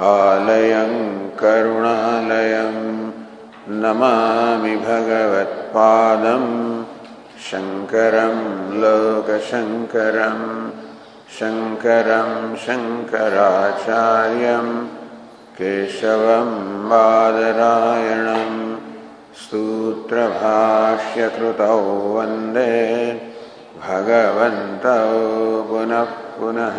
आलयं 0.00 0.92
करुणालयं 1.40 2.76
नमामि 3.82 4.74
भगवत्पादं 4.86 6.44
शङ्करं 7.48 8.38
लोकशङ्करं 8.80 10.40
शङ्करं 11.38 12.30
शङ्कराचार्यं 12.64 14.66
केशवं 15.58 16.50
बादरायणं 16.88 18.50
सूत्रभाष्यकृतौ 19.44 20.18
वंदे 22.16 22.72
भगवन्तौ 23.84 25.04
पुनः 25.68 26.10
पुनः 26.38 26.78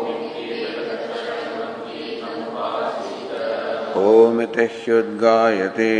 ओमिति 3.95 4.63
ह्युद्गायते 4.63 5.91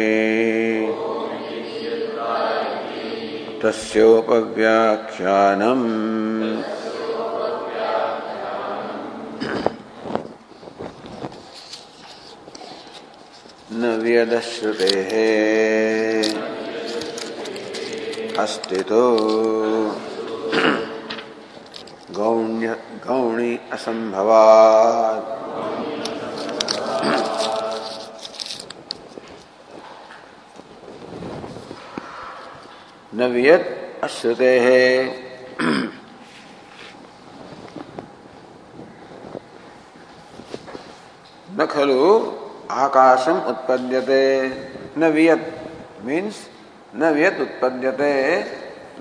तस्योपव्याख्यानम्। 3.61 4.71
न 13.73 13.99
व्यदश्रुतेः। 14.01 15.11
अस्तितो 18.39 19.17
गौण्य 22.11 22.75
गौणी 23.07 23.59
असंभवात् 23.71 25.41
नवियत 33.13 33.99
अश्रुते 34.03 34.59
है। 34.59 35.05
न 41.49 41.65
खलु 41.65 42.03
आकाशम 42.71 43.37
उत्पद्यते। 43.49 44.23
नवियत 44.97 45.43
मीन्स 46.05 46.37
नवियत 46.95 47.41
उत्पद्यते। 47.41 48.13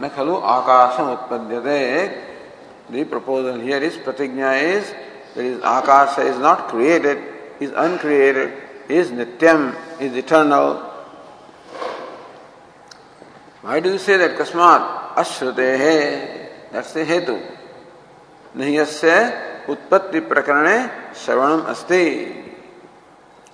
न 0.03 0.09
खलु 0.17 0.37
आकाशम 0.57 1.13
उत्पद्यते। 1.13 1.81
The 2.93 3.05
proposal 3.05 3.61
here 3.61 3.85
is 3.85 3.99
pratijna 3.99 4.55
is 4.55 4.93
that 5.35 5.47
is 5.47 5.61
akasha 5.63 6.19
is 6.19 6.39
not 6.39 6.71
created 6.71 7.19
is 7.63 7.73
uncreated 7.73 8.91
is 8.91 9.13
नित्यम 9.13 9.73
is 10.01 10.19
eternal 10.19 10.90
Why 13.71 13.79
do 13.79 13.93
you 13.93 13.99
say 13.99 14.17
that 14.17 14.37
kasmat 14.37 15.15
ashrute 15.15 15.79
hai? 15.79 16.49
That's 16.73 16.93
the 16.93 17.05
hetu. 17.05 17.41
यस्य 18.57 19.67
उत्पत्ति 19.71 20.21
प्रकरणे 20.27 20.79
श्रवणम 21.15 21.61
अस्ति 21.71 22.07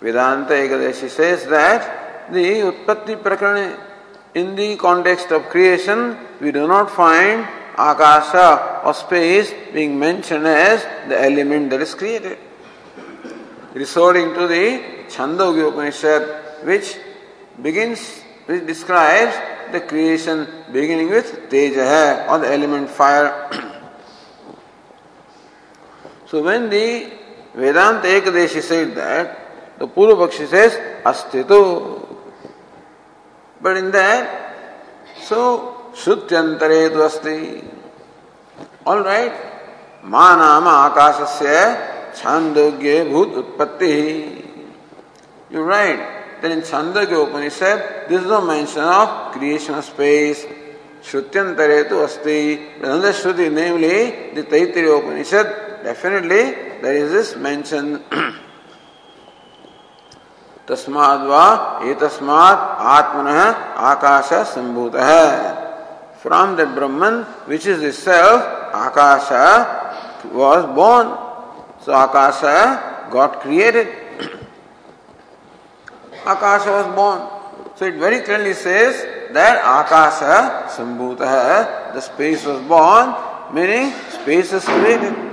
Vedanta 0.01 0.55
Ekadashi 0.55 1.11
says 1.11 1.45
that 1.47 2.33
the 2.33 2.73
Utpatti 2.73 3.17
Prakarane, 3.23 3.79
in 4.35 4.55
the 4.57 4.77
context 4.77 5.31
of 5.33 5.51
creation, 5.51 6.17
we 6.41 6.51
do 6.51 6.67
not 6.67 6.91
find 6.91 7.47
Akasha 7.77 8.83
or 8.87 8.95
space 8.95 9.53
being 9.75 9.99
mentioned 9.99 10.47
as 10.47 10.83
the 11.09 11.23
element 11.23 11.69
that 11.71 11.83
is 11.83 11.95
created. 11.95 12.39
Resorting 13.75 14.33
to 14.33 14.47
the 14.47 14.83
Chandogya 15.09 15.69
Upanishad, 15.69 16.67
which 16.67 16.97
begins, 17.61 18.23
which 18.47 18.67
describes 18.67 19.37
the 19.73 19.81
creation 19.81 20.47
beginning 20.73 21.11
with 21.11 21.49
Teja 21.51 22.27
or 22.29 22.39
the 22.39 22.53
element 22.53 22.89
fire. 22.89 23.51
so 26.27 26.43
when 26.43 26.71
the 26.71 27.13
Vedanta 27.55 28.07
Ekadeshi 28.09 28.63
said 28.63 28.95
that, 28.95 29.79
the 29.79 29.89
Purvapakshi 29.89 30.47
says 30.47 30.73
Astito. 31.05 32.17
But 33.61 33.77
in 33.77 33.91
that, 33.91 34.55
so 35.23 35.93
Shrutyantare 35.95 36.93
tu 36.93 37.03
asti. 37.03 37.65
Alright, 38.87 39.33
मा 40.05 40.27
नाम 40.37 40.69
आकाशस्य 40.69 42.23
भूत 43.11 43.35
उत्पत्ति 43.37 43.95
you 45.53 45.67
right 45.69 46.26
Then 46.47 46.59
in 46.59 46.65
Chandogya 46.65 47.27
Upanishad, 47.27 48.09
there 48.09 48.21
is 48.21 48.25
no 48.25 48.41
mention 48.41 48.83
of 48.83 49.33
creation 49.33 49.75
of 49.75 49.85
space. 49.85 50.47
Shrutyantare 51.03 51.89
tu 51.89 52.05
asti. 52.05 52.77
Another 52.79 53.11
Shruti, 53.13 53.53
namely 53.53 54.33
the 54.33 54.45
Taittiriya 54.45 55.01
Upanishad, 55.01 55.83
definitely 55.83 56.55
there 56.83 56.95
is 56.95 57.11
this 57.11 57.37
mention. 57.37 58.05
तस्माद्वा 60.69 61.43
ये 61.87 61.95
तस्मात् 61.95 62.63
आत्मन 62.95 63.29
आकाश 63.91 64.31
संभूत 64.55 64.95
है 64.99 65.27
from 66.23 66.57
the 66.57 66.61
Brahman 66.79 67.15
which 67.49 67.67
is 67.75 67.91
self 67.99 68.75
akasha 68.87 69.29
was 70.33 70.67
born 70.79 71.15
so 71.85 71.93
akasha 72.03 72.41
got 73.13 73.43
created 73.43 74.06
was 76.27 76.87
born 76.97 77.27
so 77.79 77.87
it 77.87 78.01
very 78.01 78.19
clearly 78.21 78.55
says 78.55 79.05
that 79.35 79.61
akasha 79.75 80.21
संभूत 80.77 81.21
है 81.23 81.63
the 81.95 82.01
space 82.09 82.47
was 82.47 82.63
born 82.75 83.15
meaning 83.61 83.93
space 84.17 84.55
is 84.55 84.67
created 84.67 85.25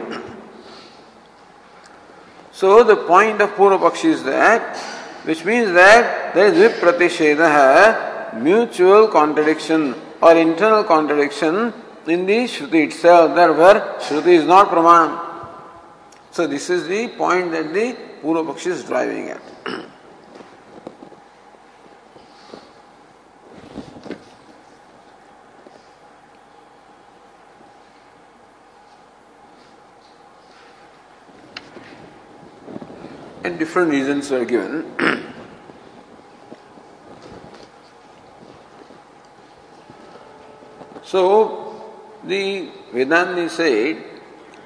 So 2.56 2.84
the 2.84 2.96
point 2.96 3.42
of 3.42 3.56
Purvapakshi 3.56 4.06
is 4.06 4.24
that 4.24 4.78
which 5.26 5.44
means 5.44 5.72
that 5.74 6.36
there 6.36 6.48
is 6.48 6.72
vipratisheda, 6.72 8.42
mutual 8.42 9.08
contradiction 9.08 9.96
or 10.22 10.36
internal 10.36 10.84
contradiction 10.84 11.74
in 12.08 12.26
the 12.26 12.44
Shruti 12.46 12.86
itself. 12.86 13.36
Therefore, 13.36 13.98
Shruti 14.00 14.34
is 14.34 14.46
not 14.46 14.70
Praman. 14.70 15.20
So 16.32 16.46
this 16.46 16.70
is 16.70 16.88
the 16.88 17.08
point 17.10 17.52
that 17.52 17.74
the 17.74 17.98
Purvapakshi 18.22 18.68
is 18.68 18.84
driving 18.84 19.30
at. 19.30 19.42
Different 33.74 33.92
reasons 33.92 34.30
were 34.30 34.46
given. 34.46 34.86
so, 41.04 41.92
the 42.24 42.70
Vedanta 42.92 43.50
said 43.50 43.98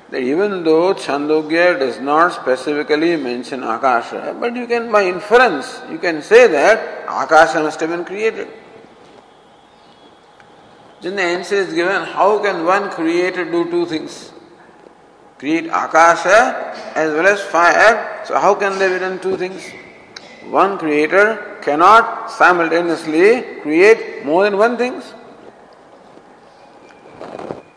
that 0.09 0.21
even 0.21 0.65
though 0.65 0.94
Chandogya 0.94 1.80
does 1.80 2.01
not 2.01 2.33
specifically 2.33 3.15
mention 3.15 3.63
Akasha, 3.63 4.36
but 4.38 4.54
you 4.54 4.68
can, 4.68 4.92
by 4.92 5.06
inference, 5.06 5.81
you 5.89 6.00
can 6.00 6.21
say 6.21 6.48
that 6.48 7.06
Akasha 7.07 7.63
must 7.63 7.80
have 7.80 7.89
been 7.89 8.04
created. 8.04 8.50
Then 11.00 11.15
the 11.15 11.21
answer 11.21 11.56
is 11.56 11.74
given 11.74 12.04
how 12.04 12.39
can 12.44 12.65
one 12.65 12.89
creator 12.89 13.45
do 13.45 13.71
two 13.71 13.86
things? 13.86 14.33
Create 15.37 15.67
Akasha 15.67 16.73
as 16.95 17.13
well 17.13 17.27
as 17.27 17.41
fire. 17.41 18.23
So, 18.25 18.39
how 18.39 18.55
can 18.55 18.79
they 18.79 18.91
be 18.91 18.99
done 18.99 19.19
two 19.19 19.37
things? 19.37 19.69
One 20.49 20.77
creator 20.77 21.57
cannot 21.61 22.31
simultaneously 22.31 23.61
create 23.61 24.25
more 24.25 24.43
than 24.43 24.57
one 24.57 24.77
thing. 24.77 25.01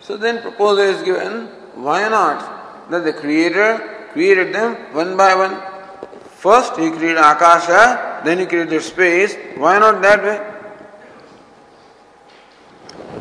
So, 0.01 0.17
then 0.17 0.41
proposal 0.43 0.85
is 0.85 1.03
given 1.03 1.49
why 1.75 2.09
not? 2.09 2.91
That 2.91 3.05
the 3.05 3.13
creator 3.13 4.09
created 4.13 4.55
them 4.55 4.75
one 4.95 5.17
by 5.17 5.35
one. 5.35 5.61
First 6.37 6.77
he 6.77 6.91
created 6.91 7.19
Akasha, 7.19 8.23
then 8.25 8.39
he 8.39 8.47
created 8.47 8.83
space. 8.83 9.37
Why 9.57 9.79
not 9.79 10.03
that 10.03 10.23
way? 10.23 10.47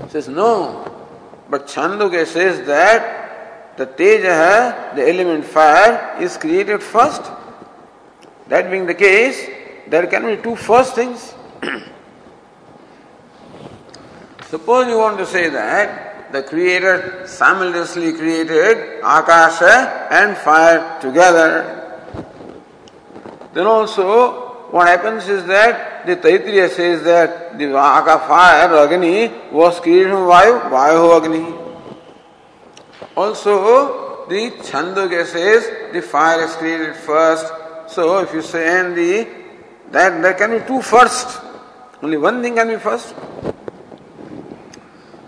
says 0.09 0.27
no. 0.27 0.86
But 1.50 1.68
Chandogya 1.68 2.25
says 2.25 2.65
that 2.68 3.29
the 3.80 3.86
Teja, 3.86 4.94
the 4.94 5.08
element 5.08 5.46
fire, 5.46 6.18
is 6.20 6.36
created 6.36 6.84
first. 6.84 7.24
That 8.50 8.70
being 8.70 8.86
the 8.86 8.94
case, 8.94 9.48
there 9.88 10.06
can 10.06 10.26
be 10.26 10.36
two 10.36 10.58
first 10.58 10.96
things. 10.96 11.34
Suppose 14.50 14.88
you 14.88 14.98
want 14.98 15.18
to 15.20 15.26
say 15.26 15.48
that 15.48 16.34
the 16.34 16.44
Creator 16.44 17.26
simultaneously 17.26 18.12
created 18.14 19.00
Akasha 19.00 20.08
and 20.12 20.36
fire 20.38 21.00
together. 21.00 21.96
Then 23.54 23.66
also, 23.66 24.68
what 24.72 24.88
happens 24.88 25.30
is 25.30 25.46
that 25.46 26.06
the 26.06 26.18
Taittiriya 26.18 26.70
says 26.70 27.02
that 27.04 27.58
the 27.58 27.68
Vaka 27.68 28.28
fire, 28.28 28.75
Agni, 28.75 29.32
was 29.52 29.80
created 29.80 30.10
from 30.10 30.28
Vayu, 30.28 30.70
Vayu 30.70 31.24
Agni. 31.24 31.59
Also, 33.16 34.28
the 34.28 34.52
Chandogya 34.62 35.26
says 35.26 35.92
the 35.94 36.02
fire 36.02 36.44
is 36.44 36.56
created 36.56 36.96
first. 36.96 37.52
So, 37.88 38.20
if 38.20 38.34
you 38.34 38.42
say 38.42 38.80
and 38.80 38.96
the 38.96 39.28
that 39.92 40.22
there 40.22 40.34
can 40.34 40.52
be 40.60 40.66
two 40.66 40.82
first. 40.82 41.42
Only 42.02 42.18
one 42.18 42.42
thing 42.42 42.56
can 42.56 42.68
be 42.68 42.78
first. 42.78 43.16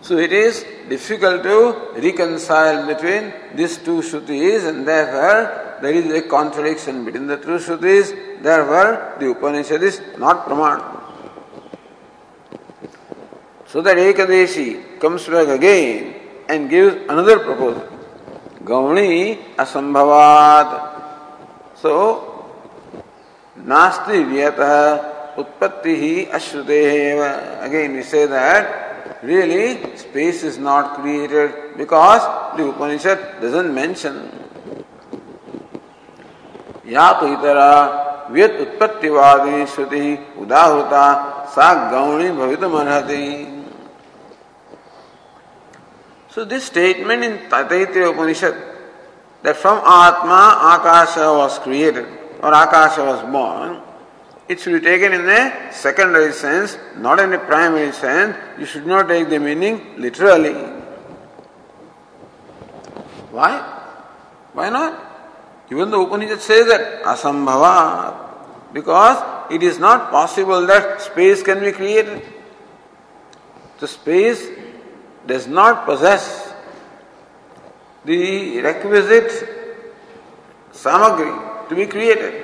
So 0.01 0.18
it 0.18 0.31
is 0.31 0.66
difficult 0.89 1.44
to 1.44 2.01
reconcile 2.01 2.86
between 2.88 3.33
these 3.56 3.78
two 3.78 4.01
Shrutis 4.01 4.68
and 4.68 4.88
therefore 4.88 5.80
there 5.81 5.94
is 5.94 6.12
a 6.12 6.22
contradiction 6.28 7.06
between 7.06 7.28
the 7.28 7.38
two 7.38 7.57
Shrutis, 7.57 8.42
therefore 8.42 9.16
the 9.19 9.31
Upanishad 9.31 9.81
is 9.83 10.01
not 10.18 10.45
Praman. 10.45 11.00
So 13.68 13.81
that 13.81 13.98
Ekadeshi 13.98 15.00
comes 15.00 15.28
back 15.28 15.48
again 15.48 16.20
and 16.51 16.69
gives 16.69 16.95
another 17.09 17.39
proposal. 17.39 17.88
Gauni 18.63 19.56
Asambhavat. 19.56 20.69
So, 21.75 22.53
Nasti 23.57 24.24
Vyata 24.30 25.36
Utpatti 25.36 25.95
hi 26.01 26.38
Ashrutehe. 26.38 27.63
Again 27.63 27.94
we 27.94 28.03
say 28.03 28.25
that 28.25 29.24
really 29.24 29.95
space 29.98 30.44
is 30.44 30.57
not 30.57 30.95
created 31.01 31.77
because 31.77 32.21
the 32.57 32.68
Upanishad 32.69 33.42
doesn't 33.42 33.74
mention 33.74 34.15
या 36.92 37.12
तो 37.19 37.27
इतरा 37.27 37.71
व्यत 38.36 38.59
उत्पत्तिवादी 38.62 39.65
श्रुति 39.74 40.06
उदाहृता 40.44 41.04
सा 41.56 41.68
गौणी 41.92 42.30
भवित 42.39 42.63
अर्हति 42.63 43.24
So 46.31 46.45
this 46.45 46.63
statement 46.63 47.25
in 47.25 47.38
Taittiriya 47.50 48.13
Upanishad 48.13 48.56
that 49.44 49.57
from 49.57 49.80
Atma 49.80 50.80
Akasha 50.80 51.28
was 51.33 51.60
created 51.60 52.06
or 52.42 52.54
Akasha 52.54 53.04
was 53.04 53.22
born, 53.30 53.81
it 54.48 54.62
should 54.62 54.81
be 54.81 54.88
taken 54.88 55.12
in 55.12 55.28
a 55.28 55.74
secondary 55.74 56.31
sense, 56.31 56.78
not 56.95 57.19
in 57.19 57.33
a 57.33 57.39
primary 57.39 57.92
sense. 57.92 58.38
You 58.57 58.66
should 58.66 58.88
not 58.88 59.10
take 59.10 59.28
the 59.28 59.39
meaning 59.39 59.95
literally. 59.98 60.54
Why? 63.31 63.60
Why 64.54 64.69
not? 64.69 65.07
Even 65.69 65.92
the 65.92 66.00
Upanishad 66.00 66.39
says 66.39 66.66
that 66.68 67.04
asambhava, 67.04 68.74
because 68.74 69.51
it 69.51 69.63
is 69.63 69.80
not 69.80 70.12
possible 70.12 70.66
that 70.68 71.01
space 71.01 71.44
can 71.44 71.60
be 71.60 71.74
created. 71.74 72.24
The 73.80 73.88
space 73.88 74.48
does 75.26 75.46
not 75.46 75.84
possess 75.87 76.52
the 78.04 78.60
requisite 78.60 79.32
samagri 80.72 81.69
to 81.69 81.75
be 81.75 81.87
created. 81.87 82.43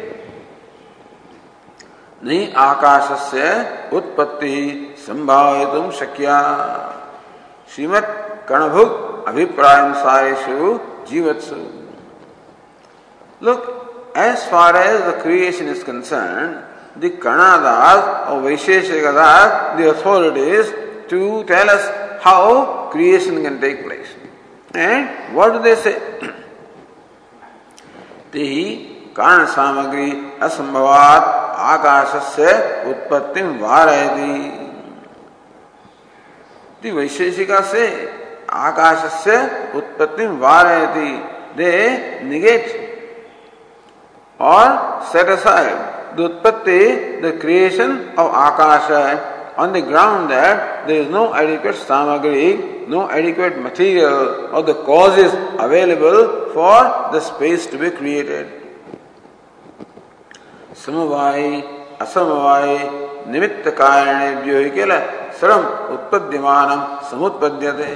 नहीं 2.24 2.52
आकाश 2.54 3.08
से 3.30 3.46
उत्पत्ति 3.96 4.58
संभावित 5.06 5.94
शक्या 6.00 6.36
श्रीमद 7.74 8.04
कणभुग 8.48 9.24
अभिप्राय 9.28 9.92
सारेशु 10.02 10.78
जीवत्सु 11.10 11.62
Look, 13.42 14.12
as 14.14 14.46
far 14.46 14.76
as 14.76 15.04
the 15.04 15.20
creation 15.20 15.66
is 15.66 15.82
concerned, 15.82 16.62
the 16.96 17.10
Kanadas 17.10 18.30
or 18.30 18.42
Vaisheshikadas, 18.42 19.78
the 19.78 19.90
authorities, 19.90 20.72
to 21.08 21.42
tell 21.44 21.68
us 21.68 22.05
how 22.21 22.89
creation 22.91 23.43
can 23.43 23.59
take 23.59 23.83
place. 23.83 24.07
And 24.73 25.35
what 25.35 25.53
do 25.53 25.59
they 25.63 25.75
say? 25.75 25.95
तेहि 28.33 28.63
कारण 29.15 29.45
सामग्री 29.55 30.11
असंभवात 30.45 31.27
आकाशस्य 31.73 32.51
उत्पत्ति 32.91 33.41
वारयति 33.61 34.67
Vaisheshika 36.83 37.63
say 37.63 38.07
Akashasya 38.47 39.71
Utpattim 39.71 40.39
Varayati. 40.39 41.55
They 41.57 42.23
negate 42.23 42.87
or 44.39 45.03
set 45.11 45.27
aside 45.27 46.15
the 46.15 46.29
utpatti, 46.29 47.21
the 47.21 47.33
creation 47.39 48.09
of 48.09 48.27
Akasha 48.31 49.36
on 49.56 49.72
the 49.72 49.82
ground 49.82 50.30
that 50.30 50.86
there 50.86 51.02
is 51.02 51.08
no 51.08 51.34
adequate 51.34 51.76
samagri, 51.76 52.88
no 52.88 53.10
adequate 53.10 53.60
material 53.60 54.48
or 54.52 54.62
the 54.62 54.74
causes 54.74 55.32
available 55.58 56.52
for 56.54 57.12
the 57.12 57.20
space 57.20 57.66
to 57.66 57.78
be 57.78 57.90
created. 57.90 58.58
समवाय 60.84 61.42
असमवाय 62.00 62.76
निमित्त 63.32 63.68
कारणेभ्यो 63.78 64.58
हि 64.58 64.70
किल 64.76 64.92
सर्वम 65.40 65.66
उत्पद्यमानम 65.94 66.80
समुत्पद्यते 67.10 67.92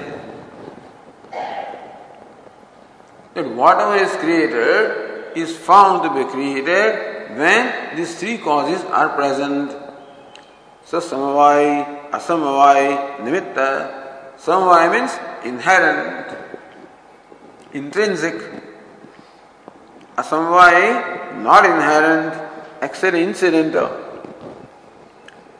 That 3.34 3.48
whatever 3.54 3.96
is 3.96 4.12
created 4.16 5.36
is 5.36 5.54
found 5.54 6.02
to 6.04 6.10
be 6.14 6.24
created 6.30 7.36
when 7.36 7.96
these 7.96 8.14
three 8.18 8.38
causes 8.38 8.82
are 8.84 9.10
present. 9.10 9.74
so 10.91 10.99
samavai, 10.99 12.11
asamavai, 12.11 13.19
nimitta. 13.23 14.35
Samavai 14.37 14.91
means 14.91 15.17
inherent, 15.45 16.37
intrinsic. 17.71 18.35
Asamavai, 20.17 21.41
not 21.43 21.63
inherent, 21.63 22.35
except 22.81 23.15
incidental. 23.15 23.87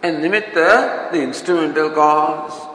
And 0.03 0.21
nimitta, 0.21 1.13
the 1.13 1.21
instrumental 1.21 1.91
cause. 1.91 2.67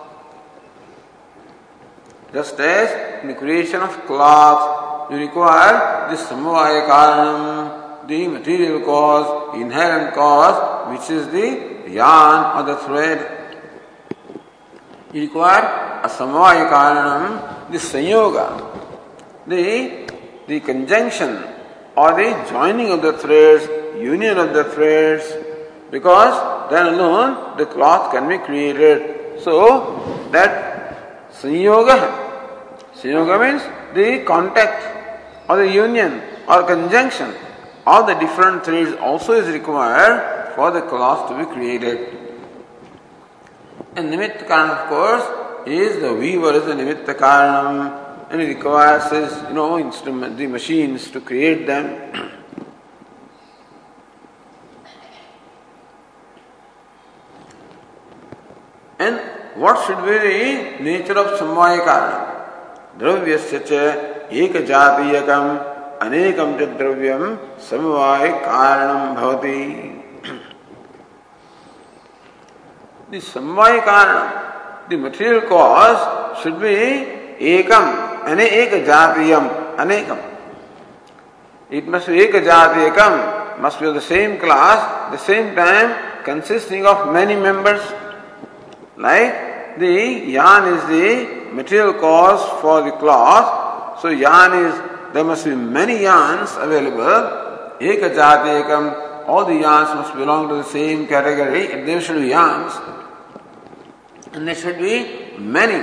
Just 2.32 2.58
as 2.58 3.20
in 3.20 3.28
the 3.28 3.34
creation 3.34 3.82
of 3.82 3.90
cloth, 4.06 5.10
you 5.10 5.18
require 5.18 6.08
the 6.08 6.16
samvaya 6.16 6.88
karanam, 6.88 8.08
the 8.08 8.28
material 8.28 8.80
cause, 8.80 9.60
inherent 9.60 10.14
cause, 10.14 10.65
which 10.90 11.10
is 11.10 11.28
the 11.28 11.90
yarn 11.90 12.58
or 12.58 12.74
the 12.74 12.76
thread. 12.84 13.18
You 15.12 15.22
require 15.22 16.00
a 16.02 16.08
samvaya 16.08 16.68
karanam, 16.70 17.70
the 17.70 17.78
sanyoga, 17.78 18.46
the, 19.46 20.08
the 20.46 20.60
conjunction 20.60 21.42
or 21.96 22.12
the 22.12 22.46
joining 22.50 22.90
of 22.90 23.02
the 23.02 23.14
threads, 23.14 23.66
union 24.00 24.38
of 24.38 24.52
the 24.52 24.64
threads, 24.64 25.32
because 25.90 26.70
then 26.70 26.94
alone 26.94 27.56
the 27.56 27.66
cloth 27.66 28.12
can 28.12 28.28
be 28.28 28.38
created. 28.38 29.40
So 29.40 30.28
that 30.32 31.30
sanyoga, 31.32 31.96
sanyoga 32.94 33.40
means 33.40 33.62
the 33.94 34.24
contact 34.24 35.48
or 35.48 35.56
the 35.56 35.70
union 35.72 36.20
or 36.48 36.64
conjunction 36.64 37.32
of 37.86 38.06
the 38.06 38.14
different 38.14 38.64
threads 38.64 38.92
also 39.00 39.32
is 39.32 39.48
required 39.48 40.35
for 40.55 40.71
the 40.71 40.81
cloth 40.81 41.29
to 41.29 41.37
be 41.37 41.45
created. 41.51 42.17
And 43.95 44.09
Nimitta 44.13 44.47
Karan, 44.47 44.69
of 44.71 44.87
course, 44.87 45.25
is 45.67 45.99
the 46.01 46.13
weaver 46.13 46.53
is 46.53 46.65
the 46.65 46.73
Nimitta 46.73 47.13
Karanam 47.15 48.29
and 48.31 48.41
it 48.41 48.47
requires 48.47 49.09
his, 49.11 49.43
you 49.49 49.53
know, 49.53 49.77
instrument, 49.77 50.37
the 50.37 50.47
machines 50.47 51.09
to 51.11 51.21
create 51.21 51.67
them. 51.67 51.85
and 58.99 59.19
what 59.55 59.85
should 59.85 60.03
be 60.05 60.17
the 60.17 60.83
nature 60.83 61.17
of 61.17 61.39
Samvaya 61.39 61.81
Karanam? 61.85 62.31
द्रव्यस्य 62.99 63.59
च 63.67 63.71
एक 64.43 64.57
जातीयकम 64.67 65.47
अनेकम 66.05 66.53
च 66.59 66.67
द्रव्यम 66.77 67.23
समवाय 67.69 68.27
कारणम 68.45 69.15
भवति 69.15 69.57
the 73.10 73.18
samvaya 73.18 73.82
karanam, 73.82 74.88
the 74.88 74.96
material 74.96 75.42
cause 75.42 76.42
should 76.42 76.60
be 76.60 77.06
ekam, 77.38 78.24
aneka 78.24 78.84
jatiyam, 78.84 79.76
anekam. 79.76 80.34
It 81.70 81.86
must 81.86 82.06
be 82.08 82.14
eka 82.14 82.42
jatiyakam, 82.44 83.60
must 83.60 83.80
be 83.80 83.86
of 83.86 83.94
the 83.94 84.00
same 84.00 84.38
class, 84.38 85.12
the 85.12 85.18
same 85.18 85.54
time 85.54 86.24
consisting 86.24 86.84
of 86.84 87.12
many 87.12 87.36
members. 87.36 87.80
Like 88.96 89.78
the 89.78 90.24
yarn 90.26 90.74
is 90.74 90.82
the 90.86 91.52
material 91.52 91.94
cause 91.94 92.60
for 92.60 92.82
the 92.82 92.92
cloth, 92.92 94.00
so 94.00 94.08
yarn 94.08 94.52
is, 94.66 94.74
there 95.12 95.24
must 95.24 95.44
be 95.44 95.54
many 95.54 96.02
yarns 96.02 96.50
available. 96.56 97.76
Eka 97.80 98.14
jatiyakam, 98.14 99.05
all 99.26 99.44
the 99.44 99.54
yarns 99.54 99.94
must 99.94 100.14
belong 100.14 100.48
to 100.48 100.54
the 100.56 100.64
same 100.64 101.06
category, 101.06 101.72
and 101.72 101.86
there 101.86 102.00
should 102.00 102.20
be 102.20 102.28
yarns. 102.28 102.72
And 104.32 104.46
there 104.46 104.54
should 104.54 104.78
be 104.78 105.36
many. 105.38 105.78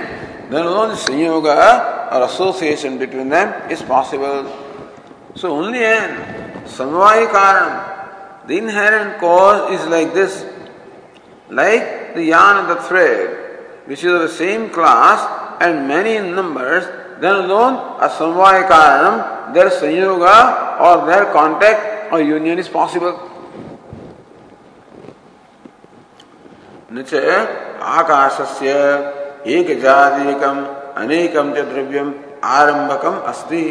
Then 0.50 0.66
the 0.66 0.96
sanyoga 0.96 2.12
or 2.14 2.24
association 2.24 2.98
between 2.98 3.30
them 3.30 3.70
is 3.72 3.82
possible. 3.82 4.46
So 5.36 5.52
only 5.52 5.80
in 5.80 6.10
samvaya 6.66 7.28
karanam, 7.28 8.48
the 8.48 8.58
inherent 8.58 9.20
cause 9.20 9.72
is 9.72 9.88
like 9.88 10.14
this. 10.14 10.46
Like 11.50 12.14
the 12.14 12.24
yarn 12.24 12.58
and 12.58 12.70
the 12.70 12.82
thread, 12.84 13.86
which 13.86 14.04
is 14.04 14.14
of 14.14 14.22
the 14.22 14.30
same 14.30 14.70
class 14.70 15.60
and 15.62 15.88
many 15.88 16.16
in 16.16 16.36
numbers, 16.36 16.86
then 17.20 17.36
alone 17.36 18.00
a 18.00 18.10
samvaya 18.10 18.68
karanam, 18.70 19.54
their 19.54 19.70
sanyoga 19.70 20.80
or 20.80 21.06
their 21.08 21.32
contact 21.34 22.14
or 22.14 22.22
union 22.22 22.60
is 22.60 22.70
possible. 22.70 23.33
न 26.93 27.03
च 27.11 27.15
आकाशस्य 27.99 28.73
एक 29.57 29.79
जातीयकम 29.83 30.65
अनेकम 31.03 31.53
च 31.55 31.65
द्रव्यम 31.73 32.15
आरंभकम 32.57 33.21
अस्ति 33.33 33.65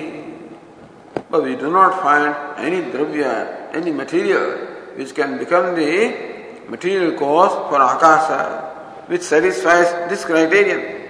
But 1.29 1.43
we 1.43 1.55
do 1.55 1.69
not 1.69 2.01
find 2.01 2.33
any 2.57 2.81
dravya, 2.91 3.74
any 3.74 3.91
material 3.91 4.65
which 4.95 5.13
can 5.13 5.38
become 5.38 5.75
the 5.75 6.63
material 6.69 7.17
cause 7.17 7.51
for 7.69 7.81
akasha, 7.81 9.03
which 9.07 9.21
satisfies 9.21 10.09
this 10.09 10.24
criterion 10.24 11.03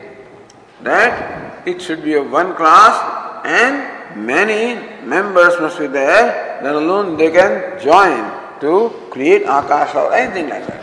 that 0.82 1.68
it 1.68 1.82
should 1.82 2.04
be 2.04 2.14
of 2.16 2.32
one 2.32 2.56
class 2.56 3.46
and 3.46 4.26
many 4.26 4.76
members 5.06 5.60
must 5.60 5.78
be 5.78 5.88
there, 5.88 6.60
then 6.64 6.74
alone 6.74 7.16
they 7.16 7.30
can 7.30 7.80
join 7.80 8.32
to 8.60 8.90
create 9.12 9.44
akasha 9.44 10.00
or 10.00 10.14
anything 10.14 10.50
like 10.50 10.66
that. 10.66 10.81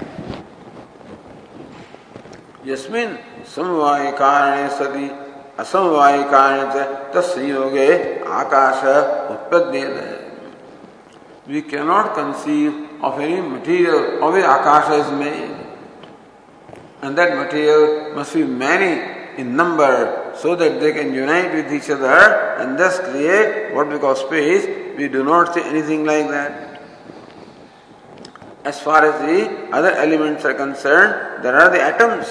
यस्मिन 2.70 3.16
समवाय 3.56 4.12
कारणे 4.20 4.70
सति 4.78 5.10
असमवाय 5.60 6.22
कारण 6.32 6.70
तस्योगे 7.16 7.88
आकाश 8.40 8.84
उत्पद्येन 9.32 9.96
we 11.48 11.62
can 11.72 11.86
not 11.88 12.06
conceive 12.16 13.06
of 13.08 13.22
any 13.22 13.42
material 13.42 14.20
of 14.24 14.36
a 14.38 14.42
akasha 14.56 14.92
is 15.00 15.12
made 15.22 17.04
and 17.04 17.16
that 17.16 17.36
material 17.40 18.14
must 18.18 18.38
be 18.38 18.44
many 18.64 18.94
in 19.42 19.56
number 19.62 19.94
so 20.42 20.56
that 20.56 20.80
they 20.82 20.92
can 20.94 21.16
unite 21.16 21.54
with 21.56 21.74
each 21.74 21.92
other 21.92 22.58
and 22.62 22.78
thus 22.80 23.00
create 23.06 23.76
what 23.76 23.94
be 23.94 24.00
call 24.08 24.16
space 24.26 24.68
we 24.98 25.08
do 25.18 25.24
not 25.34 25.54
see 25.54 25.70
anything 25.70 26.06
like 26.08 26.32
that 26.32 26.68
As 28.66 28.80
far 28.82 29.06
as 29.06 29.20
the 29.22 29.72
other 29.72 29.92
elements 29.92 30.44
are 30.46 30.54
concerned, 30.54 31.44
there 31.44 31.56
are 31.56 31.70
the 31.70 31.82
atoms. 31.82 32.28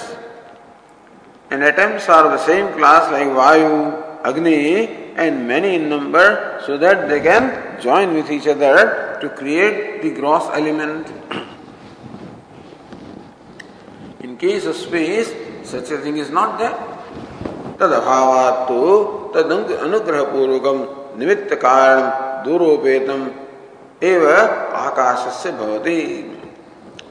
And 1.50 1.64
atoms 1.64 2.08
are 2.10 2.26
of 2.26 2.32
the 2.32 2.46
same 2.46 2.74
class 2.74 3.12
like 3.12 3.28
Vayu, 3.28 4.26
Agni, 4.26 4.88
and 5.16 5.48
many 5.48 5.76
in 5.76 5.90
number, 5.90 6.62
so 6.66 6.78
that 6.78 7.08
they 7.10 7.22
can 7.22 7.80
join 7.82 8.14
with 8.14 8.32
each 8.32 8.48
other 8.48 9.18
to 9.22 9.30
create 9.30 10.02
the 10.02 10.12
gross 10.12 10.50
element. 10.54 11.08
in 14.24 14.38
case 14.38 14.66
of 14.66 14.76
space, 14.76 15.32
such 15.64 15.92
a 15.92 15.98
thing 15.98 16.18
is 16.18 16.30
not 16.30 16.58
there. 16.58 16.76
तदभावात्तु 17.80 18.82
तद 19.34 19.52
अनुग्रह 19.86 20.24
पूर्वकम 20.32 20.78
निमित्त 21.20 21.54
कारण 21.64 22.02
दूरोपेतम 22.46 23.22
एव 24.10 24.28
आकाशस्य 24.30 25.52
भवति 25.60 26.00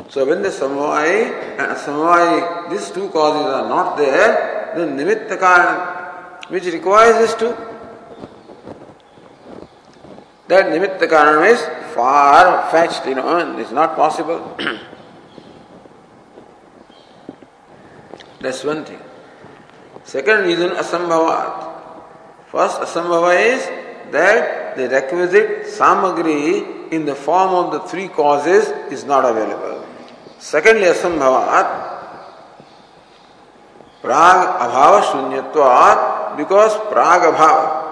so 0.10 0.26
when 0.26 0.42
the 0.42 0.50
samvai 0.50 1.60
and 1.60 1.72
uh, 1.72 1.76
samvai, 1.76 2.70
these 2.70 2.92
two 2.92 3.10
causes 3.10 3.46
are 3.46 3.68
not 3.68 3.98
there, 3.98 4.74
then 4.76 4.98
nimitta 4.98 5.38
karanam, 5.38 6.50
which 6.50 6.66
requires 6.66 7.16
this 7.16 7.36
two. 7.36 7.56
That 10.48 10.68
nimitta 10.68 11.08
karanam 11.10 11.52
is 11.52 11.62
far 11.94 12.70
fetched, 12.72 13.06
you 13.06 13.16
know, 13.16 13.58
it's 13.60 13.72
not 13.72 13.96
possible. 13.98 14.58
That's 18.40 18.64
one 18.64 18.86
thing. 18.86 19.02
Second 20.06 20.44
reason, 20.44 20.70
asambhavat. 20.70 21.74
First, 22.48 22.80
asambhava 22.80 23.36
is 23.36 23.66
that 24.12 24.78
the 24.78 24.88
requisite 24.88 25.66
samagri 25.66 26.92
in 26.94 27.06
the 27.06 27.16
form 27.16 27.66
of 27.66 27.74
the 27.74 27.80
three 27.90 28.08
causes 28.08 28.70
is 28.90 29.04
not 29.04 29.26
available. 29.26 29.77
Secondly, 30.39 30.88
asambhavat. 30.88 31.98
Prag 34.01 34.62
abhava 34.62 35.01
shunyatvat 35.01 36.38
because 36.38 36.77
prag 36.91 37.22
abhava. 37.22 37.88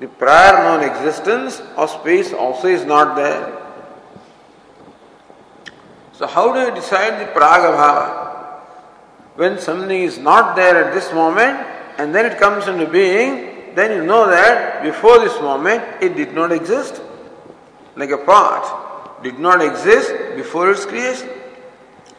The 0.00 0.08
prior 0.08 0.64
non 0.64 0.82
existence 0.82 1.60
of 1.76 1.90
space 1.90 2.32
also 2.32 2.68
is 2.68 2.84
not 2.84 3.16
there. 3.16 3.58
So, 6.12 6.26
how 6.26 6.52
do 6.52 6.60
you 6.60 6.74
decide 6.74 7.20
the 7.20 7.30
prag 7.32 7.60
abhava? 7.62 8.30
When 9.36 9.58
something 9.58 10.02
is 10.02 10.18
not 10.18 10.56
there 10.56 10.84
at 10.84 10.94
this 10.94 11.12
moment 11.12 11.60
and 11.98 12.14
then 12.14 12.26
it 12.26 12.38
comes 12.38 12.66
into 12.66 12.86
being, 12.86 13.74
then 13.74 13.96
you 13.96 14.04
know 14.04 14.26
that 14.28 14.82
before 14.82 15.18
this 15.18 15.38
moment 15.40 15.82
it 16.02 16.16
did 16.16 16.34
not 16.34 16.50
exist. 16.50 17.00
Like 17.94 18.10
a 18.10 18.18
pot 18.18 19.22
did 19.22 19.38
not 19.38 19.62
exist 19.62 20.12
before 20.34 20.70
its 20.70 20.86
creation. 20.86 21.28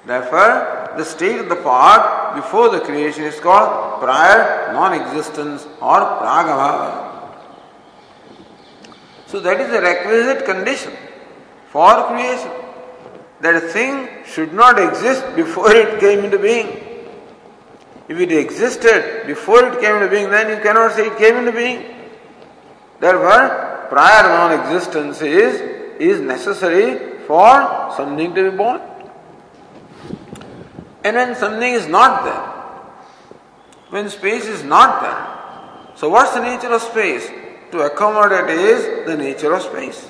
Therefore, 0.06 0.96
the 0.98 1.06
state 1.06 1.40
of 1.40 1.48
the 1.48 1.56
part 1.58 2.36
before 2.36 2.70
the 2.70 2.80
creation 2.80 3.24
is 3.24 3.40
called 3.40 4.02
prior 4.02 4.74
non 4.74 4.94
existence 4.94 5.66
or 5.80 6.00
pragabhava. 6.20 7.38
So, 9.28 9.40
that 9.40 9.62
is 9.62 9.70
a 9.74 9.82
requisite 9.82 10.46
condition 10.46 10.94
for 11.70 12.08
creation 12.08 12.52
that 13.42 13.56
a 13.56 13.62
thing 13.62 14.08
should 14.26 14.54
not 14.54 14.80
exist 14.80 15.24
before 15.36 15.72
it 15.72 16.00
came 16.00 16.26
into 16.26 16.38
being. 16.38 16.68
If 18.08 18.20
it 18.20 18.32
existed 18.32 19.26
before 19.26 19.64
it 19.66 19.80
came 19.80 19.96
into 19.96 20.10
being, 20.10 20.30
then 20.30 20.50
you 20.50 20.62
cannot 20.62 20.94
say 20.94 21.08
it 21.08 21.18
came 21.18 21.38
into 21.38 21.52
being. 21.52 21.96
Therefore, 23.00 23.88
prior 23.90 24.24
non 24.24 24.60
existence 24.60 25.22
is, 25.22 25.62
is 26.00 26.20
necessary 26.20 27.20
for 27.26 27.94
something 27.96 28.34
to 28.36 28.52
be 28.52 28.58
born. 28.58 28.82
And 31.04 31.16
when 31.16 31.36
something 31.36 31.74
is 31.74 31.88
not 31.88 32.24
there, 32.24 32.48
when 33.90 34.10
space 34.10 34.46
is 34.46 34.64
not 34.64 35.02
there, 35.02 35.98
so 35.98 36.10
what's 36.10 36.34
the 36.34 36.42
nature 36.42 36.72
of 36.72 36.82
space? 36.82 37.30
to 37.72 37.82
accommodate 37.82 38.50
is 38.50 39.06
the 39.08 39.16
nature 39.16 39.54
of 39.54 39.62
space. 39.64 40.10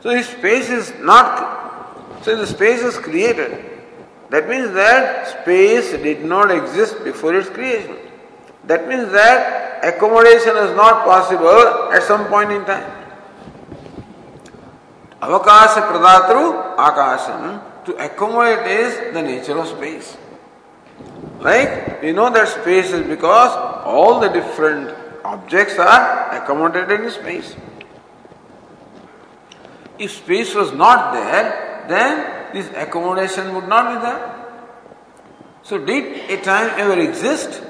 So 0.00 0.10
if 0.10 0.26
space 0.38 0.68
is 0.70 0.92
not, 1.00 2.22
so 2.22 2.36
the 2.36 2.46
space 2.46 2.80
is 2.80 2.98
created. 2.98 3.64
That 4.30 4.48
means 4.48 4.72
that 4.72 5.42
space 5.42 5.92
did 5.92 6.24
not 6.24 6.50
exist 6.50 7.04
before 7.04 7.34
its 7.36 7.48
creation. 7.48 7.96
That 8.64 8.88
means 8.88 9.12
that 9.12 9.84
accommodation 9.84 10.56
is 10.56 10.74
not 10.74 11.04
possible 11.04 11.92
at 11.92 12.02
some 12.02 12.26
point 12.26 12.50
in 12.50 12.64
time. 12.64 12.90
Avakasha 15.22 15.86
pradatru 15.88 16.76
akasham. 16.76 17.62
To 17.86 17.94
accommodate 18.04 18.66
is 18.66 19.14
the 19.14 19.22
nature 19.22 19.58
of 19.58 19.68
space. 19.68 20.16
Like 21.40 22.02
we 22.02 22.12
know 22.12 22.30
that 22.30 22.48
space 22.48 22.92
is 22.92 23.06
because 23.06 23.52
all 23.84 24.20
the 24.20 24.28
different 24.28 24.94
objects 25.24 25.78
are 25.78 26.34
accommodated 26.36 27.00
in 27.00 27.10
space. 27.10 27.54
If 29.98 30.10
space 30.10 30.54
was 30.54 30.72
not 30.72 31.12
there, 31.12 31.86
then 31.88 32.52
this 32.52 32.68
accommodation 32.76 33.54
would 33.54 33.68
not 33.68 33.94
be 33.94 34.00
there. 34.00 34.32
So, 35.62 35.78
did 35.78 36.30
a 36.30 36.42
time 36.42 36.70
ever 36.78 37.00
exist 37.00 37.62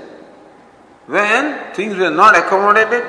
when 1.07 1.75
things 1.75 1.97
were 1.97 2.11
not 2.11 2.37
accommodated? 2.37 3.05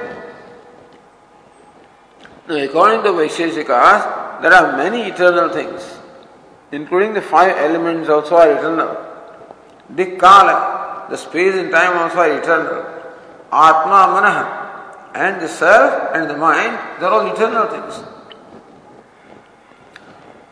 Now, 2.47 2.55
according 2.55 3.03
to 3.03 3.09
Vaisheshikas, 3.09 4.41
there 4.41 4.53
are 4.53 4.77
many 4.77 5.01
eternal 5.09 5.49
things, 5.49 5.83
including 6.71 7.13
the 7.13 7.21
five 7.21 7.55
elements 7.57 8.09
also 8.09 8.35
are 8.35 8.51
eternal. 8.51 8.97
The 9.89 10.17
Kala, 10.17 11.07
the 11.09 11.17
space 11.17 11.55
and 11.55 11.71
time 11.71 11.97
also 11.97 12.19
are 12.19 12.39
eternal. 12.39 12.79
Atma, 13.51 14.01
Manaha, 14.13 15.15
and 15.15 15.41
the 15.41 15.47
self 15.47 16.13
and 16.13 16.29
the 16.29 16.35
mind, 16.35 16.77
they 16.99 17.05
are 17.05 17.11
all 17.11 17.33
eternal 17.33 17.67
things. 17.67 18.05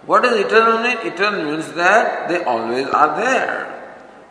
What 0.05 0.24
does 0.24 0.39
eternal 0.39 0.84
mean? 0.84 0.98
Eternal 1.03 1.51
means 1.51 1.74
that 1.74 2.29
they 2.29 2.43
always 2.43 2.88
are 2.88 3.17
there. 3.17 3.72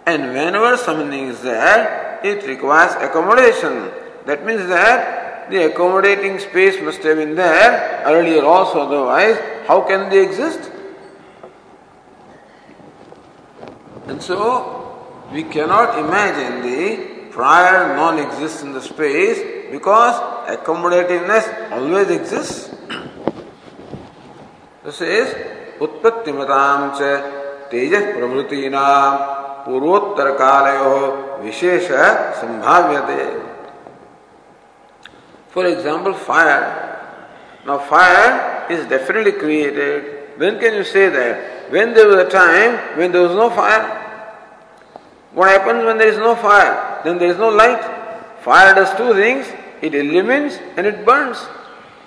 And 0.07 0.33
whenever 0.33 0.77
something 0.77 1.13
is 1.13 1.43
there, 1.43 2.21
it 2.23 2.47
requires 2.47 2.95
accommodation. 3.03 3.91
That 4.27 4.47
means 4.47 4.67
that 4.69 5.51
the 5.51 5.71
accommodating 5.71 6.39
space 6.39 6.81
must 6.81 7.03
have 7.03 7.17
been 7.17 7.35
there 7.35 8.03
earlier 8.07 8.45
also, 8.45 8.81
otherwise, 8.81 9.37
how 9.67 9.83
can 9.83 10.09
they 10.09 10.23
exist? 10.23 10.71
And 14.08 14.22
so, 14.22 15.28
we 15.32 15.44
cannot 15.44 16.00
imagine 16.00 16.62
the 16.64 17.30
prior 17.32 17.96
non 17.96 18.18
existence 18.20 18.76
of 18.76 18.84
space 18.84 19.40
because 19.72 20.16
accommodativeness 20.50 21.48
always 21.72 22.10
exists. 22.10 22.76
this 24.84 25.02
is 25.02 25.28
उत्पत्तिमतां 25.86 26.78
च 26.98 27.02
तेजः 27.72 28.06
प्रभृतीनां 28.16 28.94
पूर्वोत्तर 29.66 30.30
कालयो 30.42 30.96
विशेष 31.44 31.88
संभाव्यते 32.40 33.24
for 35.54 35.66
example 35.68 36.14
fire 36.28 36.64
now 37.68 37.78
fire 37.92 38.74
is 38.74 38.88
definitely 38.90 39.32
created 39.44 40.18
when 40.42 40.58
can 40.60 40.74
you 40.80 40.84
say 40.84 41.10
that 41.10 41.53
when 41.71 41.95
there 41.95 42.09
was 42.09 42.17
a 42.17 42.29
time 42.29 42.99
when 42.99 43.13
there 43.13 43.23
was 43.23 43.35
no 43.35 43.51
fire 43.51 44.05
what 45.35 45.49
happens 45.49 45.85
when 45.85 45.99
there 45.99 46.09
is 46.09 46.17
no 46.17 46.37
fire? 46.37 47.01
Then 47.03 47.19
there 47.19 47.29
is 47.29 47.39
no 47.39 47.49
light. 47.49 47.83
Fire 48.43 48.73
does 48.73 48.97
two 48.97 49.15
things. 49.15 49.47
It 49.83 49.95
illumines 49.95 50.59
and 50.77 50.87
it 50.87 51.05
burns. 51.05 51.45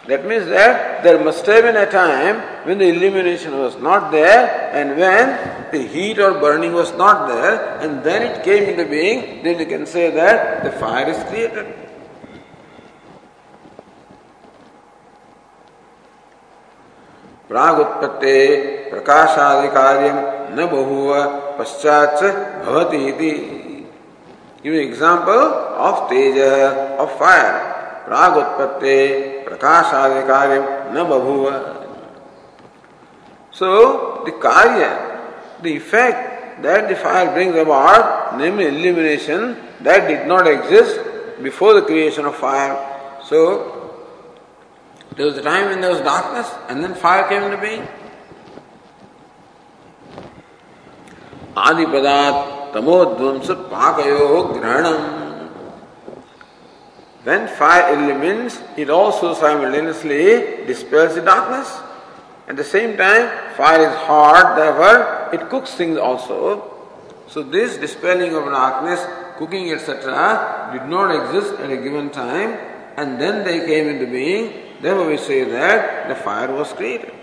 That 0.07 0.25
means 0.25 0.45
that 0.45 1.03
there 1.03 1.21
must 1.21 1.45
have 1.45 1.63
been 1.63 1.75
a 1.75 1.91
time 1.91 2.39
when 2.65 2.77
the 2.77 2.87
illumination 2.87 3.57
was 3.59 3.75
not 3.75 4.11
there 4.11 4.71
and 4.73 4.97
when 4.97 5.71
the 5.73 5.85
heat 5.85 6.17
or 6.17 6.39
burning 6.39 6.71
was 6.71 6.93
not 6.93 7.27
there 7.27 7.77
and 7.81 8.01
then 8.01 8.21
it 8.21 8.45
came 8.45 8.63
into 8.63 8.85
being, 8.85 9.43
then 9.43 9.59
you 9.59 9.65
can 9.65 9.85
say 9.85 10.09
that 10.11 10.63
the 10.63 10.71
fire 10.71 11.09
is 11.09 11.21
created. 11.25 11.86
प्रागुत्पत्ते 17.49 18.37
प्रकाशादि 18.89 19.67
कार्यम 19.75 20.17
न 20.55 20.65
बहुव 20.71 21.11
पश्चात 21.59 22.23
भवति 22.65 22.97
इति 23.09 23.31
you 24.65 24.73
example 24.75 25.39
of 25.87 25.99
teja 26.09 26.39
of 26.99 27.17
fire 27.19 27.53
प्रागुत्पत्ते 28.07 28.97
प्रकाशादि 29.47 30.27
कार्यम 30.27 30.63
न 30.97 31.03
बहुव 31.09 31.45
so 33.53 33.71
the 34.25 34.33
karya 34.43 34.89
the 35.63 35.67
effect 35.67 36.61
that 36.61 36.91
the 36.91 36.95
fire 37.03 37.29
brings 37.29 37.57
about 37.59 38.33
name 38.41 38.59
illumination 38.61 39.47
that 39.83 40.07
did 40.07 40.27
not 40.27 40.47
exist 40.47 41.41
before 41.41 41.79
the 41.79 41.85
creation 41.85 42.25
of 42.25 42.41
fire 42.41 42.75
so 43.29 43.41
There 45.17 45.25
was 45.25 45.35
a 45.35 45.41
time 45.41 45.69
when 45.69 45.81
there 45.81 45.89
was 45.89 46.01
darkness 46.01 46.47
and 46.69 46.83
then 46.83 46.93
fire 46.93 47.27
came 47.27 47.41
into 47.41 47.57
being. 47.57 47.87
Adipadat 51.55 52.71
tamodvamsa 52.71 53.67
pakayo 53.67 54.53
granam. 54.53 55.49
Then 57.23 57.47
fire 57.57 57.95
illumines, 57.95 58.61
it 58.77 58.91
also 58.91 59.33
simultaneously 59.33 60.67
dispels 60.67 61.15
the 61.15 61.21
darkness. 61.21 61.67
At 62.47 62.55
the 62.55 62.63
same 62.63 62.95
time, 62.95 63.55
fire 63.55 63.89
is 63.89 63.95
hot, 63.95 64.55
therefore 64.55 65.33
it 65.33 65.49
cooks 65.49 65.73
things 65.73 65.97
also. 65.97 66.75
So 67.27 67.41
this 67.41 67.77
dispelling 67.77 68.35
of 68.35 68.45
darkness, 68.45 69.03
cooking, 69.37 69.71
etc., 69.73 70.69
did 70.71 70.87
not 70.87 71.09
exist 71.09 71.59
at 71.59 71.71
a 71.71 71.77
given 71.77 72.11
time, 72.11 72.51
and 72.95 73.19
then 73.19 73.43
they 73.43 73.65
came 73.65 73.87
into 73.87 74.05
being 74.05 74.66
Therefore, 74.81 75.07
we 75.07 75.17
say 75.17 75.43
that 75.43 76.07
the 76.09 76.15
fire 76.15 76.51
was 76.53 76.73
created. 76.73 77.13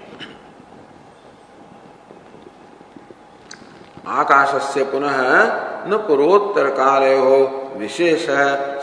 आकाशस्य 4.07 4.85
पुनः 4.93 5.19
न 5.89 5.97
पुरोत्तर 6.07 6.69
काले 6.77 7.15
हो 7.19 7.37
विशेष 7.77 8.27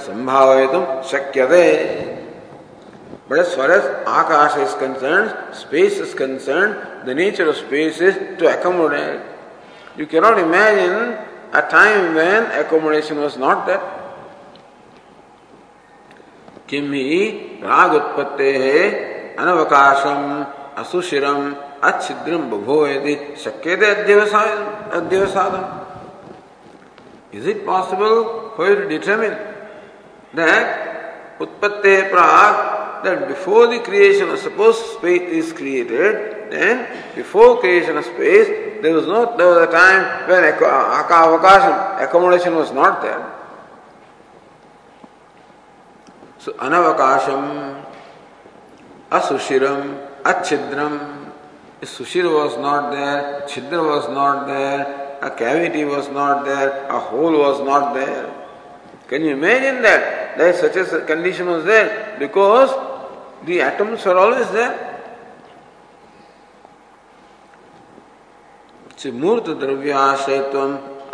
संभावित 0.06 1.04
शक्यते 1.12 1.68
But 3.30 3.40
as 3.40 3.56
far 3.56 3.72
as 3.72 3.84
Akash 4.06 4.62
is 4.62 4.74
concerned, 4.74 5.56
space 5.56 6.00
is 6.00 6.14
concerned, 6.14 7.08
the 7.08 7.16
nature 7.16 7.48
of 7.48 7.56
space 7.56 8.02
is 8.02 8.16
to 8.40 8.60
accommodate. 8.60 9.22
You 9.96 10.06
cannot 10.06 10.38
imagine 10.38 11.18
a 11.54 11.62
time 11.62 12.14
when 12.14 12.44
accommodation 12.52 13.20
was 13.20 13.38
not 13.38 13.66
there. 13.66 14.01
किम 16.72 16.92
ही 16.94 17.20
राग 17.64 17.94
उत्पत्ति 17.94 18.52
है 18.58 18.84
अनवकाशम 19.40 20.22
असुशिरम 20.82 21.40
अच्छिद्रम 21.84 22.44
बुभो 22.50 22.76
यदि 22.88 23.16
शक्य 23.44 23.76
दे 23.78 23.88
अध्यवसाद 24.94 25.54
is 27.36 27.50
it 27.50 27.66
possible 27.66 28.14
for 28.58 28.70
you 28.70 28.88
determine 28.90 29.34
that 30.36 31.42
उत्पत्ति 31.42 31.96
प्राग 32.12 32.54
that 33.06 33.28
before 33.28 33.68
the 33.68 33.82
creation 33.86 34.32
of 34.32 34.40
suppose 34.40 34.76
space 34.88 35.30
is 35.40 35.54
created 35.56 36.14
then 36.52 36.86
before 37.16 37.56
creation 37.62 37.98
of 37.98 38.06
space 38.06 38.48
there 38.84 38.96
was 38.96 39.10
not 39.10 39.38
there 39.38 39.48
was 39.48 39.60
a 39.60 39.72
time 39.72 40.00
when 40.32 40.44
अवकाशम 41.20 42.04
accommodation 42.04 42.54
was 42.54 42.74
not 42.74 43.02
there 43.02 43.20
अनवकाशम, 46.50 47.46
असुशिरम 49.12 49.82
अछिद्रम 50.26 50.98
सुशीर 51.88 52.26
was 52.26 52.58
not 52.60 52.84
there 52.94 53.46
छिद्र 53.50 53.78
was 53.80 54.10
not 54.12 54.38
there 54.48 54.80
a 55.24 55.30
cavity 55.40 55.84
was 55.84 56.10
not 56.12 56.44
there 56.46 56.70
a 56.70 57.00
hole 57.10 57.36
was 57.36 57.62
not 57.70 57.84
there 57.96 58.24
can 59.10 59.22
you 59.22 59.32
imagine 59.32 59.82
that 59.82 60.38
there 60.38 60.54
such 60.56 60.78
a 60.78 60.84
condition 61.10 61.48
was 61.48 61.66
there 61.66 61.86
because 62.20 62.72
the 63.46 63.60
atoms 63.68 64.08
are 64.08 64.16
always 64.16 64.48
there 64.56 64.90
मूर्त 69.16 69.50
द्रव्य 69.60 69.92
आश्रय 69.92 70.40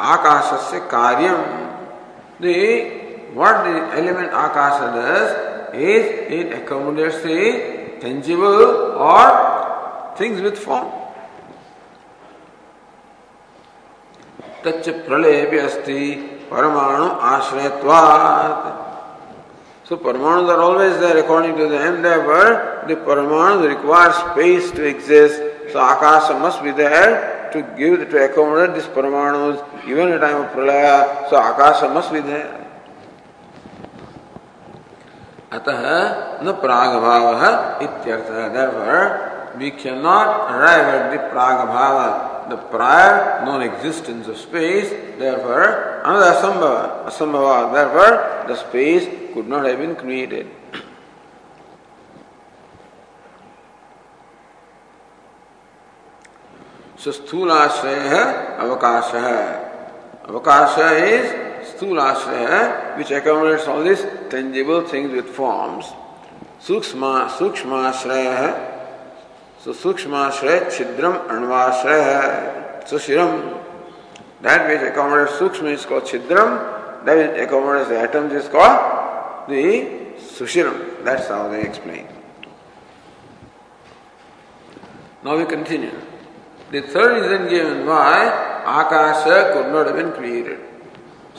आकाश 0.06 0.54
से 0.62 0.80
कार्यम 0.88 1.42
what 3.35 3.65
the 3.65 3.77
element 4.01 4.29
akasha 4.29 4.89
does 4.97 5.75
is 5.75 6.05
it 6.39 6.53
accommodates 6.53 7.23
the 7.23 7.99
tangible 8.01 8.93
or 9.11 10.15
things 10.17 10.41
with 10.41 10.59
form. 10.59 10.91
तच्च 14.65 14.89
प्रलय 15.07 15.41
भी 15.51 15.59
अस्ति 15.59 16.03
परमाणु 16.51 17.09
आश्रयत्वात् 17.35 18.83
So 19.85 19.97
Paramanus 19.97 20.49
are 20.49 20.61
always 20.61 20.99
there 21.01 21.19
according 21.19 21.57
to 21.57 21.69
them, 21.69 22.03
therefore 22.03 22.85
the 22.87 22.95
Paramanus 22.95 23.69
require 23.69 24.13
space 24.13 24.71
to 24.71 24.87
exist, 24.87 25.43
so 25.73 25.81
Akasha 25.81 26.39
must 26.39 26.63
be 26.63 26.71
there 26.71 27.51
to 27.53 27.63
give, 27.77 28.09
to 28.09 28.25
accommodate 28.25 28.77
this 28.77 28.87
Paramanus, 28.87 29.61
even 29.87 30.09
at 30.09 30.21
time 30.21 30.45
of 30.45 30.53
Pralaya, 30.53 31.29
so 31.29 31.37
Akasha 31.37 31.89
must 31.89 32.13
be 32.13 32.21
there. 32.21 32.66
अतः 35.52 35.84
न 36.44 36.52
प्राग 36.62 36.96
भाव 37.02 37.26
we 39.60 39.70
can 39.74 39.98
not 40.00 40.28
arrive 40.52 40.90
at 40.96 41.14
the 41.14 41.20
भाव 41.68 42.00
the 42.50 42.58
prior 42.72 43.46
non 43.46 43.64
existence 43.64 44.30
of 44.30 44.38
space 44.38 44.92
therefore 45.20 45.64
another 46.06 46.28
असंभव 46.28 46.76
असंभव 47.08 47.74
therefore 47.74 48.16
the 48.50 48.56
space 48.58 49.08
could 49.34 49.48
not 49.50 49.66
have 49.66 49.80
been 49.80 49.94
created 49.96 50.56
स्थूलाश्रय 57.08 58.16
अवकाश 58.60 59.12
अवकाश 60.30 60.78
is 60.80 61.47
अवकाश 61.77 61.77
is 61.77 61.81
Sthulashraya, 61.81 62.97
which 62.99 63.11
accommodates 63.11 63.67
all 63.67 63.83
these 63.83 64.05
tangible 64.31 64.87
things 64.87 65.13
with 65.13 65.29
forms. 65.29 65.87
Sukshma, 66.61 67.29
Sukshmashraya. 67.29 68.71
So 69.59 69.73
Sukshmashraya, 69.73 70.67
Chidram, 70.67 71.27
Anvashraya. 71.29 72.85
Sushiram. 72.85 73.61
That 74.41 74.69
which 74.69 74.91
accommodates 74.91 75.39
Sukshma 75.39 75.73
is 75.73 75.85
called 75.85 76.05
Chidram. 76.05 77.05
That 77.05 77.17
which 77.17 77.41
accommodates 77.41 77.89
the 77.89 77.99
atoms 77.99 78.33
is 78.33 78.49
called 78.49 79.49
the 79.49 80.13
Sushiram. 80.19 81.05
That's 81.05 81.29
how 81.29 81.49
they 81.49 81.63
explain. 81.63 82.09
Now 85.25 85.37
we 85.37 85.45
continue. 85.45 85.93
The 86.73 86.83
third 86.83 87.23
reason 87.23 87.49
given 87.49 87.87
why 87.87 88.63
Akasha 88.65 89.53
could 89.53 89.73
not 89.73 89.87
have 89.87 89.97
been 89.97 90.13
created. 90.13 90.59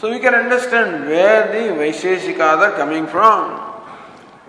So 0.00 0.10
we 0.10 0.20
can 0.20 0.32
understand 0.32 1.06
where 1.08 1.50
the 1.50 1.74
Vaisheshika 1.74 2.38
are 2.38 2.70
coming 2.76 3.08
from. 3.08 3.50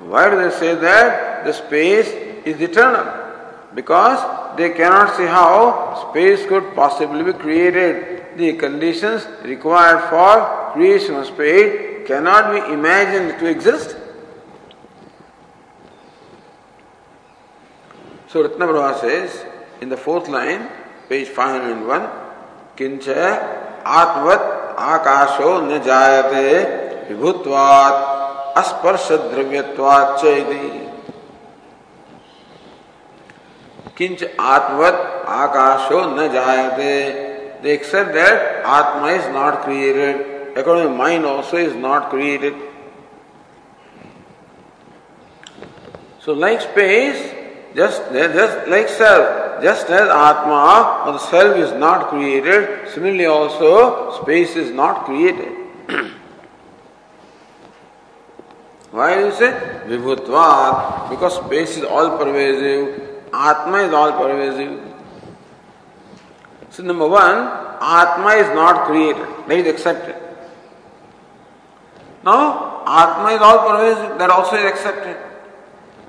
Why 0.07 0.29
do 0.29 0.37
they 0.37 0.55
say 0.55 0.75
that 0.75 1.43
the 1.43 1.53
space 1.53 2.07
is 2.45 2.61
eternal? 2.61 3.05
Because 3.73 4.19
they 4.57 4.69
cannot 4.69 5.17
see 5.17 5.25
how 5.25 6.09
space 6.11 6.45
could 6.45 6.75
possibly 6.75 7.23
be 7.23 7.33
created. 7.33 8.37
The 8.37 8.53
conditions 8.53 9.25
required 9.43 10.07
for 10.09 10.73
creation 10.73 11.15
of 11.15 11.25
space 11.25 12.07
cannot 12.07 12.51
be 12.53 12.71
imagined 12.71 13.39
to 13.39 13.47
exist. 13.47 13.97
So 18.27 18.47
Ratnaprabha 18.47 18.99
says 19.01 19.45
in 19.81 19.89
the 19.89 19.97
fourth 19.97 20.27
line, 20.27 20.69
page 21.09 21.27
501, 21.29 22.07
Kincha 22.77 23.81
Atvat 23.83 24.48
आकाशो 24.87 25.59
न 25.61 25.77
जायते 25.83 26.43
विभुत्वात् 27.09 28.59
स्पर्श 28.67 29.07
द्रव्यत्वाच्च 29.31 30.21
किंच 33.97 34.23
आत्मवत 34.39 35.01
आकाशो 35.39 36.03
न 36.15 36.27
जायते 36.33 36.93
accept 37.65 38.13
that 38.13 38.65
Atma 38.65 39.07
is 39.07 39.33
not 39.33 39.63
created. 39.63 40.57
According 40.57 40.87
to 40.87 40.95
mind 40.95 41.25
also 41.25 41.57
is 41.57 41.75
not 41.75 42.09
created. 42.09 42.53
So 46.19 46.33
like 46.33 46.61
space, 46.61 47.33
just, 47.75 48.11
just 48.11 48.67
like 48.67 48.87
self, 48.89 49.48
just 49.61 49.89
as 49.89 50.09
Atma 50.09 51.03
or 51.05 51.13
the 51.13 51.19
self 51.19 51.57
is 51.57 51.71
not 51.73 52.09
created, 52.09 52.89
similarly 52.89 53.25
also 53.25 54.21
space 54.21 54.55
is 54.55 54.71
not 54.71 55.05
created. 55.05 55.51
Why 58.91 59.15
do 59.15 59.25
you 59.25 59.31
say 59.31 59.51
Vibhutvat? 59.87 61.09
Because 61.09 61.35
space 61.45 61.77
is 61.77 61.83
all 61.83 62.17
pervasive, 62.17 63.23
Atma 63.33 63.77
is 63.87 63.93
all 63.93 64.11
pervasive. 64.13 64.81
So, 66.71 66.83
number 66.83 67.07
one, 67.07 67.37
Atma 67.81 68.31
is 68.35 68.47
not 68.55 68.85
created, 68.85 69.27
that 69.47 69.57
is 69.57 69.67
accepted. 69.67 70.15
Now, 72.23 72.83
Atma 72.85 73.35
is 73.35 73.41
all 73.41 73.69
pervasive, 73.69 74.17
that 74.19 74.29
also 74.29 74.55
is 74.55 74.65
accepted. 74.65 75.17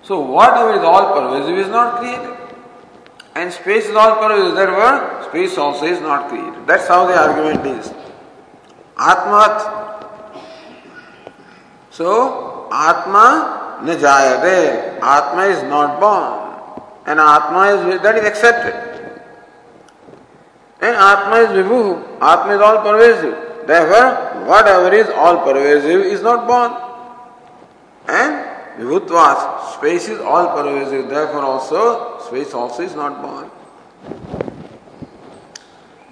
So, 0.02 0.20
whatever 0.20 0.72
is 0.72 0.80
all 0.80 1.12
pervasive 1.14 1.58
is 1.58 1.68
not 1.68 1.98
created. 1.98 2.39
And 3.34 3.52
space 3.52 3.86
is 3.86 3.94
all 3.94 4.16
pervasive, 4.16 4.56
therefore 4.56 5.28
space 5.30 5.56
also 5.56 5.86
is 5.86 6.00
not 6.00 6.28
created. 6.28 6.66
That's 6.66 6.88
how 6.88 7.06
the 7.06 7.16
argument 7.16 7.64
is. 7.66 7.92
Atmat. 8.96 9.78
So, 11.90 12.68
Atma 12.72 13.80
ne 13.84 13.96
jayate. 13.96 15.00
Atma 15.00 15.42
is 15.44 15.62
not 15.64 16.00
born. 16.00 16.50
And 17.06 17.20
Atma 17.20 17.94
is, 17.94 18.02
that 18.02 18.16
is 18.16 18.24
accepted. 18.24 18.74
And 20.80 20.96
Atma 20.96 21.36
is 21.36 21.48
Vibhu. 21.50 22.02
Atma 22.20 22.54
is 22.54 22.60
all 22.60 22.82
pervasive. 22.82 23.66
Therefore, 23.66 24.46
whatever 24.46 24.92
is 24.92 25.08
all 25.10 25.44
pervasive 25.44 26.00
is 26.00 26.22
not 26.22 26.46
born. 26.46 26.72
And 28.08 28.49
Vibhutvat, 28.80 29.74
space 29.74 30.08
is 30.08 30.20
all 30.20 30.56
pervasive. 30.56 31.10
Therefore, 31.10 31.44
also 31.44 32.18
space 32.20 32.54
also 32.54 32.82
is 32.82 32.94
not 32.94 33.20
born. 33.20 33.50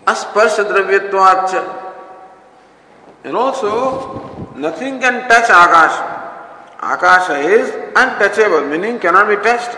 Asparsha 0.06 0.68
dravyatvacha. 0.68 1.62
And 3.24 3.36
also, 3.36 4.52
nothing 4.54 5.00
can 5.00 5.26
touch 5.28 5.48
Akasha. 5.48 6.04
Akasha 6.82 7.38
is 7.40 7.70
untouchable, 7.96 8.68
meaning 8.68 8.98
cannot 8.98 9.28
be 9.28 9.36
touched. 9.36 9.74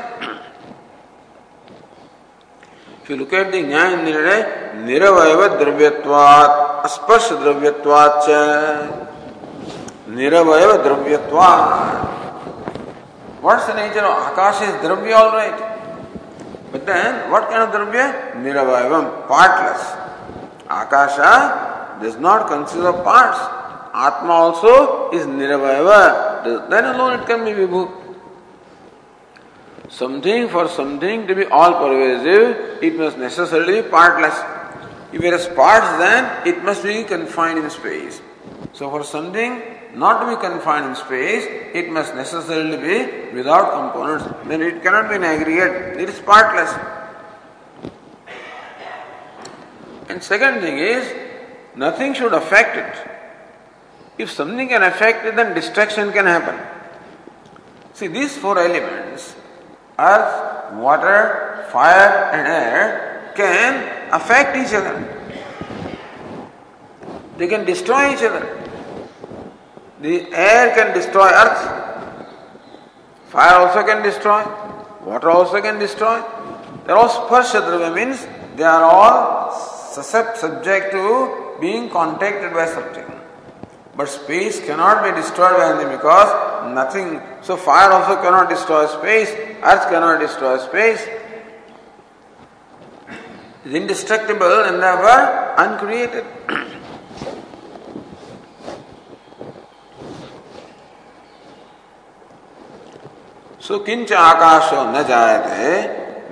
if 3.02 3.08
you 3.08 3.16
look 3.16 3.32
at 3.32 3.52
the 3.52 3.58
Nyaya 3.58 4.02
Nirnay, 4.02 4.84
Niravayava 4.84 5.58
dravyatvat, 5.60 6.82
asparsha 6.82 7.38
dravyatvacha. 7.38 9.06
Niravayava 10.08 10.82
dravyatvat. 10.84 12.20
What's 13.40 13.66
the 13.66 13.74
nature 13.74 14.04
of 14.04 14.32
Akasha 14.32 14.64
is 14.64 14.74
dravya, 14.84 15.16
all 15.16 15.32
right. 15.32 15.58
But 16.72 16.86
then, 16.86 17.30
what 17.30 17.48
kind 17.48 17.62
of 17.62 17.70
dravya? 17.70 18.34
Niravayavam, 18.34 19.26
partless. 19.26 19.82
Akasha 20.68 21.98
does 22.02 22.16
not 22.16 22.48
consist 22.48 22.84
of 22.84 23.02
parts. 23.02 23.38
Atma 23.94 24.32
also 24.32 25.10
is 25.10 25.26
niravayava. 25.26 26.68
Then 26.70 26.84
alone 26.84 27.20
it 27.20 27.26
can 27.26 27.44
be 27.44 27.52
vibhu. 27.52 27.90
Something 29.88 30.48
for 30.48 30.68
something 30.68 31.26
to 31.26 31.34
be 31.34 31.46
all 31.46 31.74
pervasive, 31.74 32.82
it 32.82 32.96
must 32.96 33.18
necessarily 33.18 33.82
be 33.82 33.88
partless. 33.88 34.38
If 35.12 35.24
it 35.24 35.32
has 35.32 35.48
parts, 35.48 35.88
then 35.98 36.46
it 36.46 36.62
must 36.62 36.84
be 36.84 37.02
confined 37.02 37.58
in 37.58 37.68
space. 37.70 38.22
So 38.72 38.88
for 38.90 39.02
something 39.02 39.62
not 39.94 40.20
to 40.20 40.36
be 40.36 40.40
confined 40.40 40.86
in 40.86 40.94
space, 40.94 41.44
it 41.74 41.90
must 41.90 42.14
necessarily 42.14 42.76
be 42.76 43.34
without 43.34 43.72
components. 43.72 44.24
Then 44.46 44.62
it 44.62 44.82
cannot 44.82 45.08
be 45.08 45.16
an 45.16 45.24
aggregate, 45.24 46.00
it 46.00 46.08
is 46.08 46.20
partless. 46.20 46.72
And 50.08 50.22
second 50.22 50.60
thing 50.60 50.78
is, 50.78 51.12
nothing 51.76 52.14
should 52.14 52.32
affect 52.32 52.76
it. 52.76 53.10
If 54.18 54.30
something 54.30 54.68
can 54.68 54.82
affect 54.82 55.24
it, 55.24 55.36
then 55.36 55.54
destruction 55.54 56.12
can 56.12 56.26
happen. 56.26 56.58
See, 57.94 58.06
these 58.06 58.36
four 58.36 58.58
elements 58.58 59.36
earth, 59.98 60.74
water, 60.74 61.66
fire, 61.70 62.30
and 62.32 62.46
air 62.46 63.32
can 63.34 64.12
affect 64.12 64.56
each 64.56 64.74
other. 64.74 64.96
They 67.36 67.46
can 67.46 67.64
destroy 67.64 68.12
each 68.12 68.22
other. 68.22 68.59
The 70.00 70.32
air 70.32 70.74
can 70.74 70.94
destroy 70.94 71.28
earth. 71.28 71.62
Fire 73.28 73.56
also 73.56 73.82
can 73.84 74.02
destroy. 74.02 74.42
Water 75.04 75.30
also 75.30 75.60
can 75.60 75.78
destroy. 75.78 76.22
They 76.86 76.92
are 76.92 76.98
all 76.98 77.08
sparsha 77.08 77.94
means 77.94 78.26
they 78.56 78.64
are 78.64 78.82
all 78.82 79.52
subject 79.52 80.92
to 80.92 81.56
being 81.60 81.90
contacted 81.90 82.52
by 82.52 82.66
something. 82.66 83.04
But 83.96 84.08
space 84.08 84.64
cannot 84.64 85.04
be 85.04 85.10
destroyed 85.20 85.56
by 85.58 85.70
anything 85.70 85.96
because 85.96 86.74
nothing. 86.74 87.20
So 87.42 87.56
fire 87.56 87.90
also 87.90 88.16
cannot 88.22 88.48
destroy 88.48 88.86
space. 88.86 89.28
Earth 89.62 89.90
cannot 89.90 90.20
destroy 90.20 90.58
space. 90.58 91.06
It's 93.64 93.74
indestructible 93.74 94.64
and 94.64 94.82
therefore 94.82 95.54
uncreated. 95.58 96.24
सो 103.70 103.78
किंच 103.78 104.12
आकाशो 104.12 104.82
न 104.84 105.02
जायते, 105.08 105.66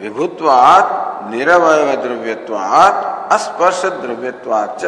विभुत्वात् 0.02 0.88
निरवयव 1.30 1.90
द्रव्यत्वात् 2.02 3.04
अस्पर्श 3.32 3.84
द्रव्यत्वात् 4.02 4.86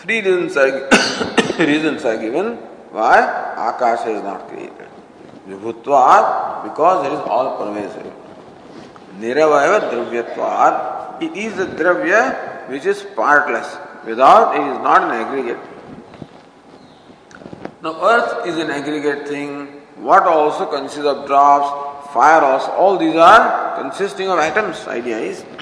three 0.00 0.20
reasons 0.20 0.56
are 0.58 0.70
reasons 1.66 2.06
are 2.06 2.16
given 2.24 2.48
why 2.94 3.20
akasha 3.66 4.06
is 4.08 4.22
not 4.24 4.48
created 4.48 5.52
विभुत्वात् 5.52 6.32
because 6.64 7.06
it 7.06 7.12
is 7.12 7.28
all 7.36 7.54
pervasive 7.60 8.10
निरवयव 9.20 9.78
द्रव्यत्वात् 9.92 11.22
it 11.24 11.36
is 11.46 11.60
a 11.60 11.70
द्रव्य 11.76 12.26
which 12.68 12.86
is 12.86 13.04
partless 13.16 13.78
without 14.06 14.54
it 14.54 14.62
is 14.62 14.82
not 14.88 15.12
an 15.12 15.20
aggregate 15.20 15.72
now 17.84 18.12
earth 18.12 18.46
is 18.46 18.60
an 18.60 18.70
aggregate 18.82 19.30
thing 19.30 19.75
water 19.98 20.28
also 20.28 20.66
consists 20.66 21.04
of 21.04 21.26
drops, 21.26 22.12
fire 22.12 22.42
also, 22.42 22.70
all 22.72 22.96
these 22.98 23.16
are 23.16 23.82
consisting 23.82 24.28
of 24.28 24.38
atoms, 24.38 24.86
idea 24.88 25.18
is. 25.18 25.44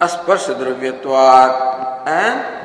Asparsha 0.00 0.54
dravyatvat 0.60 2.06
and 2.06 2.56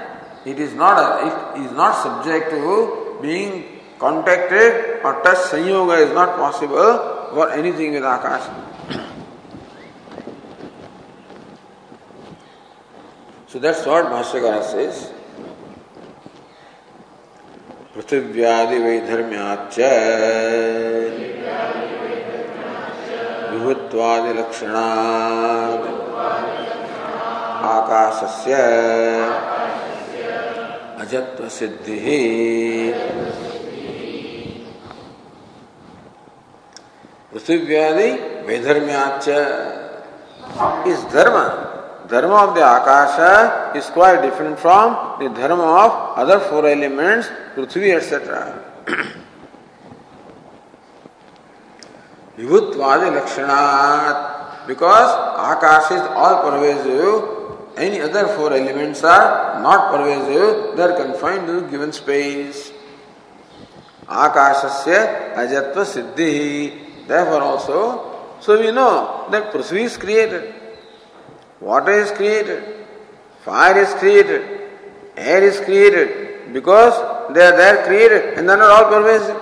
it 0.45 0.59
is 0.59 0.73
not 0.73 0.97
a, 0.99 1.27
it 1.27 1.61
is 1.65 1.71
not 1.71 1.93
subject 2.03 2.49
to 2.51 3.17
being 3.21 3.79
contacted 3.99 4.99
or 5.03 5.21
touch 5.23 5.37
sanyoga 5.37 6.05
is 6.05 6.13
not 6.13 6.35
possible 6.35 7.29
for 7.33 7.49
anything 7.51 7.93
with 7.93 8.03
Akash. 8.03 8.43
so 13.47 13.59
that's 13.59 13.85
what 13.85 14.05
Bhashyakara 14.05 14.63
says. 14.63 15.13
पृथिव्यादि 17.95 18.77
वैधर्म्याच 18.79 19.77
विभुत्वादि 23.51 24.33
लक्षणात् 24.39 25.87
आकाशस्य। 27.71 28.53
सिद्धि 31.49 31.97
पृथ्व्यादि 37.33 38.09
वैधर्म्याच 38.47 39.27
इस 40.87 40.99
धर्म 41.13 41.37
Dharma 42.10 42.32
of 42.40 42.54
the 42.56 42.62
akasha 42.62 43.76
is 43.76 43.90
quite 43.94 44.20
different 44.22 44.56
from 44.58 44.94
the 45.22 45.32
dharma 45.40 45.60
of 45.60 46.18
other 46.18 46.38
four 46.50 46.66
elements 46.68 47.28
prithvi 47.56 47.90
etcetera 47.90 48.40
विभुत्वादि 52.38 53.10
लक्षणात् 53.16 54.66
because 54.68 55.08
akasha 55.52 55.92
is 55.92 56.02
all 56.02 56.34
pervasive 56.44 57.34
Any 57.76 58.00
other 58.00 58.26
four 58.28 58.54
elements 58.54 59.04
are 59.04 59.60
not 59.60 59.90
pervasive, 59.92 60.76
they 60.76 60.82
are 60.82 60.96
confined 60.96 61.46
to 61.46 61.70
given 61.70 61.92
space. 61.92 62.72
Akashasya 64.06 65.34
ajatva 65.34 65.84
siddhi. 65.84 67.06
Therefore 67.06 67.42
also, 67.42 68.38
so 68.40 68.58
we 68.58 68.72
know 68.72 69.26
that 69.30 69.52
Prithvi 69.52 69.82
is 69.82 69.96
created, 69.98 70.54
water 71.61 71.91
is 71.91 72.11
created, 72.11 72.85
fire 73.45 73.77
is 73.77 73.93
created, 73.93 74.69
air 75.15 75.43
is 75.43 75.59
created, 75.59 76.53
because 76.53 76.93
they 77.33 77.41
are 77.41 77.55
there 77.55 77.85
created 77.85 78.37
and 78.37 78.49
they 78.49 78.53
are 78.53 78.63
all 78.63 78.85
pervasive. 78.91 79.37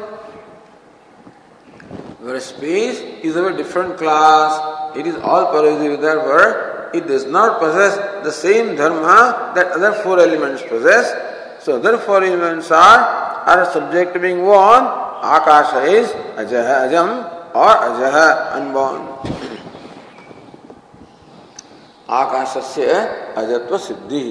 Whereas 2.19 2.45
space 2.45 2.99
is 3.23 3.35
of 3.35 3.45
a 3.45 3.57
different 3.57 3.97
class, 3.97 4.95
it 4.95 5.07
is 5.07 5.15
all 5.15 5.51
pervasive, 5.51 6.01
therefore 6.01 6.91
it 6.93 7.07
does 7.07 7.25
not 7.25 7.59
possess 7.59 7.95
the 8.23 8.31
same 8.31 8.75
dharma 8.75 9.53
that 9.55 9.71
other 9.71 9.93
four 10.03 10.19
elements 10.19 10.61
possess. 10.63 11.63
So 11.63 11.77
other 11.77 11.97
four 11.97 12.23
elements 12.23 12.71
are, 12.71 12.99
are 13.45 13.71
subject 13.71 14.13
to 14.13 14.19
being 14.19 14.41
born. 14.41 14.83
Akasha 15.21 15.83
is 15.83 16.09
ajaha 16.37 16.87
ajam 16.87 17.55
or 17.55 17.73
ajaha 17.89 18.53
unborn. 18.55 19.48
आकाशस्य 22.17 22.93
अजत्व 23.37 23.77
सिद्धि 23.77 24.25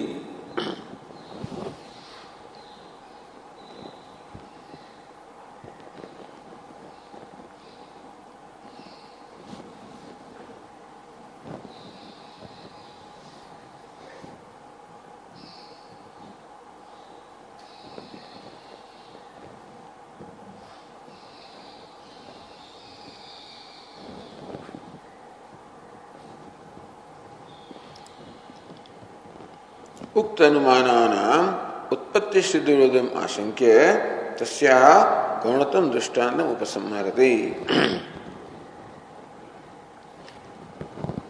उक्त 30.21 30.43
अनुमान 30.43 30.87
उत्पत्ति 31.93 32.41
सिद्ध 32.43 32.69
विरोधम 32.69 33.09
आशंक्य 33.23 33.73
तस्या 34.41 34.79
गौणतम 35.45 35.91
दृष्टान 35.91 36.41
उपसंहारते। 36.43 37.31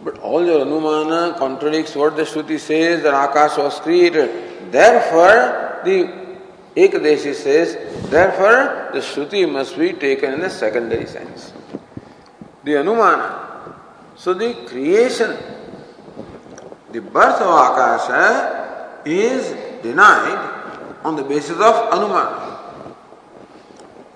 but 0.05 0.19
all 0.25 0.47
your 0.49 0.61
अनुमान 0.61 1.09
कॉन्ट्रोडिक्स 1.39 1.95
word 1.97 2.13
the 2.19 2.23
श्रुति 2.31 2.57
से 2.59 2.79
akasha 3.09 3.57
was 3.59 3.81
created 3.83 4.29
there 4.73 4.99
for 5.11 5.35
the 5.85 5.97
एक 6.83 6.95
देशी 7.03 7.33
there 8.11 8.31
for 8.39 8.55
the 8.95 9.01
shruti 9.05 9.45
must 9.55 9.77
be 9.79 9.89
taken 10.01 10.33
in 10.33 10.41
the 10.45 10.49
secondary 10.51 11.05
sense 11.13 11.51
the 12.65 12.73
anumana 12.75 13.19
so 14.23 14.33
the 14.33 14.53
creation 14.69 15.35
the 16.93 16.99
of 17.15 17.43
akasha 17.55 18.07
is 19.05 19.51
denied 19.81 20.99
on 21.03 21.15
the 21.15 21.23
basis 21.23 21.57
of 21.57 21.75
Anumana. 21.91 22.49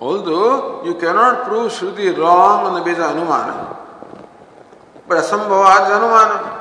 Although 0.00 0.84
you 0.84 0.94
cannot 0.96 1.44
prove 1.44 1.72
Shruti 1.72 2.16
wrong 2.16 2.66
on 2.66 2.74
the 2.74 2.82
basis 2.82 3.04
of 3.04 3.16
Anumana, 3.16 3.76
but 5.08 5.22
Asambhavad 5.22 5.86
is 5.86 5.96
Anumana. 5.98 6.60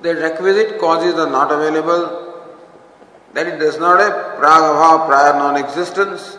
The 0.00 0.14
requisite 0.14 0.78
causes 0.78 1.14
are 1.14 1.28
not 1.30 1.50
available, 1.50 2.34
that 3.34 3.46
it 3.46 3.58
does 3.58 3.78
not 3.78 4.00
have 4.00 4.38
pragabha, 4.40 5.06
prior 5.06 5.32
non 5.34 5.56
existence, 5.56 6.38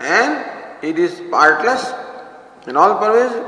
and 0.00 0.44
it 0.82 0.98
is 0.98 1.22
partless 1.30 1.92
and 2.66 2.76
all 2.76 2.98
pervasive. 2.98 3.46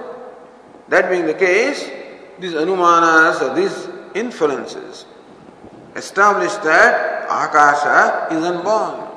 That 0.88 1.10
being 1.10 1.26
the 1.26 1.34
case, 1.34 1.90
these 2.38 2.52
anumanas, 2.52 3.42
or 3.42 3.54
these 3.54 3.88
inferences, 4.14 5.06
establish 5.98 6.54
that 6.64 7.24
Akasha 7.24 8.28
is 8.34 8.44
unborn. 8.44 9.08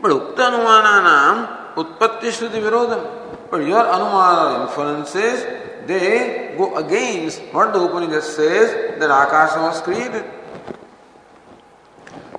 But 0.00 0.10
Ukta 0.10 0.50
Anumananam 0.50 1.74
Utpatti 1.74 2.30
Shruti 2.30 2.60
Virodham. 2.62 3.50
But 3.50 3.58
your 3.66 3.82
Anumana 3.82 4.68
inferences, 4.68 5.42
they 5.86 6.54
go 6.56 6.76
against 6.76 7.40
what 7.52 7.72
the 7.72 7.80
Upanishad 7.80 8.22
says 8.22 8.98
that 9.00 9.10
Akasha 9.10 9.60
was 9.60 9.80
created. 9.80 10.24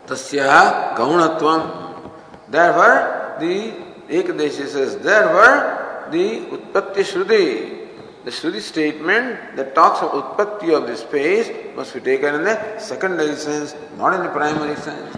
Tasya 0.06 0.96
Gaunatvam. 0.96 2.12
Therefore, 2.50 3.36
the 3.40 3.74
Ekadeshi 4.10 4.68
says, 4.68 4.98
therefore, 4.98 6.10
the 6.12 6.46
Utpatti 6.56 7.04
Shruti 7.04 7.77
the 8.28 8.34
Shruti 8.34 8.60
statement 8.60 9.56
that 9.56 9.74
talks 9.74 10.02
of 10.02 10.10
utpatti 10.12 10.76
of 10.78 10.86
the 10.86 10.98
space 10.98 11.50
must 11.78 11.94
be 11.94 12.02
taken 12.02 12.36
in 12.36 12.44
the 12.44 12.78
secondary 12.78 13.38
sense, 13.38 13.74
not 13.98 14.14
in 14.16 14.22
the 14.22 14.28
primary 14.28 14.76
sense. 14.76 15.16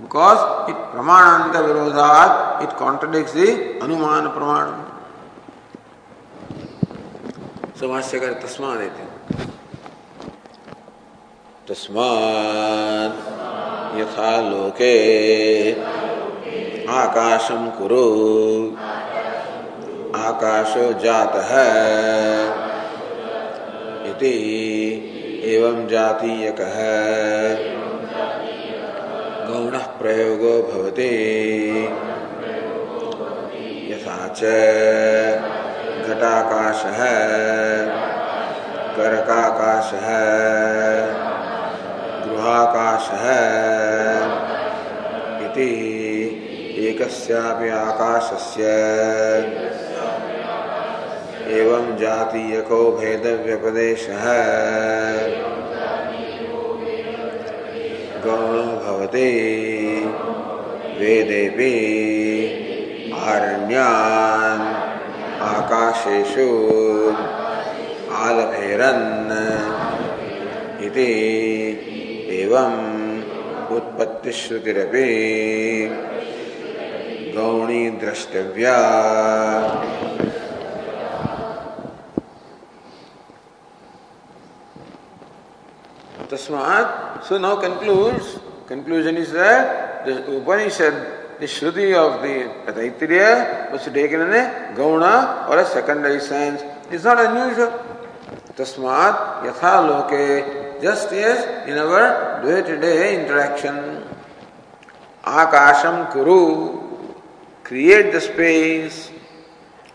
Because 0.00 0.70
it 0.70 0.76
pramananta 0.92 1.60
virodhat, 1.66 2.62
it 2.62 2.70
contradicts 2.76 3.32
the 3.32 3.48
anumana 3.82 4.32
pramanam. 4.36 4.84
So 7.74 7.88
bhashyakara 7.88 8.32
तस्मा 8.42 8.70
देते 8.80 9.04
तस्मात् 11.68 13.18
यथा 13.98 14.30
लोके 14.50 14.94
आकाशम 17.00 17.68
कुरु 17.78 18.06
आकाशो 20.16 20.92
जात 20.92 21.36
है। 21.36 21.76
इति 24.10 24.32
एवं 25.44 25.88
जातीय 25.88 26.54
है। 26.60 27.56
गौण 29.46 29.78
प्रयोगो 29.78 30.62
भवति। 30.62 31.14
यथा 33.92 34.28
च 34.28 34.44
है। 36.84 37.86
गृहाकाश 38.96 39.92
गृहाकाशः 42.28 43.26
इति 45.46 45.72
एकस्यापि 46.78 47.68
आकाशस्य। 47.68 48.62
एवं 51.48 51.96
जातीयको 51.96 52.92
भेदव्यपदेशः। 52.92 54.22
गौणो 58.24 58.62
भवति। 58.62 59.30
वेदेपि 60.98 61.72
आरण्यान्। 63.24 64.76
आकाशेषु 65.42 66.48
आलभेरन्। 68.12 69.26
इति 70.82 71.12
एवम् 72.30 72.96
उत्पत्तिश्रुतिरपि 73.76 75.06
गौणी 77.36 77.90
द्रष्टव्या। 77.90 78.76
Tasmat, 86.26 87.24
so 87.24 87.38
now 87.38 87.56
concludes, 87.56 88.38
conclusion 88.66 89.16
is 89.16 89.32
that 89.32 90.04
the 90.04 90.36
Upanishad, 90.38 91.38
the 91.38 91.46
Shruti 91.46 91.94
of 91.94 92.22
the 92.22 92.72
Taittiriya 92.72 93.70
was 93.70 93.84
taken 93.84 94.22
in 94.22 94.32
a 94.32 94.74
Gauna 94.74 95.48
or 95.48 95.58
a 95.58 95.66
secondary 95.66 96.20
sense. 96.20 96.62
It's 96.90 97.04
not 97.04 97.18
unusual. 97.18 97.72
Tasmat, 98.56 99.42
Yatha 99.44 99.86
Loke, 99.86 100.82
just 100.82 101.12
as 101.12 101.68
in 101.68 101.78
our 101.78 102.42
day 102.42 102.62
to 102.62 102.80
day 102.80 103.22
interaction. 103.22 104.04
Akasham 105.24 106.12
Kuru, 106.12 107.12
create 107.64 108.12
the 108.12 108.20
space, 108.20 109.10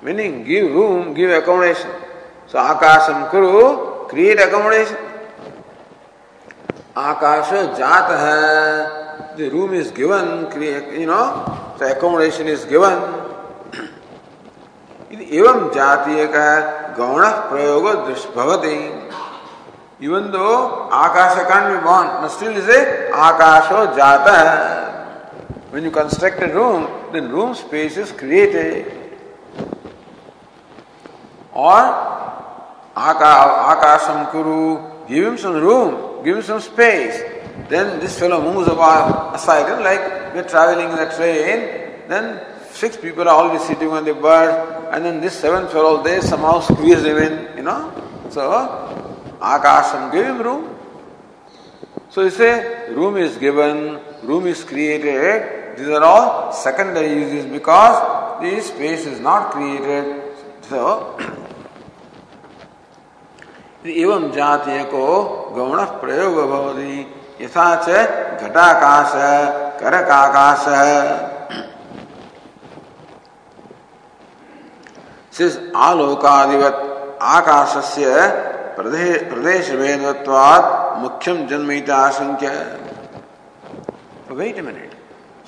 meaning 0.01 0.43
give 0.43 0.71
room, 0.71 1.13
give 1.13 1.31
accommodation. 1.31 1.89
So 2.47 2.59
Akasham 2.59 3.31
Kuru, 3.31 4.07
create 4.07 4.39
accommodation. 4.39 4.97
आकाश 6.97 7.49
जात 7.77 8.09
है 8.19 9.37
the 9.37 9.49
room 9.53 9.73
is 9.75 9.93
given 9.95 10.25
you 10.99 11.05
know 11.07 11.23
the 11.79 11.91
accommodation 11.95 12.47
is 12.53 12.67
given 12.69 12.95
एवं 15.31 15.69
जातीय 15.75 16.25
का 16.35 16.49
गौण 16.97 17.27
प्रयोग 17.49 17.87
भवते 18.35 18.75
even 20.05 20.29
though 20.31 20.51
akasha 20.99 21.43
can't 21.49 21.73
be 21.73 21.79
born 21.83 22.07
but 22.21 22.29
still 22.31 22.57
is 22.57 22.71
a 22.71 23.11
आकाशो 23.29 23.85
है 24.27 24.79
When 25.71 25.85
you 25.85 25.91
construct 25.91 26.41
a 26.41 26.53
room, 26.53 26.85
then 27.13 27.31
room 27.31 27.55
space 27.55 27.95
is 27.95 28.11
created. 28.11 28.91
Or, 31.53 31.79
Akasam 32.93 34.31
Kuru, 34.31 35.07
give. 35.07 35.39
Give 36.23 36.37
him 36.37 36.43
some 36.43 36.61
space. 36.61 37.21
Then 37.69 37.99
this 37.99 38.17
fellow 38.17 38.41
moves 38.41 38.67
about 38.67 39.35
aside, 39.35 39.81
like 39.81 40.33
we're 40.33 40.47
traveling 40.47 40.91
in 40.91 40.99
a 40.99 41.15
train, 41.15 42.07
then 42.07 42.41
six 42.71 42.97
people 42.97 43.23
are 43.23 43.35
always 43.35 43.63
sitting 43.63 43.89
on 43.89 44.05
the 44.05 44.13
bird, 44.13 44.89
and 44.91 45.05
then 45.05 45.21
this 45.21 45.37
seventh 45.37 45.71
fellow, 45.71 46.03
they 46.03 46.21
somehow 46.21 46.59
squeeze 46.59 47.03
him 47.03 47.17
in, 47.17 47.57
you 47.57 47.63
know. 47.63 47.91
So, 48.29 48.41
Akasham 49.39 50.11
gave 50.11 50.25
him 50.25 50.41
room. 50.41 50.77
So 52.09 52.23
you 52.23 52.29
say, 52.29 52.91
room 52.91 53.17
is 53.17 53.37
given, 53.37 53.99
room 54.23 54.47
is 54.47 54.63
created, 54.63 55.77
these 55.77 55.87
are 55.87 56.03
all 56.03 56.51
secondary 56.51 57.13
uses 57.13 57.45
because 57.45 58.41
the 58.41 58.59
space 58.61 59.05
is 59.05 59.19
not 59.19 59.51
created. 59.51 60.21
So, 60.63 61.17
एवं 63.85 64.31
जातीय 64.31 64.83
को 64.83 65.05
गौण 65.55 65.83
प्रयोग 66.01 66.35
भवती, 66.49 66.99
यथा 67.41 67.75
च 67.77 67.89
घटाकाश, 68.41 69.11
करकाकाश। 69.81 70.65
आलोकादिवत 75.77 77.17
आकाश 77.21 77.75
से 77.85 78.05
प्रदेश 78.75 79.69
भेदत्वात् 79.71 80.99
मुख्यम 81.01 81.45
जन्मिता 81.47 81.95
आशंक्य 81.97 82.49
wait 84.31 84.59
minute 84.59 84.91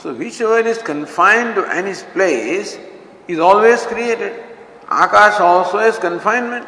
so 0.03 0.09
whichever 0.41 0.67
is 0.67 0.81
confined 0.83 1.55
to 1.55 1.63
any 1.73 1.93
place 2.13 2.77
is 3.29 3.39
always 3.41 3.85
created 3.87 4.41
akasha 5.03 5.41
also 5.41 5.81
is 5.81 5.99
confinement 6.01 6.65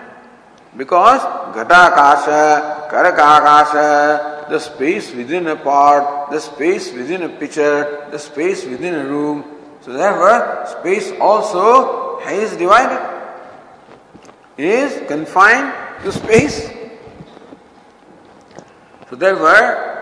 Because 0.77 1.21
Ghatakasha, 1.55 2.89
Karakakasha, 2.89 4.49
the 4.49 4.59
space 4.59 5.13
within 5.13 5.47
a 5.47 5.55
pot, 5.55 6.31
the 6.31 6.39
space 6.39 6.91
within 6.91 7.23
a 7.23 7.29
pitcher, 7.29 8.07
the 8.11 8.19
space 8.19 8.65
within 8.65 8.93
a 8.95 9.05
room. 9.05 9.43
So 9.81 9.93
therefore, 9.93 10.65
space 10.79 11.11
also 11.19 12.19
is 12.19 12.55
divided, 12.57 13.01
is 14.57 15.07
confined 15.07 15.73
to 16.03 16.11
space. 16.11 16.69
So 19.09 19.15
therefore, 19.15 19.93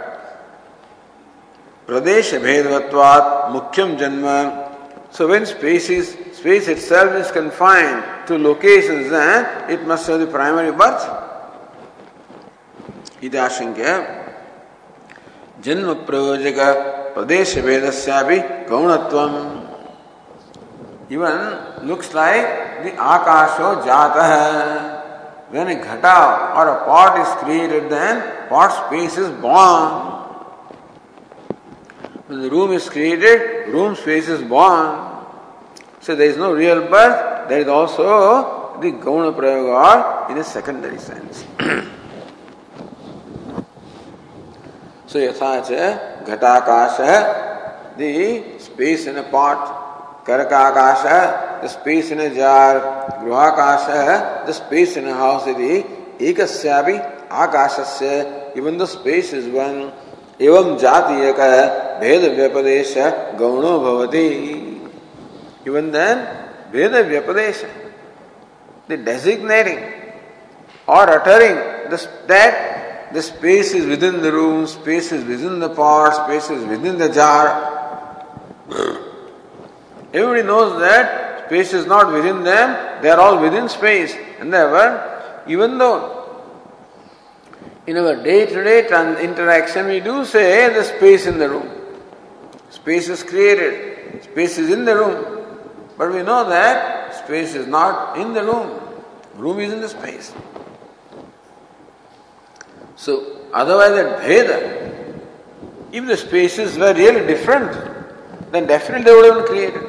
Pradesh 1.86 2.32
Bhedvatvat 2.40 3.52
Mukhyam 3.52 3.98
Janma. 3.98 4.72
So 5.12 5.28
when 5.28 5.46
space 5.46 5.90
is 5.90 6.18
space 6.34 6.68
itself 6.68 7.14
is 7.14 7.30
confined 7.30 8.04
to 8.28 8.38
locations, 8.38 9.10
then 9.10 9.70
it 9.70 9.86
must 9.88 10.08
have 10.08 10.20
the 10.20 10.28
primary 10.28 10.72
birth. 10.72 11.04
इदाशंक्य 13.24 13.92
जन्म 15.64 15.94
प्रयोजक 16.08 16.58
प्रदेश 17.16 17.58
भेदस्यापि 17.66 18.40
गौणत्वम 18.70 19.36
even 21.10 21.88
looks 21.88 22.14
like 22.14 22.84
the 22.84 22.92
akasho 22.92 23.70
jata 23.86 24.28
when 25.52 25.68
a 25.68 25.76
ghata 25.76 26.56
or 26.58 26.68
a 26.70 26.86
pot 26.86 27.20
is 27.24 27.32
created 27.44 27.90
then 27.90 28.50
pot 28.50 28.72
space 28.88 29.18
is 29.18 29.30
born 29.42 29.92
when 32.28 32.42
the 32.42 32.50
room 32.50 32.72
is 32.72 32.90
created 32.90 33.68
room 33.72 33.96
space 33.96 34.28
is 34.28 34.42
born 34.42 35.14
so 36.04 36.16
there 36.16 36.28
is 36.28 36.36
no 36.36 36.54
real 36.54 36.82
birth, 36.90 37.33
there 37.50 37.62
is 37.62 37.68
also 37.68 38.80
the 38.80 38.92
Gauna 38.92 39.34
Prayoga 39.36 40.30
in 40.30 40.38
a 40.38 40.44
secondary 40.44 40.98
sense. 40.98 41.46
so 45.08 45.20
Yathacha 45.20 46.24
Ghatakasha, 46.26 47.98
the 47.98 48.60
space 48.60 49.08
in 49.08 49.18
a 49.18 49.24
pot, 49.24 50.26
Karakakasha, 50.26 51.62
the 51.62 51.68
space 51.68 52.12
in 52.12 52.20
a 52.20 52.34
jar, 52.34 53.20
Gruhakasha, 53.22 54.46
the 54.46 54.54
space 54.54 54.98
in 54.98 55.08
a 55.08 55.14
house, 55.14 55.46
the 55.46 55.86
Ekasyapi 56.20 57.28
Akashasya, 57.30 58.56
even 58.58 58.78
the 58.78 58.88
space 58.88 59.34
is 59.34 59.48
one, 59.48 59.92
एवं 60.42 60.78
जातीय 60.82 61.32
का 61.38 61.50
भेद 62.00 62.24
व्यपदेश 62.36 62.94
गौणो 63.40 63.80
भवती 63.80 64.30
Even 65.66 65.92
then, 65.92 66.43
Veda 66.74 67.04
Vyapadesha, 67.04 67.70
the 68.88 68.98
designating 68.98 69.78
or 70.88 71.08
uttering 71.08 71.92
this, 71.92 72.08
that 72.26 73.14
the 73.14 73.22
space 73.22 73.76
is 73.76 73.86
within 73.86 74.24
the 74.24 74.32
room, 74.32 74.66
space 74.66 75.12
is 75.12 75.24
within 75.24 75.60
the 75.60 75.70
pot, 75.70 76.26
space 76.26 76.50
is 76.50 76.66
within 76.66 76.98
the 76.98 77.10
jar. 77.10 78.10
Everybody 80.14 80.42
knows 80.42 80.80
that 80.80 81.46
space 81.46 81.74
is 81.74 81.86
not 81.86 82.12
within 82.12 82.44
them, 82.44 83.04
they 83.04 83.12
are 83.12 83.20
all 83.20 83.40
within 83.40 83.70
space. 83.70 84.16
And 84.40 84.52
therefore, 84.52 85.44
even 85.48 85.78
though 85.78 86.42
in 87.86 87.98
our 87.98 88.16
day 88.16 88.48
to 88.48 88.64
day 88.64 88.88
interaction 89.22 89.86
we 89.86 90.00
do 90.00 90.26
say 90.26 90.74
the 90.74 90.84
space 90.84 91.28
in 91.28 91.38
the 91.38 91.50
room, 91.50 91.70
space 92.72 93.10
is 93.10 93.22
created, 93.22 94.24
space 94.24 94.58
is 94.58 94.72
in 94.72 94.86
the 94.86 94.96
room. 94.96 95.43
But 95.98 96.12
we 96.12 96.24
know 96.24 96.50
that 96.50 97.16
space 97.24 97.56
is 97.56 97.68
not 97.68 98.18
in 98.18 98.34
the 98.34 98.44
room, 98.44 98.80
room 99.36 99.60
is 99.60 99.72
in 99.72 99.82
the 99.82 99.90
space. 99.90 100.34
So, 102.96 103.48
otherwise, 103.54 103.92
that 103.92 104.22
Veda, 104.24 104.84
If 105.92 106.08
the 106.08 106.18
spaces 106.18 106.76
were 106.76 106.94
really 106.94 107.28
different, 107.28 107.72
then 108.52 108.66
definitely 108.66 109.06
they 109.06 109.14
would 109.14 109.26
have 109.26 109.36
been 109.36 109.46
created. 109.46 109.84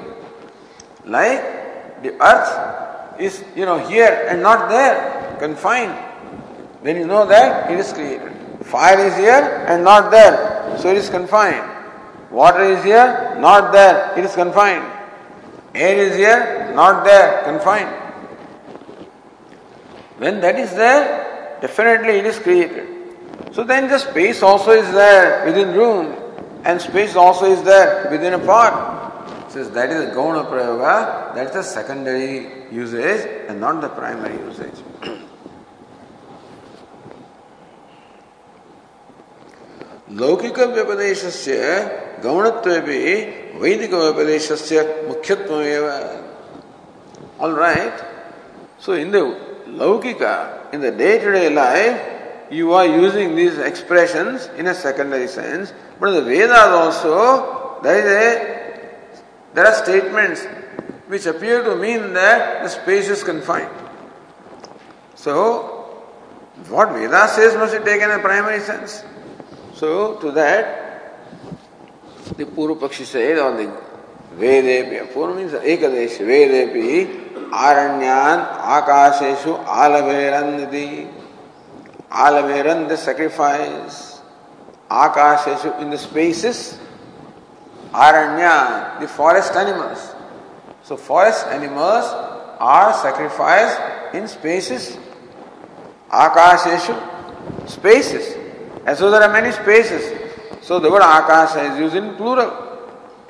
Like 1.07 2.03
the 2.03 2.13
earth 2.21 3.19
is, 3.19 3.43
you 3.57 3.65
know, 3.65 3.79
here 3.79 4.27
and 4.29 4.43
not 4.43 4.69
there, 4.69 5.37
confined. 5.39 5.97
Then 6.83 6.97
you 6.97 7.07
know 7.07 7.25
that 7.25 7.71
it 7.71 7.79
is 7.79 7.93
created. 7.93 8.33
Fire 8.65 8.99
is 8.99 9.17
here 9.17 9.65
and 9.67 9.83
not 9.83 10.11
there, 10.11 10.77
so 10.79 10.91
it 10.91 10.99
is 10.99 11.09
confined. 11.09 11.65
Water 12.31 12.65
is 12.65 12.85
here, 12.85 13.37
not 13.39 13.73
there, 13.73 14.13
it 14.19 14.25
is 14.25 14.35
confined. 14.35 14.85
Air 15.75 15.99
is 15.99 16.17
here, 16.17 16.73
not 16.75 17.05
there, 17.05 17.43
confined. 17.45 17.91
When 20.19 20.41
that 20.41 20.59
is 20.59 20.71
there, 20.75 21.59
definitely 21.61 22.19
it 22.21 22.27
is 22.27 22.39
created. 22.39 22.89
So 23.53 23.65
then 23.65 23.89
the 23.89 23.99
space 23.99 24.43
also 24.43 24.71
is 24.71 24.91
there 24.93 25.45
within 25.45 25.75
room, 25.75 26.15
and 26.65 26.81
space 26.81 27.17
also 27.17 27.47
is 27.47 27.63
there 27.63 28.09
within 28.11 28.35
a 28.35 28.39
pot. 28.39 29.51
Says 29.51 29.71
that 29.73 29.91
is 29.91 30.11
a 30.11 30.15
Gauna 30.15 30.47
Prayoga, 30.47 31.35
that 31.35 31.47
is 31.47 31.53
the 31.53 31.63
secondary 31.63 32.73
usage 32.73 33.49
and 33.49 33.61
not 33.61 33.81
the 33.81 33.89
primary 33.89 34.37
usage. 34.45 34.75
लौकिक 40.20 40.60
व्यपदेश 40.60 41.24
से 41.36 41.58
गौणत्व 42.24 42.80
भी 42.88 43.02
वैदिक 43.62 43.94
व्यपदेश 43.94 44.52
से 44.62 44.82
मुख्यत्व 45.08 45.54
all 47.44 47.56
right 47.56 48.02
so 48.86 48.96
in 48.96 49.12
the 49.12 49.26
laukika 49.82 50.36
in 50.74 50.82
the 50.82 50.94
day 50.98 51.18
to 51.26 51.32
day 51.32 51.50
life 51.50 52.54
you 52.54 52.72
are 52.74 52.86
using 52.86 53.36
these 53.36 53.60
expression 53.66 54.40
in 54.60 54.70
a 54.70 54.74
secondary 54.86 55.28
sense 55.36 55.74
but 56.02 56.10
the 56.20 56.24
Vedas 56.28 56.74
also 56.80 57.20
there 57.84 57.98
is 57.98 58.12
a 58.14 58.32
there 59.56 59.66
are 59.66 59.74
statements 59.84 60.48
which 61.10 61.26
appear 61.26 61.64
to 61.64 61.76
mean 61.76 62.14
that 62.14 62.62
the 62.64 62.70
space 62.70 63.10
is 63.10 63.24
confined. 63.24 63.76
So, 65.16 65.36
what 66.70 66.94
Veda 66.94 67.28
says 67.28 67.56
must 67.56 67.76
be 67.76 67.84
taken 67.84 68.12
in 68.12 68.20
a 68.20 68.22
primary 68.22 68.60
sense. 68.60 69.04
So, 69.85 70.17
to 70.17 70.31
that, 70.31 71.29
the 72.39 72.47
Puru 72.47 72.75
Pakshi 72.81 73.05
said 73.05 73.39
on 73.39 73.59
the 73.59 73.71
Vedepi, 74.35 75.13
Puru 75.13 75.37
means 75.37 75.53
Ekadesh, 75.53 76.17
Vedepi, 76.25 77.51
Aranyan, 77.51 78.63
Akasheshu, 78.63 79.63
Alaverandati, 79.67 81.13
Alaveran, 82.09 82.89
the 82.89 82.97
sacrifice, 82.97 84.23
Akasheshu, 84.91 85.83
in 85.83 85.91
the 85.91 85.99
spaces, 85.99 86.79
Aranya, 87.91 88.99
the 89.01 89.07
forest 89.07 89.53
animals. 89.53 90.15
So, 90.83 90.97
forest 90.97 91.47
animals 91.49 92.07
are 92.59 92.95
sacrificed 93.03 94.15
in 94.15 94.29
spaces, 94.29 94.97
Akasheshu, 96.09 97.69
spaces. 97.69 98.44
As 98.86 99.00
though 99.00 99.12
there 99.12 99.22
are 99.22 99.32
many 99.32 99.52
spaces. 99.52 100.04
So 100.62 100.80
the 100.80 100.90
word 100.90 101.02
akasha 101.02 101.74
is 101.74 101.80
used 101.80 101.96
in 101.96 102.16
plural. 102.16 102.52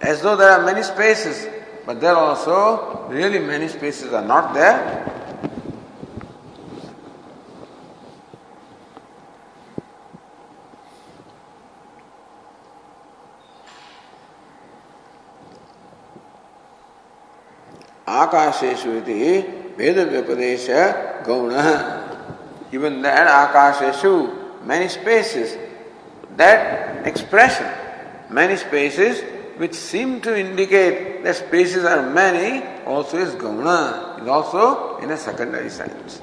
As 0.02 0.22
though 0.22 0.36
there 0.36 0.52
are 0.52 0.66
many 0.66 0.84
spaces. 0.84 1.48
But 1.86 2.02
there 2.02 2.16
also, 2.16 3.08
really 3.10 3.40
many 3.40 3.68
spaces 3.68 4.14
are 4.14 4.26
not 4.26 4.54
there. 4.54 5.10
आकाशेशु 18.10 18.92
इति 18.98 19.16
वेद 19.78 19.98
व्यपदेश 20.12 20.66
गौण 21.28 21.52
even 22.74 23.02
that 23.02 23.28
आकाशेशु 23.28 24.12
many 24.64 24.88
spaces. 24.88 25.58
That 26.38 27.06
expression, 27.06 27.68
many 28.30 28.56
spaces, 28.56 29.22
which 29.58 29.74
seem 29.74 30.22
to 30.22 30.38
indicate 30.40 31.24
that 31.24 31.36
spaces 31.36 31.84
are 31.84 32.10
many, 32.10 32.64
also 32.86 33.18
is 33.18 33.36
Gauna, 33.36 34.22
is 34.22 34.28
also 34.28 34.98
in 34.98 35.12
a 35.12 35.18
secondary 35.18 35.70
sense. 35.70 36.22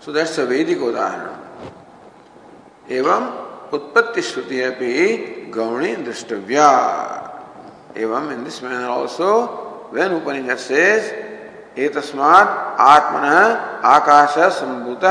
So 0.00 0.10
that's 0.10 0.36
a 0.38 0.46
Vedic 0.46 0.78
उदाहरण 0.82 1.30
एवं 2.90 3.22
उत्पत्ति 3.72 4.22
श्रुति 4.22 4.60
अपनी 4.60 4.96
गौणी 5.54 5.94
दृष्टव्या 5.96 6.66
एवं 8.02 8.32
in 8.32 8.42
this 8.44 8.62
manner 8.62 8.88
also 8.90 9.30
when 9.92 10.10
Upanishad 10.10 11.25
says 11.77 11.89
एतस्मात् 11.89 12.49
आत्मन 12.81 13.25
आकाश 13.85 14.37
संभूत 14.59 15.03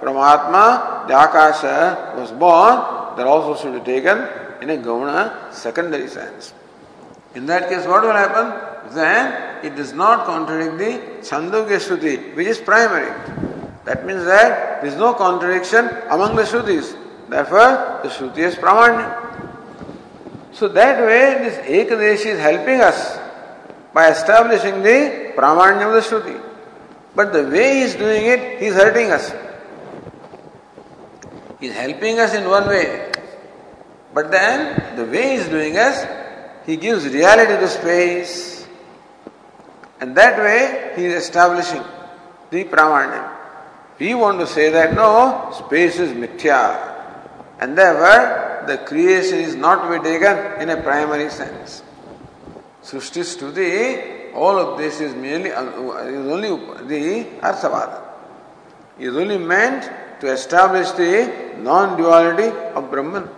परमात्मा 0.00 1.08
the 1.08 1.14
akasha 1.14 2.14
was 2.16 2.30
born 2.32 3.16
that 3.16 3.26
also 3.26 3.60
should 3.60 3.72
be 3.72 3.92
taken 3.92 4.28
in 4.60 4.70
a 4.70 4.76
gauna 4.76 5.52
secondary 5.52 6.06
sense 6.06 6.54
in 7.34 7.46
that 7.46 7.68
case 7.68 7.86
what 7.86 8.02
will 8.02 8.12
happen 8.12 8.52
then 8.94 9.64
it 9.64 9.74
does 9.74 9.92
not 9.92 10.26
contradict 10.26 10.78
the 10.78 10.92
chandogya 11.28 11.78
shruti 11.78 12.34
which 12.36 12.46
is 12.46 12.58
primary 12.58 13.10
that 13.84 14.06
means 14.06 14.24
that 14.24 14.82
there 14.82 14.90
is 14.92 14.96
no 14.96 15.14
contradiction 15.14 15.88
among 16.10 16.36
the 16.36 16.42
shrutis 16.42 16.96
therefore 17.28 18.00
the 18.02 18.08
shruti 18.08 18.38
is 18.38 18.54
pramanya 18.54 19.08
so 20.52 20.68
that 20.68 21.00
way 21.00 21.34
this 21.42 21.56
ekadeshi 21.66 22.26
is 22.26 22.38
helping 22.38 22.80
us 22.80 23.18
by 23.92 24.10
establishing 24.10 24.82
the 24.82 25.32
pramanya 25.36 25.86
of 25.86 25.94
the 25.94 26.00
Shruti. 26.08 26.40
But 27.14 27.32
the 27.32 27.44
way 27.44 27.76
he 27.76 27.80
is 27.82 27.94
doing 27.94 28.26
it, 28.26 28.60
he 28.60 28.66
is 28.66 28.74
hurting 28.74 29.10
us. 29.10 29.32
He 31.60 31.66
is 31.66 31.74
helping 31.74 32.18
us 32.20 32.34
in 32.34 32.48
one 32.48 32.68
way. 32.68 33.10
But 34.14 34.30
then, 34.30 34.96
the 34.96 35.04
way 35.04 35.30
he 35.30 35.34
is 35.34 35.48
doing 35.48 35.76
us, 35.76 36.06
he 36.66 36.76
gives 36.76 37.06
reality 37.06 37.52
to 37.58 37.68
space. 37.68 38.66
And 40.00 40.16
that 40.16 40.38
way, 40.38 40.92
he 40.96 41.06
is 41.06 41.24
establishing 41.24 41.82
the 42.50 42.64
pramanya. 42.64 43.36
We 43.98 44.14
want 44.14 44.38
to 44.38 44.46
say 44.46 44.70
that 44.70 44.94
no, 44.94 45.52
space 45.66 45.98
is 45.98 46.12
mithya. 46.12 46.94
And 47.58 47.76
therefore, 47.76 48.66
the 48.68 48.78
creation 48.78 49.40
is 49.40 49.56
not 49.56 49.82
to 49.82 49.98
be 49.98 50.04
taken 50.04 50.60
in 50.60 50.70
a 50.70 50.80
primary 50.80 51.30
sense. 51.30 51.82
Srushti 52.88 53.20
Stuti, 53.20 54.34
all 54.34 54.58
of 54.58 54.78
this 54.78 54.98
is 55.00 55.14
merely 55.14 55.52
uh, 55.52 55.62
is 56.06 56.26
only 56.26 56.48
the 56.86 57.24
Arthavada. 57.40 58.02
Is 58.98 59.14
only 59.14 59.36
meant 59.36 59.90
to 60.20 60.32
establish 60.32 60.90
the 60.92 61.54
non-duality 61.58 62.48
of 62.74 62.90
Brahman. 62.90 63.28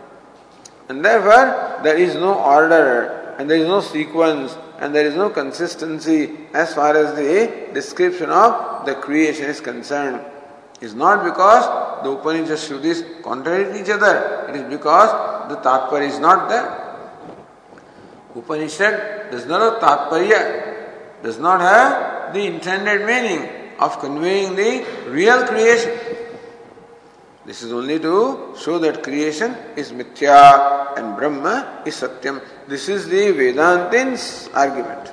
And 0.88 1.04
therefore 1.04 1.82
there 1.82 1.96
is 1.96 2.14
no 2.14 2.34
order 2.34 3.34
and 3.38 3.50
there 3.50 3.58
is 3.58 3.66
no 3.66 3.80
sequence 3.80 4.56
and 4.78 4.94
there 4.94 5.04
is 5.04 5.16
no 5.16 5.30
consistency 5.30 6.30
as 6.54 6.72
far 6.72 6.96
as 6.96 7.16
the 7.16 7.72
description 7.74 8.30
of 8.30 8.86
the 8.86 8.94
creation 8.94 9.46
is 9.46 9.60
concerned. 9.60 10.24
It's 10.80 10.94
not 10.94 11.24
because 11.24 11.64
the 12.04 12.10
Upanishad 12.12 12.56
Shrutis 12.56 13.20
contradict 13.24 13.76
each 13.82 13.90
other, 13.90 14.46
it 14.48 14.54
is 14.54 14.70
because 14.70 15.10
the 15.48 15.56
Tatpar 15.56 16.02
is 16.02 16.20
not 16.20 16.48
there. 16.48 16.79
Upanishad 18.34 19.30
does 19.30 19.46
not 19.46 19.60
have 19.60 19.82
tatparya, 19.82 21.22
does 21.22 21.38
not 21.38 21.60
have 21.60 22.32
the 22.32 22.46
intended 22.46 23.04
meaning 23.04 23.48
of 23.78 23.98
conveying 23.98 24.54
the 24.54 24.84
real 25.08 25.46
creation. 25.46 25.98
This 27.44 27.62
is 27.62 27.72
only 27.72 27.98
to 27.98 28.54
show 28.60 28.78
that 28.78 29.02
creation 29.02 29.56
is 29.74 29.90
mithya 29.90 30.96
and 30.96 31.16
Brahma 31.16 31.82
is 31.84 31.96
satyam. 31.96 32.40
This 32.68 32.88
is 32.88 33.08
the 33.08 33.32
Vedantin's 33.32 34.48
argument. 34.54 35.12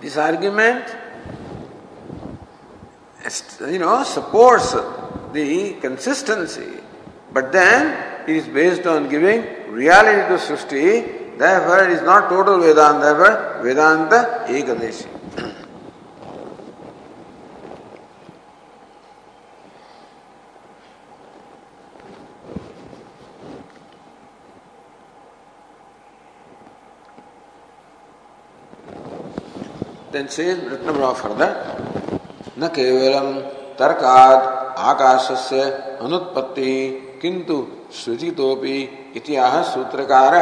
This 0.00 0.16
argument, 0.16 0.84
you 3.60 3.78
know, 3.78 4.02
supports 4.02 4.72
the 5.32 5.74
consistency, 5.80 6.80
but 7.32 7.52
then 7.52 8.13
is 8.28 8.46
based 8.48 8.86
on 8.86 9.08
giving 9.08 9.72
reality 9.72 10.28
to 10.28 10.38
Srishti, 10.40 11.38
therefore 11.38 11.84
it 11.84 11.90
is 11.90 12.02
not 12.02 12.28
total 12.28 12.58
Vedanta, 12.58 13.00
therefore 13.00 13.62
Vedanta 13.62 14.44
Ekadeshi. 14.48 15.08
then 30.14 30.28
says 30.28 30.58
Ratnabra 30.60 31.16
further. 31.16 31.74
न 32.58 32.66
केवलम 32.74 33.32
तर्काद 33.78 34.42
आकाश 34.88 35.26
से 35.38 35.62
अनुत्पत्ति 36.04 36.74
किंतु 37.22 37.56
श्रुतितोपि 37.94 38.76
इतिहाह 39.16 39.62
सूत्रकार 39.62 40.34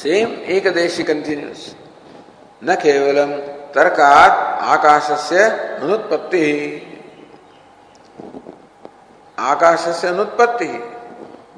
same 0.00 0.32
एक 0.56 0.68
देशी 0.74 1.02
continuous 1.10 1.74
न 2.64 2.74
केवलम 2.82 3.30
तर्कात 3.76 5.16
से 5.20 5.42
अनुत्पत्ति 5.44 6.48
आकाश 9.38 9.88
से 10.00 10.08
अनुत्पत्ति 10.08 10.72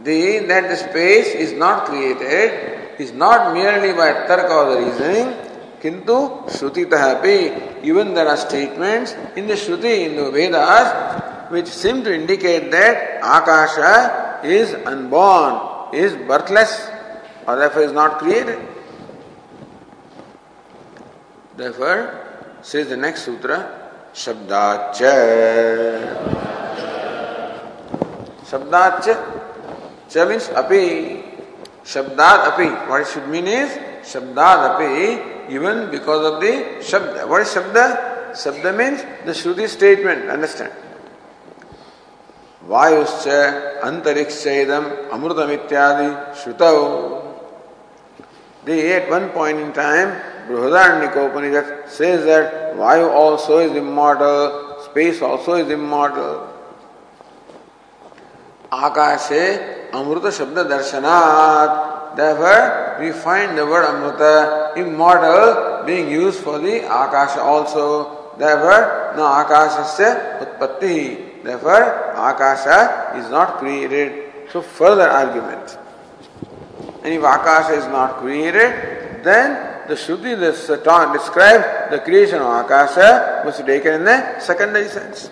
the 0.06 0.38
that 0.48 0.68
the 0.70 0.76
space 0.76 1.34
is 1.34 1.52
not 1.52 1.86
created 1.86 3.00
is 3.00 3.12
not 3.12 3.52
merely 3.54 3.92
by 3.92 4.12
tarka 4.28 4.50
or 4.50 4.80
the 4.80 5.46
किंतु 5.82 6.14
श्रुति 6.50 6.84
भी 7.22 7.38
even 7.82 8.14
there 8.14 8.26
are 8.26 8.36
statements 8.36 9.14
in 9.36 9.46
the 9.46 9.54
Shruti 9.54 10.06
in 10.06 10.16
the 10.16 10.30
Vedas 10.30 11.35
which 11.50 11.68
seem 11.68 12.02
to 12.04 12.14
indicate 12.14 12.70
that 12.70 13.18
Akasha 13.18 14.40
is 14.44 14.74
unborn, 14.86 15.94
is 15.94 16.14
birthless, 16.14 16.88
or 17.46 17.56
therefore 17.56 17.82
is 17.82 17.92
not 17.92 18.18
created. 18.18 18.58
Therefore, 21.56 22.26
says 22.62 22.88
the 22.88 22.96
next 22.96 23.24
sutra, 23.24 23.90
Shabdacha. 24.12 25.04
Shabdacha. 28.44 29.14
Cha 30.08 30.24
means 30.24 30.48
api. 30.50 31.22
Shabdat 31.84 32.52
api. 32.52 32.68
What 32.88 33.02
it 33.02 33.08
should 33.08 33.28
mean 33.28 33.46
is 33.46 33.70
Shabdat 34.02 34.74
api, 34.74 35.54
even 35.54 35.90
because 35.90 36.32
of 36.32 36.40
the 36.40 36.80
Shabda. 36.80 37.28
What 37.28 37.42
is 37.42 37.48
Shabda? 37.48 38.32
Shabda 38.32 38.76
means 38.76 39.02
the 39.24 39.32
Shruti 39.32 39.68
statement. 39.68 40.28
Understand? 40.28 40.72
वायुश्च 42.70 43.26
अंतरिक्ष 43.88 44.46
इदम 44.46 44.90
अमृतम 45.16 45.50
इत्यादि 45.58 46.08
श्रुतौ 46.42 46.74
The 48.66 48.94
at 48.94 49.08
one 49.08 49.28
point 49.30 49.60
in 49.60 49.72
time, 49.72 50.20
Brihadaranyaka 50.48 51.30
Upanishad 51.30 51.88
says 51.88 52.24
that 52.24 52.74
Vayu 52.74 53.08
also 53.08 53.58
is 53.58 53.70
immortal, 53.76 54.82
space 54.90 55.22
also 55.22 55.54
is 55.54 55.70
immortal. 55.70 56.52
Akashe 58.72 59.92
Amrita 59.92 60.32
Shabda 60.34 60.66
Darshanat. 60.66 62.16
Therefore, 62.16 62.96
we 62.98 63.12
find 63.12 63.56
the 63.56 63.64
word 63.64 63.84
Amrita 63.84 64.72
immortal 64.76 65.84
being 65.86 66.10
used 66.10 66.40
for 66.40 66.58
the 66.58 66.80
Akasha 66.86 67.40
also. 67.40 68.34
Therefore, 68.36 69.14
no 69.16 69.22
Akashasya 69.22 70.58
Utpatti. 70.58 71.44
Therefore, 71.44 72.05
Akasha 72.15 73.13
is 73.17 73.29
not 73.29 73.57
created. 73.57 74.31
So, 74.51 74.61
further 74.61 75.09
argument. 75.09 75.77
And 77.03 77.13
if 77.13 77.21
Akasha 77.21 77.73
is 77.73 77.85
not 77.87 78.17
created, 78.17 79.23
then 79.23 79.71
the 79.87 79.95
Shruti 79.95 80.39
this 80.39 80.69
uh, 80.69 81.13
describes 81.13 81.91
the 81.91 81.99
creation 81.99 82.39
of 82.39 82.65
Akasha 82.65 83.41
must 83.43 83.59
be 83.59 83.65
taken 83.65 83.93
in 83.95 84.03
the 84.05 84.39
secondary 84.39 84.87
sense. 84.87 85.29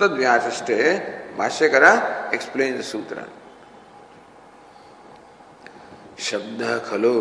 तद्व्याचे 0.00 0.76
भाष्यकर 1.38 1.84
explain 2.34 2.78
the 2.78 2.82
सूत्र 2.82 3.22
शब्द 6.27 6.61
खलु। 6.85 7.17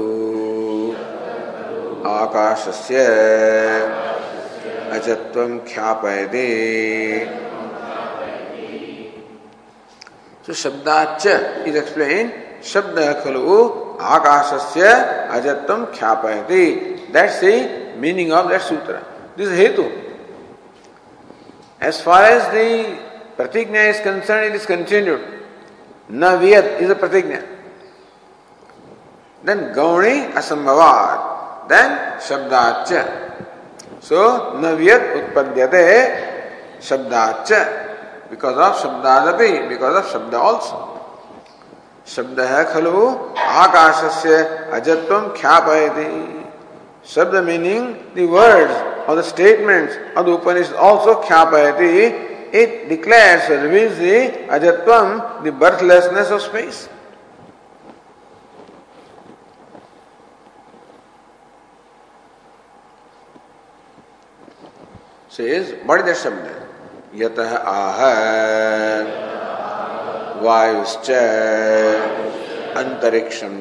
आकाश 2.09 2.62
से 2.76 3.05
अजत्व 4.96 5.40
ख्यापयदे 5.68 6.49
तो 10.46 10.53
शब्दाच 10.62 11.26
is 11.26 11.76
explain 11.76 12.32
शब्द 12.72 12.99
खलु 13.22 13.59
आकाश 14.14 14.51
से 14.72 14.88
अजत्व 15.36 15.84
ख्यापयदे 15.99 16.64
that's 17.12 17.40
the 17.44 17.53
meaning 18.03 18.32
of 18.32 18.49
that 18.49 18.61
sutra 18.70 18.94
this 19.38 19.51
हेतु 19.59 19.84
as 21.80 22.03
far 22.05 22.24
as 22.32 22.42
the 22.55 22.64
pratijna 23.36 23.82
is 23.90 24.03
concern 24.05 24.44
it 24.46 24.55
is 24.55 24.66
continued 24.66 25.20
न 26.11 26.34
वियत 26.40 26.76
इज़ 26.80 26.90
अ 26.90 26.99
प्रतिज्ञा 27.05 27.40
Then 29.45 29.72
Gauni 29.74 30.32
asambhavad. 30.32 31.68
Then 31.68 32.18
Shabdacha. 32.20 33.28
So, 34.01 34.55
navyat 34.57 35.34
utpadyate 35.34 36.78
shabdacha 36.80 38.30
because 38.30 38.57
of 38.57 38.74
shabdadapi, 38.76 39.68
because 39.68 39.97
of 39.97 40.05
shabda 40.12 40.34
also. 40.34 40.99
शब्द 42.09 42.39
है 42.41 42.62
खलु 42.72 43.01
आकाश 43.62 43.99
से 44.22 44.36
अजत्व 44.76 45.16
ख्यापयति 45.39 46.07
शब्द 47.14 47.34
मीनिंग 47.49 47.82
द 48.16 48.28
वर्ड्स 48.34 48.76
और 49.09 49.18
the 49.18 49.24
statements 49.24 49.99
of 50.16 50.26
the 50.26 50.28
Upanishad 50.41 50.74
also 50.89 51.14
ख्यापयति 51.26 51.91
it 52.61 52.89
declares 52.89 53.51
reveals 53.51 53.99
the 53.99 54.49
अजत्वम 54.57 55.11
द 55.45 55.53
बर्थलेसनेस 55.61 56.32
ऑफ़ 56.32 56.43
स्पेस 56.43 56.89
से 65.33 65.83
मर्द 65.87 66.12
शब्द 66.14 66.47
यत 67.14 67.39
आह, 67.39 68.01
वायुश्च 70.43 71.11
अंतरिक्षम 72.79 73.55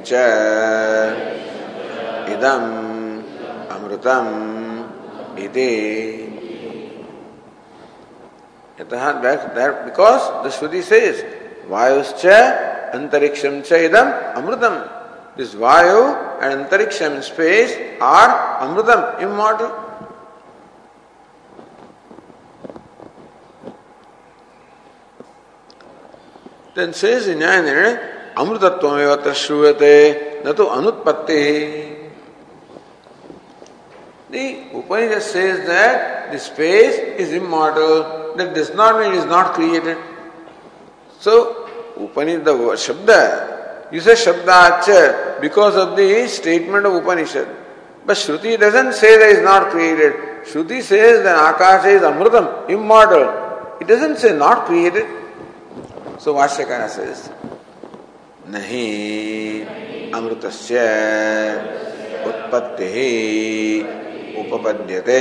इदम 2.34 2.65
अमृतम, 3.76 4.28
इति। 5.43 5.74
बिकॉज़ 9.86 10.24
द 10.43 10.51
श्रुति 10.51 10.82
से 10.82 10.99
वायुश्च 11.70 12.26
अंतरिक्षम 12.95 13.55
इदम 13.76 14.11
अमृतम। 14.38 14.76
This 15.38 15.55
vayu 15.55 16.03
and 16.43 16.51
antariksha 16.51 17.01
and 17.01 17.20
space 17.22 17.78
are 18.03 18.30
amritam 18.68 19.01
immortal 19.22 19.70
Then 26.78 26.93
says 26.93 27.28
in 27.28 27.39
Nyaya 27.39 28.36
Amrutatvam 28.36 29.01
eva 29.01 29.32
shruyate 29.32 30.43
na 30.43 30.53
to 30.53 30.65
anutpatti. 30.65 32.11
The 34.30 34.78
Upanishad 34.78 35.23
says 35.23 35.65
that 35.65 36.32
the 36.32 36.38
space 36.38 36.93
is 37.17 37.34
immortal. 37.34 38.36
That 38.36 38.53
does 38.53 38.75
not 38.75 38.99
mean 38.99 39.13
it 39.13 39.17
is 39.17 39.25
not 39.25 39.55
created. 39.55 39.97
So, 41.19 41.67
Upanishad, 41.99 42.45
the 42.45 42.53
Shabda, 42.53 43.91
you 43.91 43.99
say 43.99 44.13
Shabda 44.13 45.41
because 45.41 45.75
of 45.75 45.97
the 45.97 46.28
statement 46.28 46.86
of 46.86 46.93
Upanishad. 46.93 47.47
But 48.05 48.17
Shruti 48.17 48.59
doesn't 48.59 48.93
say 48.93 49.17
that 49.17 49.30
it 49.30 49.38
is 49.38 49.43
not 49.43 49.71
created. 49.71 50.13
Shruti 50.45 50.84
says 50.84 51.23
that 51.23 51.55
Akasha 51.55 51.88
is 51.88 52.03
Amrutam, 52.03 52.69
immortal. 52.69 53.78
It 53.82 53.88
doesn't 53.88 54.17
say 54.17 54.38
not 54.38 54.67
created. 54.67 55.16
So 56.24 56.34
bhashyakara 56.34 56.84
says 56.93 57.20
नहीं 58.53 60.11
अमृतस्य 60.18 60.84
उत्पत्ति 62.28 62.88
उपपद्यते 64.41 65.20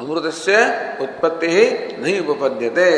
अमृतस्य 0.00 0.56
उत्पत्ति 1.04 1.48
ही 1.54 1.64
नहीं 2.02 2.18
उपपद्यते 2.26 2.90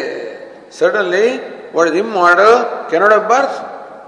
suddenly 0.79 1.27
what 1.75 1.89
is 1.89 1.95
immortal 2.01 2.55
cannot 2.91 3.13
have 3.17 3.29
birth 3.35 3.55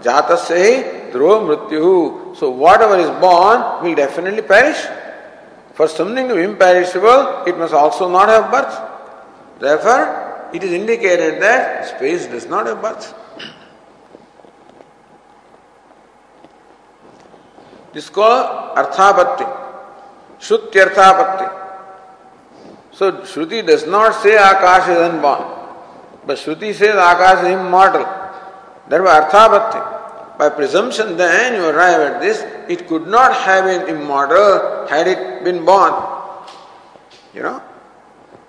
jatasya 0.08 0.58
hi 0.64 0.74
dhruva 1.12 1.38
mrityu 1.48 2.36
so 2.38 2.50
whatever 2.64 2.96
is 3.06 3.10
born 3.26 3.58
will 3.82 3.96
definitely 4.04 4.42
perish 4.54 4.82
for 5.74 5.88
something 5.88 6.26
to 6.28 6.36
be 6.36 6.44
imperishable 6.50 7.42
it 7.46 7.58
must 7.58 7.74
also 7.74 8.08
not 8.18 8.28
have 8.28 8.46
birth 8.50 8.76
Therefore, 9.58 10.50
it 10.52 10.62
is 10.62 10.72
indicated 10.72 11.40
that 11.42 11.88
space 11.96 12.26
does 12.26 12.46
not 12.46 12.66
have 12.66 12.82
birth. 12.82 13.14
This 17.92 18.04
is 18.04 18.10
called 18.10 18.76
Arthapatti, 18.76 19.46
Shuddhi 20.38 20.84
Arthapatti. 20.84 21.62
So, 22.92 23.12
Shruti 23.22 23.66
does 23.66 23.86
not 23.86 24.22
say 24.22 24.36
Akash 24.36 24.88
is 24.88 24.98
unborn, 24.98 25.44
but 26.26 26.38
Shruti 26.38 26.74
says 26.74 26.94
Akash 26.94 27.44
is 27.44 27.50
immortal. 27.58 28.06
Therefore, 28.88 29.08
Arthapatti. 29.08 29.92
By 30.38 30.50
presumption, 30.50 31.16
then 31.16 31.54
you 31.54 31.66
arrive 31.66 32.00
at 32.00 32.20
this, 32.20 32.42
it 32.68 32.86
could 32.86 33.06
not 33.06 33.34
have 33.34 33.64
been 33.64 33.96
immortal 33.96 34.86
had 34.86 35.06
it 35.08 35.42
been 35.44 35.64
born. 35.64 35.94
You 37.32 37.42
know? 37.42 37.62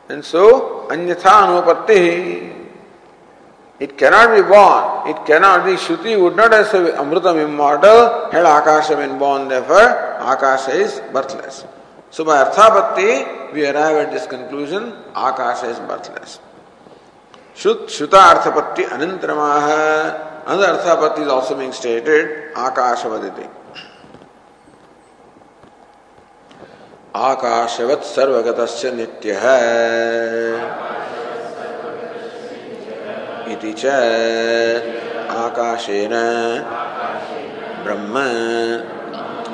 And 0.10 0.24
so, 0.24 0.88
Anyatha 0.90 1.30
Anupatti. 1.30 2.54
It 3.80 3.98
cannot 3.98 4.36
be 4.36 4.42
born. 4.42 5.08
It 5.08 5.26
cannot 5.26 5.66
be. 5.66 5.74
Shruti 5.74 6.20
would 6.20 6.36
not 6.36 6.52
have 6.52 6.68
said 6.68 6.96
Amritam 6.96 7.44
immortal 7.44 8.32
had 8.32 8.44
Akasha 8.44 8.96
been 8.96 9.20
born. 9.20 9.48
Therefore, 9.48 10.18
Akasha 10.20 10.72
is 10.72 11.00
birthless. 11.14 11.64
So 12.10 12.24
by 12.24 12.44
Arthapatti, 12.44 13.54
we 13.54 13.68
arrive 13.68 14.08
at 14.08 14.12
this 14.12 14.26
conclusion, 14.26 14.94
Akasha 15.16 15.68
is 15.68 15.80
birthless. 15.80 16.40
Shut, 17.54 17.88
Shuta 17.88 18.34
Arthapatti 18.34 18.86
Anantaramaha. 18.86 20.46
Another 20.48 20.80
Arthapatti 20.80 21.20
is 21.20 21.28
also 21.28 21.58
being 21.58 21.74
stated, 21.74 22.52
Akasha 22.56 23.08
Vaditi. 23.08 23.48
आकाशवत् 27.18 28.04
सर्वगतस्य 28.04 28.92
नित्यः। 28.92 29.46
इति 33.54 33.74
च 33.78 33.86
आकाशेन 35.36 36.14
ब्रह्म 37.84 38.14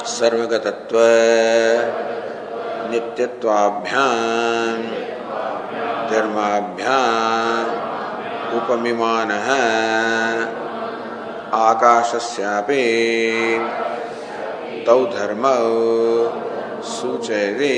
सर्वगतत्व 0.05 0.97
नित्यत्वाभ्याम 2.91 4.81
धर्माभ्याम 6.11 7.67
उपमिमानः। 8.57 9.49
आकाशस्यापि 11.59 12.83
तौ 14.87 15.05
धर्मौ 15.05 15.59
सूचयति 16.83 17.77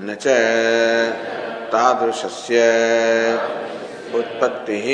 न 0.00 0.14
च 0.20 0.26
तादृशस्य 1.72 2.58
उत्पत्तिः 4.14 4.86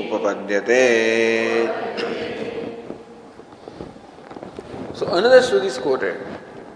उपपद्यते। 0.00 0.84
So 4.94 5.06
another 5.08 5.42
Shruti 5.42 5.66
is 5.66 5.78
quoted. 5.78 6.16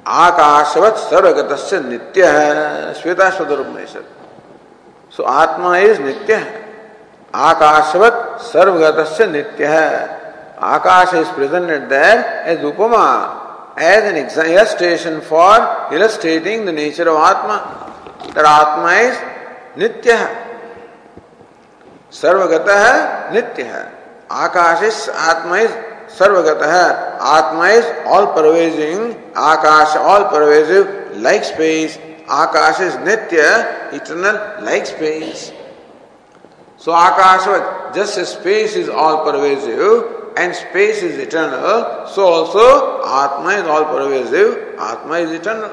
आकाशवत 0.06 0.96
सर्वगत 0.96 1.50
नित्य 1.84 2.26
है 2.26 2.94
श्वेता 2.94 3.28
स्वरूपनिषद 3.30 4.04
सो 5.16 5.22
आत्मा 5.22 5.76
इज़ 5.78 6.00
नित्य। 6.00 6.34
है 6.34 6.64
आकाशवत 7.34 8.38
सर्वगत 8.42 9.20
नित्य। 9.30 9.66
है 9.66 9.90
akasha 10.60 11.14
is 11.14 11.30
presented 11.36 11.88
there 11.88 12.18
as 12.50 12.64
upama 12.64 13.04
as 13.80 14.04
an 14.04 14.16
illustration 14.50 15.22
for 15.22 15.88
illustrating 15.90 16.66
the 16.66 16.72
nature 16.72 17.08
of 17.08 17.16
Atma. 17.16 17.56
That 18.34 18.44
Atma 18.44 18.92
is 19.08 19.16
Nitya. 19.74 20.20
Sarvagata 22.10 23.30
Nitya. 23.30 23.90
Akash 24.28 24.82
is 24.82 25.08
Atma 25.08 25.54
is 25.56 25.70
Sarvagata. 26.14 27.16
Atma 27.20 27.68
is 27.68 27.86
all 28.06 28.34
pervading. 28.34 29.14
Akash 29.32 29.96
all 29.96 30.28
pervasive 30.28 31.16
like 31.16 31.44
space. 31.44 31.96
Akash 32.26 32.80
is 32.80 32.94
Nitya, 32.96 33.94
eternal 33.94 34.62
like 34.62 34.86
space. 34.86 35.52
So 36.76 36.92
Akash, 36.92 37.94
just 37.94 38.18
as 38.18 38.32
space 38.32 38.76
is 38.76 38.88
all 38.88 39.24
pervasive, 39.24 40.19
and 40.40 40.54
space 40.54 41.02
is 41.02 41.18
eternal, 41.18 42.06
so 42.08 42.24
also 42.24 43.02
Atma 43.04 43.50
is 43.60 43.66
all 43.66 43.84
pervasive, 43.84 44.78
Atma 44.78 45.16
is 45.18 45.32
eternal. 45.32 45.72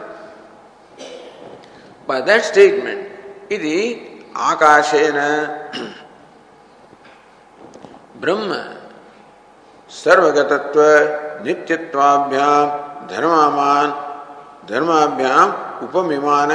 By 2.06 2.20
that 2.22 2.44
statement, 2.44 3.08
iti 3.50 4.24
akashena 4.34 5.28
brahma 8.20 8.78
सर्वगतत्व 9.88 10.80
नित्यत्वाभ्याम 11.48 12.68
धर्मामान 13.12 13.88
धर्माभ्याम 14.70 15.48
उपमिमान 15.88 16.52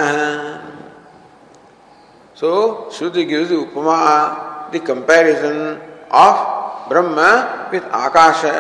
Shruti 2.35 3.29
gives 3.29 3.51
the 3.51 3.55
upama, 3.55 4.73
the 4.73 4.81
comparison 4.81 5.81
of 6.11 6.52
Brahma 6.93 7.71
with 7.73 7.85
Akasha. 7.85 8.59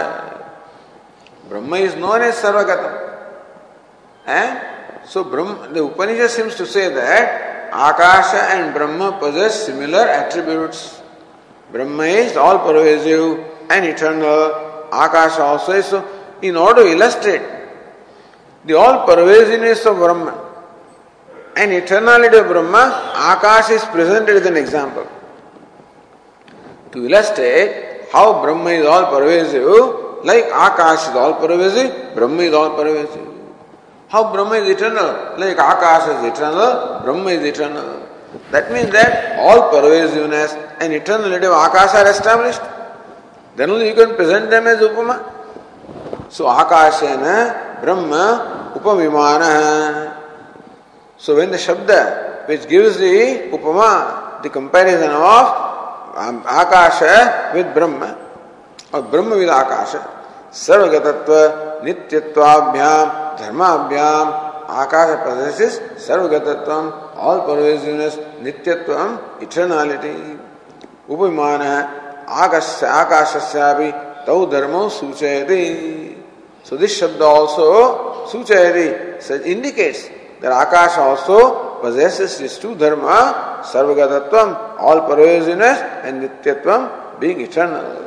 Brahma 1.50 1.76
is 1.76 1.94
known 1.96 2.22
as 2.22 2.36
Sarvagatam. 2.36 2.92
Eh? 4.26 5.04
So 5.04 5.24
Brahma, 5.24 5.68
the 5.68 5.84
Upanishad 5.84 6.30
seems 6.30 6.54
to 6.54 6.66
say 6.66 6.88
that 6.94 7.68
Akasha 7.68 8.42
and 8.54 8.74
Brahma 8.74 9.18
possess 9.18 9.66
similar 9.66 10.04
attributes. 10.20 11.02
Brahma 11.70 12.04
is 12.04 12.36
all 12.38 12.58
pervasive 12.60 13.38
and 13.68 13.84
eternal. 13.84 14.88
Akasha 14.90 15.42
also 15.42 15.72
is 15.72 15.86
so. 15.86 16.02
In 16.40 16.56
order 16.56 16.84
to 16.84 16.90
illustrate 16.90 17.42
the 18.64 18.74
all 18.74 19.06
pervasiveness 19.06 19.84
of 19.84 19.96
Brahma 19.96 20.32
and 21.56 21.70
eternality 21.70 22.40
of 22.40 22.46
Brahma, 22.46 23.12
Akasha 23.14 23.74
is 23.74 23.84
presented 23.84 24.36
as 24.36 24.46
an 24.46 24.56
example. 24.56 25.06
To 26.92 27.06
illustrate 27.06 27.91
how 28.12 28.42
Brahma 28.42 28.70
is 28.70 28.86
all 28.86 29.06
pervasive, 29.10 29.64
like 30.24 30.44
Akash 30.44 31.08
is 31.10 31.16
all 31.16 31.34
pervasive, 31.34 32.14
Brahma 32.14 32.42
is 32.42 32.52
all 32.52 32.76
pervasive. 32.76 33.26
How 34.08 34.30
Brahma 34.30 34.56
is 34.56 34.68
eternal, 34.68 35.38
like 35.38 35.56
Akash 35.56 36.18
is 36.18 36.32
eternal, 36.32 37.00
Brahma 37.02 37.30
is 37.30 37.42
eternal. 37.42 38.06
That 38.50 38.70
means 38.70 38.90
that 38.90 39.38
all 39.38 39.70
pervasiveness 39.70 40.52
and 40.80 40.92
eternality 40.92 41.48
of 41.48 41.56
Akash 41.72 41.94
are 41.94 42.10
established. 42.10 42.60
Then 43.56 43.70
only 43.70 43.88
you 43.88 43.94
can 43.94 44.14
present 44.14 44.50
them 44.50 44.66
as 44.66 44.78
Upama. 44.78 45.32
So 46.30 46.44
Akashena 46.44 47.80
Brahma 47.82 48.74
Upamimana. 48.74 50.16
So 51.16 51.36
when 51.36 51.50
the 51.50 51.56
Shabda 51.56 52.46
which 52.46 52.68
gives 52.68 52.98
the 52.98 53.48
Upama, 53.52 54.42
the 54.42 54.50
comparison 54.50 55.10
of 55.10 55.71
akasha 56.46 57.02
है, 57.02 57.52
with 57.54 57.66
ब्रह्म। 57.66 58.08
और 58.94 59.02
ब्रह्म 59.02 59.34
with 59.34 59.50
आकाश 59.50 59.94
है। 59.94 60.00
सर्वगतत्व, 60.52 61.34
नित्यत्वाभ्याम, 61.84 63.08
धर्माभ्याम, 63.44 64.48
आकाश 64.70 65.08
possesses 65.08 66.00
सर्वगतत्वम, 66.00 66.90
all 67.24 67.40
pervasiveness, 67.40 68.44
नित्यत्वम 68.44 69.18
इटर्नैलिटी 69.42 70.40
उपमान 71.10 71.62
है 71.62 72.02
आकाश 72.28 72.84
आकाशस्यापि, 72.84 73.92
तौ 74.26 74.46
धर्मो 74.46 74.88
सूचयति। 74.88 76.08
so 76.66 76.76
this 76.76 76.90
shabda 76.90 77.22
also 77.22 77.72
सूचयति 78.28 79.18
indicates 79.54 79.98
that 80.42 80.66
akash 80.66 80.98
also 80.98 81.38
possesses 81.82 82.58
two 82.58 82.74
dharma 82.74 83.60
Sarvagatatvam, 83.62 84.80
all 84.80 85.02
pervasiveness, 85.02 85.78
and 86.04 86.22
Nityatvam, 86.22 87.20
being 87.20 87.40
eternal. 87.40 87.98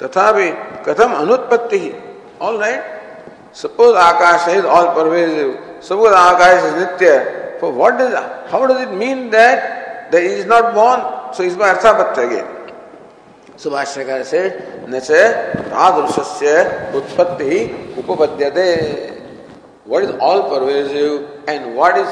तथापि 0.00 0.48
कथम 0.84 1.12
अनुत्पत्ति 1.14 1.80
all 2.42 2.56
right 2.60 3.54
suppose 3.56 3.96
akasha 4.00 4.46
is 4.48 4.66
all 4.76 4.86
pervasive 4.94 5.50
suppose 5.88 6.14
akasha 6.14 6.64
is 6.64 6.76
nitya 6.76 7.10
for 7.60 7.72
what 7.72 8.00
is 8.00 8.14
how 8.52 8.66
does 8.66 8.80
it 8.82 8.94
mean 9.02 9.28
that 9.30 9.68
that 10.12 10.30
is 10.30 10.46
not 10.48 10.72
born 10.74 11.02
so 11.36 11.42
is 11.42 11.56
by 11.58 11.70
अर्थापत्य 11.70 12.22
again 12.22 12.59
सुभाष्यकार 13.63 14.23
से 14.23 14.41
न 14.89 14.99
से 14.99 15.21
तादृशस्य 15.71 16.55
उत्पत्ति 16.95 17.59
उपपद्यते 17.99 18.71
what 19.85 20.03
is 20.03 20.09
all 20.19 20.49
pervasive 20.49 21.47
and 21.47 21.75
what 21.75 21.95
is 21.97 22.09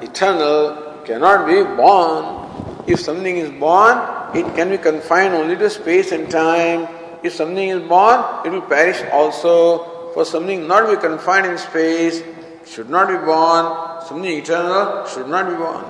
eternal 0.00 1.02
cannot 1.04 1.46
be 1.46 1.62
born. 1.62 2.84
If 2.86 3.00
something 3.00 3.36
is 3.36 3.50
born, 3.50 3.98
it 4.34 4.54
can 4.54 4.70
be 4.70 4.78
confined 4.78 5.34
only 5.34 5.56
to 5.56 5.68
space 5.68 6.12
and 6.12 6.30
time. 6.30 6.86
If 7.24 7.34
something 7.34 7.68
is 7.68 7.82
born, 7.88 8.46
it 8.46 8.50
will 8.50 8.62
perish 8.62 9.02
also. 9.12 10.12
For 10.14 10.24
something 10.24 10.66
not 10.66 10.88
be 10.88 10.96
confined 10.96 11.46
in 11.46 11.58
space, 11.58 12.22
should 12.64 12.88
not 12.88 13.08
be 13.08 13.16
born. 13.16 14.06
Something 14.06 14.30
eternal 14.30 15.06
should 15.06 15.28
not 15.28 15.48
be 15.50 15.56
born. 15.56 15.84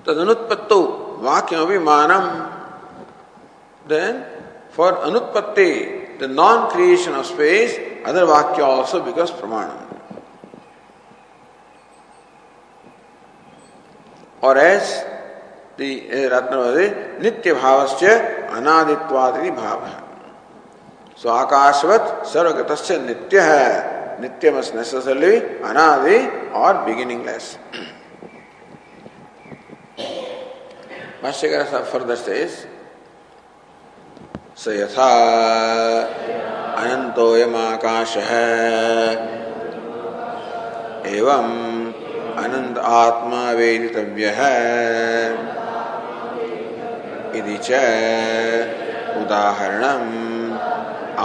तदनुत्पत्तो 0.07 0.96
Vakyam 1.22 2.54
then 3.88 4.26
for 4.72 4.94
Anutpatti, 4.94 6.20
the 6.20 6.28
non 6.28 6.70
creation 6.70 7.14
of 7.14 7.26
space, 7.26 7.78
other 8.06 8.26
Vakya 8.26 8.64
also 8.64 9.04
becomes 9.04 9.32
Pramanam. 9.32 9.86
Or 14.42 14.58
as 14.58 15.04
the 15.78 16.02
Ratnavadi, 16.02 17.20
Nitya 17.20 17.60
Bhavasya 17.60 18.50
Anadittvadini 18.50 19.56
Bhava. 19.56 20.04
So 21.16 21.30
Akashvat 21.30 22.24
Sarvagatasya 22.24 23.30
Nitya 23.30 23.42
hai. 23.42 24.22
Nitya 24.22 24.54
must 24.54 24.76
necessarily 24.76 25.42
Anadi 25.62 26.54
or 26.54 26.86
beginningless. 26.86 27.58
Bhashyakara 31.28 31.86
further 31.92 32.16
says, 32.16 32.66
स 34.58 34.68
यथा 34.74 35.08
अनंतोयमाकाश 36.82 38.16
है 38.28 38.48
एवं 41.18 41.50
अनंत 42.44 42.78
आत्मा 42.92 43.42
वेदितव्य 43.60 44.32
इति 47.40 47.58
च 47.68 47.82
उदाहरणम् 49.22 50.10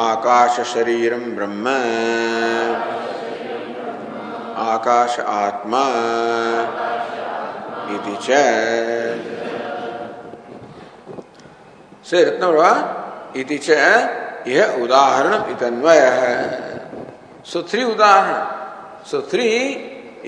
आकाश 0.03 0.61
शरीरं 0.74 1.34
ब्रह्म 1.36 1.76
आकाश 4.68 5.20
आत्मा 5.40 5.84
इति 7.94 8.16
च 8.26 9.32
से 12.05 12.24
रत्न 12.24 12.44
यह 14.48 14.82
उदाहरण 14.82 15.34
इतन्वय। 15.53 15.98
है 16.20 16.36
सो 17.53 17.62
थ्री 17.62 17.84
उदाहरण 17.84 19.05
so 19.11 19.20
three 19.32 19.48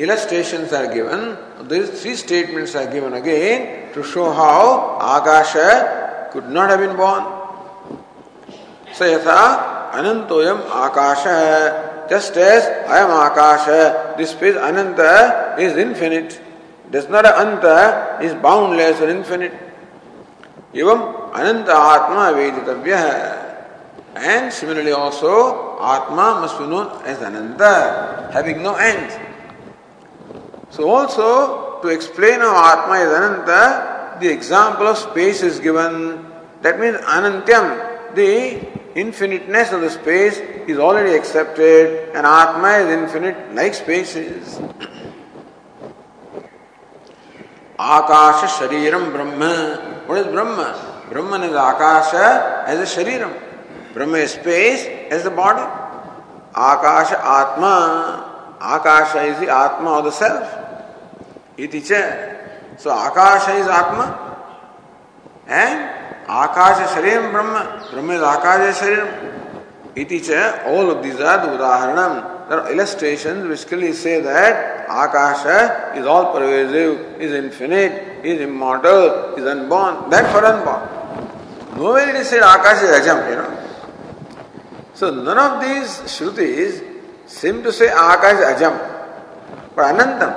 illustrations 0.05 0.75
are 0.75 0.87
given 0.87 1.21
this 1.69 2.03
three 2.03 2.15
are 2.77 2.87
given 2.93 3.13
again 3.13 3.67
to 3.95 4.03
show 4.13 4.25
how 4.39 4.67
akasha 5.09 5.53
could 6.33 6.49
not 6.49 6.71
have 6.71 6.83
यथा 9.07 9.41
अनंतोयम 9.99 10.63
आकाश 10.85 11.27
है 11.27 12.09
just 12.11 12.37
as 12.39 12.69
I 12.93 13.03
akasha 13.19 13.69
this 14.17 14.35
phase 14.39 14.59
ananta 14.71 15.01
is 15.61 15.79
infinite 15.81 16.41
does 16.93 17.07
not 17.11 17.27
anta 17.27 17.65
is 18.25 18.35
boundless 18.43 19.03
infinite 19.03 19.61
एवं 20.82 21.00
अनंत 21.40 21.70
आत्मा 21.70 22.30
वेदितव्य 22.38 22.96
है 22.96 24.34
and 24.34 24.52
similarly 24.52 24.92
also 24.92 25.34
atma 25.94 26.30
must 26.42 26.62
be 26.62 26.68
known 26.68 26.88
as 27.12 27.24
ananta 27.30 27.62
having 28.36 28.62
no 28.64 28.76
end 28.80 29.10
so 30.78 30.90
also 30.96 31.30
to 31.84 31.90
explain 31.90 32.42
of 32.50 32.58
atma 32.66 32.98
is 32.98 33.14
ananta 33.22 33.50
the 34.24 34.32
example 34.32 34.88
of 34.88 34.98
space 34.98 35.44
is 35.44 35.62
given 35.62 35.96
that 36.64 36.80
means 36.80 37.06
अनंत्यम 37.18 37.72
the 38.18 38.28
infiniteness 38.96 39.72
of 39.72 39.82
the 39.82 39.90
space 39.90 40.40
is 40.68 40.78
already 40.78 41.16
accepted 41.16 42.10
and 42.16 42.26
Atma 42.26 42.70
is 42.80 42.90
infinite 42.90 43.56
like 43.56 43.74
space 43.74 44.16
is. 44.16 44.58
Akasha 47.80 48.48
Shariram 48.48 49.12
Brahma 49.14 49.93
What 50.07 50.19
is 50.19 50.27
Brahma? 50.27 51.07
Brahman 51.11 51.43
is 51.45 51.53
Akasha 51.53 52.65
as 52.67 52.79
a 52.81 53.05
Shariram. 53.05 53.33
Brahma 53.95 54.19
is 54.19 54.33
space 54.33 54.87
as 55.11 55.25
the 55.25 55.31
body. 55.31 55.63
Akasha 56.51 57.19
Atma. 57.19 58.57
Akasha 58.61 59.23
is 59.23 59.39
the 59.41 59.49
Atma 59.49 59.99
of 59.99 60.05
the 60.05 60.11
self. 60.11 60.47
Iti 61.57 61.81
cha. 61.81 62.77
So 62.77 62.91
Akasha 62.91 63.55
is 63.57 63.67
Atma. 63.67 64.37
And 65.47 65.91
Akasha 66.25 66.87
Shariram 66.95 67.31
Brahma. 67.33 67.89
Brahma 67.91 68.15
is 68.15 68.21
Akasha 68.21 68.85
Shariram. 68.85 69.33
Iti 69.97 70.21
cha. 70.21 70.63
All 70.67 70.91
of 70.91 71.03
these 71.03 71.21
are 71.21 71.47
the 71.47 71.57
Udaharanam. 71.57 72.49
There 72.49 72.61
are 72.61 72.73
illustrations 72.73 73.47
which 73.49 73.67
clearly 73.67 73.95
say 73.95 74.21
that 74.21 74.85
Akasha 74.89 75.93
is 75.97 76.05
all 76.05 76.33
pervasive, 76.33 77.21
is 77.21 77.33
infinite, 77.33 78.14
is 78.27 78.41
immortal, 78.41 79.35
is 79.37 79.45
unborn. 79.45 80.11
That 80.11 80.31
for 80.33 80.45
unborn. 80.45 80.89
Nowhere 81.77 82.09
it 82.09 82.17
is 82.17 82.29
said 82.29 82.43
Akash 82.43 82.83
is 82.85 82.91
Ajam, 83.01 83.29
you 83.29 83.37
know. 83.37 83.69
So 84.95 85.11
none 85.11 85.39
of 85.39 85.61
these 85.61 85.89
Shrutis 86.13 86.83
seem 87.27 87.63
to 87.63 87.73
say 87.73 87.89
Akash 87.89 88.35
is 88.35 88.61
Ajam. 88.61 89.75
But 89.75 89.95
Anantam, 89.95 90.33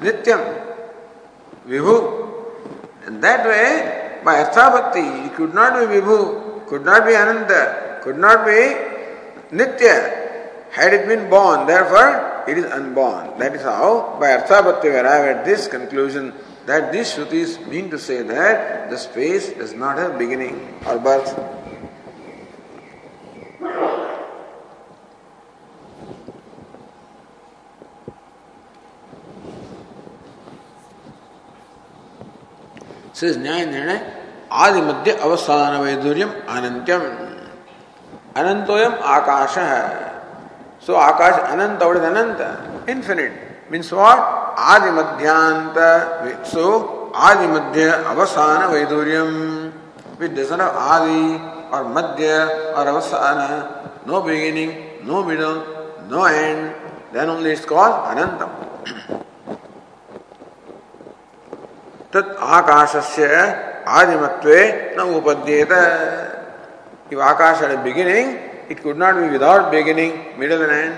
Nityam, 0.00 0.74
Vibhu. 1.66 2.34
And 3.06 3.22
that 3.22 3.46
way, 3.46 4.20
by 4.24 4.42
Arthabhakti, 4.42 5.22
he 5.22 5.28
could 5.36 5.54
not 5.54 5.78
be 5.78 5.86
Vibhu, 5.94 6.66
could 6.66 6.84
not 6.84 7.06
be 7.06 7.14
Ananta, 7.14 8.00
could 8.02 8.18
not 8.18 8.44
be 8.44 8.74
Nitya. 9.56 10.26
Had 10.70 10.92
it 10.92 11.06
been 11.06 11.30
born, 11.30 11.66
therefore 11.66 12.44
it 12.48 12.58
is 12.58 12.64
unborn. 12.64 13.38
That 13.38 13.54
is 13.54 13.62
how, 13.62 14.16
by 14.20 14.32
Arthabhakti, 14.32 14.88
we 14.88 14.96
arrive 14.96 15.36
at 15.36 15.44
this 15.44 15.68
conclusion 15.68 16.34
that 16.68 16.92
these 16.92 17.12
Shrutis 17.14 17.52
mean 17.66 17.88
to 17.90 17.98
say 17.98 18.20
that 18.22 18.90
the 18.90 18.98
space 18.98 19.48
does 19.60 19.72
not 19.72 19.96
have 19.96 20.18
beginning 20.18 20.56
or 20.86 20.98
birth. 20.98 21.30
आदि 34.64 34.80
मध्य 34.80 35.12
अवसान 35.26 35.76
वैदुर्यम 35.82 36.30
अनंत्यम 36.56 37.02
अनंतोयम 38.40 38.92
आकाश 39.14 39.56
है 39.58 39.82
so 40.86 40.94
akasha 40.94 41.34
ananta 41.40 41.82
ananta 41.82 42.88
infinite 42.90 43.32
means 43.72 43.92
what 43.92 44.37
आदि 44.58 44.90
मध्यांत 44.90 45.76
सो 46.52 46.64
आदि 47.28 47.46
मध्य 47.46 47.88
अवसान 48.12 48.64
वैदुर्यम। 48.72 49.32
विद्यसन 50.20 50.60
आदि 50.60 51.22
और 51.74 51.82
मध्य 51.96 52.26
और 52.76 52.86
अवसान। 52.86 53.38
No 54.08 54.20
beginning 54.22 54.72
no 55.08 55.22
middle 55.24 55.54
no 56.10 56.26
end 56.28 56.58
then 57.14 57.30
only 57.30 57.52
it's 57.52 57.64
called 57.72 57.94
anantam. 58.10 58.50
तत् 62.12 62.36
आकाशस्य 62.56 63.26
आदिमत्वे 63.98 64.60
न 64.98 65.00
उपद्येत 65.18 65.72
if 67.10 67.18
akash 67.18 67.60
had 67.60 67.70
a 67.70 67.82
beginning, 67.82 68.38
it 68.68 68.82
could 68.82 68.98
not 68.98 69.14
be 69.14 69.28
without 69.28 69.70
beginning 69.70 70.12
and 70.38 70.70
and 70.70 70.92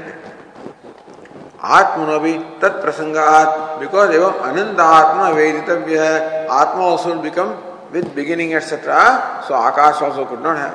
आत्मनो 1.62 2.18
भी 2.20 2.32
तत्प्रसंगात 2.62 3.48
बिकॉज़ 3.80 4.12
एवं 4.12 4.38
अनंत 4.48 4.80
आत्मा 4.80 5.28
वेदितव्य 5.38 5.98
है 6.04 6.46
atma 6.60 6.84
also 6.84 7.14
become 7.26 7.48
with 7.92 8.06
beginning 8.16 8.52
etcetera 8.52 9.02
so 9.48 9.54
akasha 9.54 10.02
also 10.02 10.24
could 10.30 10.46
not 10.46 10.56
have 10.56 10.74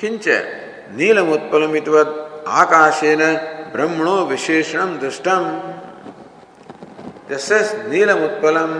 किंच 0.00 0.28
नीलमुत्पलमितवत् 0.98 2.18
आकाशेन 2.62 3.22
ब्रह्मणो 3.74 4.16
विशेषणम 4.32 4.90
दृष्टम। 5.00 5.42
Neelam 7.32 8.20
Utpalam, 8.28 8.72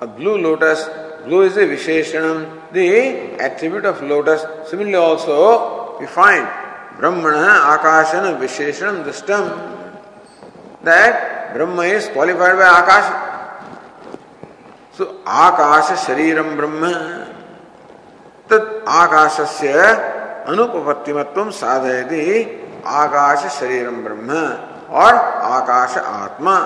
a 0.00 0.06
blue 0.08 0.36
lotus, 0.36 0.88
blue 1.24 1.42
is 1.42 1.56
a 1.56 1.64
Visheshanam, 1.64 2.72
the 2.72 3.38
attribute 3.38 3.84
of 3.84 4.02
lotus. 4.02 4.44
Similarly 4.68 4.96
also, 4.96 5.96
we 6.00 6.06
find 6.06 6.48
ब्रह्मण 6.98 7.34
आकाशन 7.36 8.26
विशेषण 8.34 9.02
दृष्टम। 9.04 9.48
That 10.84 11.14
Brahman 11.52 11.82
is 11.82 12.08
qualified 12.12 12.56
by 12.56 12.68
akasha. 12.68 13.04
So 14.98 15.04
आकाश 15.28 15.92
शरीरम 15.98 16.50
ब्रह्म। 16.56 16.92
तत् 18.50 18.88
आकाशस्य 18.88 19.72
अनुपपत्तिमत्व 20.48 21.50
साधयति, 21.50 22.24
आकाश 22.86 23.46
शरीरम 23.52 24.02
ब्रह्म 24.04 24.30
और 24.94 25.14
आकाश 25.52 25.96
आत्मा। 25.98 26.56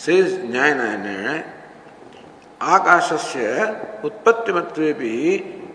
Says 0.00 0.32
Nyaya 0.52 1.44
आकाशस्य 2.60 3.44
उत्पत्तिमत्वेपि 4.04 5.12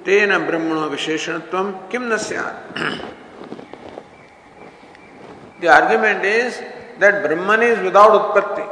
तेन 0.05 0.31
ब्रह्मणो 0.47 0.85
विशेषणत्वं 0.89 1.71
किम 1.91 2.03
न 2.11 2.17
स्यात् 2.25 2.59
The 5.61 5.67
argument 5.69 6.25
is 6.25 6.59
that 6.99 7.23
Brahman 7.23 7.61
is 7.63 7.79
without 7.79 8.11
utpatti. 8.19 8.65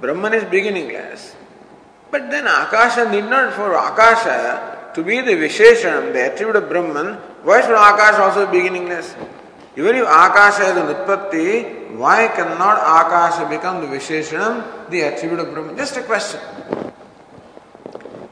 Brahman 0.00 0.34
is 0.34 0.44
beginningless. 0.44 1.34
But 2.10 2.30
then 2.30 2.46
Akasha 2.46 3.10
need 3.10 3.24
not 3.24 3.54
for 3.54 3.72
Akasha 3.74 4.92
to 4.94 5.02
be 5.02 5.20
the 5.20 5.32
Visheshanam, 5.32 6.12
the 6.12 6.26
attribute 6.26 6.56
of 6.56 6.68
Brahman, 6.68 7.14
why 7.44 7.60
should 7.62 7.74
Akasha 7.74 8.22
also 8.22 8.46
be 8.46 8.58
beginningless? 8.58 9.14
Even 9.78 9.94
if 9.94 10.02
Akasha 10.02 10.62
is 10.62 10.76
an 10.76 10.92
Utpatti, 10.92 11.94
why 11.94 12.26
cannot 12.34 12.78
Akasha 12.78 13.48
become 13.48 13.80
the 13.80 13.86
Visheshanam, 13.86 14.90
the 14.90 15.02
attribute 15.02 15.38
of 15.38 15.54
Brahman? 15.54 15.76
Just 15.76 15.96
a 15.96 16.02
question. 16.02 16.40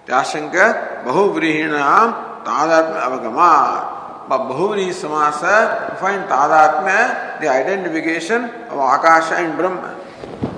Yashanka 0.06 1.04
Bahuvrihinaam 1.04 2.42
Tadatma 2.44 3.00
Avagama. 3.00 4.28
But 4.28 4.48
Bahuvri 4.48 4.88
Samasa, 4.90 5.96
find 6.00 6.24
Tadatma, 6.24 7.40
the 7.40 7.46
identification 7.48 8.42
of 8.42 8.78
Akasha 8.80 9.36
and 9.36 9.56
Brahman. 9.56 9.94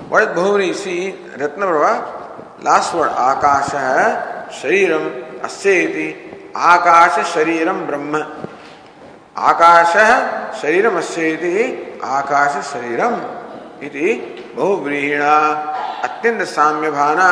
What 0.09 0.23
is 0.23 0.29
Bahuvri? 0.29 0.73
See, 0.73 1.11
Ratna 1.37 1.67
Prabha, 1.67 2.63
last 2.63 2.95
word, 2.95 3.09
Akasha, 3.11 4.47
Shariram, 4.49 5.41
Asyeti, 5.41 6.49
Akasha, 6.49 7.21
Shariram, 7.21 7.85
Brahma. 7.85 8.48
आकाश 9.47 9.93
शरीरम 10.61 10.97
अस्ति 10.97 11.65
आकाश 12.05 12.55
शरीरम 12.67 13.13
इति 13.87 14.07
अत्यंत 16.05 16.41
साम्य 16.47 16.89
भाना 16.91 17.29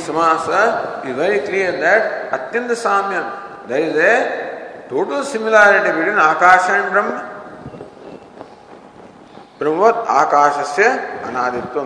समास 0.00 0.46
very 1.18 1.38
clear 1.46 1.76
that 1.80 2.32
अत्यंत 2.34 2.72
साम्य 2.78 3.24
that 3.68 3.82
is 3.88 3.98
a 4.00 4.14
total 4.90 5.22
similarity 5.24 5.92
between 5.92 6.18
akasha 6.20 6.70
and 6.70 6.90
Brahman. 6.90 7.10
ब्रह्मवत 9.58 10.06
आकाश 10.10 10.66
से 10.68 10.86
अनादित्व 11.28 11.80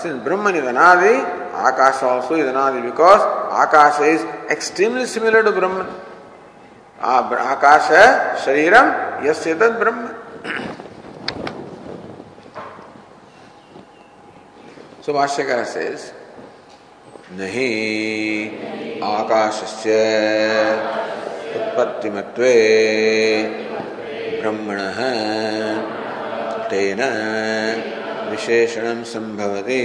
since 0.00 0.22
Brahman 0.24 0.56
is 0.56 0.62
Anadi, 0.62 1.22
Akasha 1.52 2.06
also 2.06 2.34
is 2.34 2.46
Anadi 2.46 2.82
because 2.90 3.20
Akasha 3.50 4.04
is 4.04 4.22
extremely 4.50 5.06
similar 5.06 5.42
to 5.42 5.52
Brahman. 5.52 5.86
Akasha 7.00 8.36
Shariram 8.44 9.22
Yasyatad 9.22 9.78
Brahman. 9.78 10.14
So 15.02 15.14
Bhashyakara 15.14 15.66
says, 15.66 16.12
नहीं 17.36 19.00
आकाशस्य 19.04 19.94
उत्पत्तिमत्वे 21.56 22.54
ब्रह्मणः 24.40 24.98
तेन 26.70 27.00
विशेषणं 28.38 29.02
सम्भवति 29.12 29.82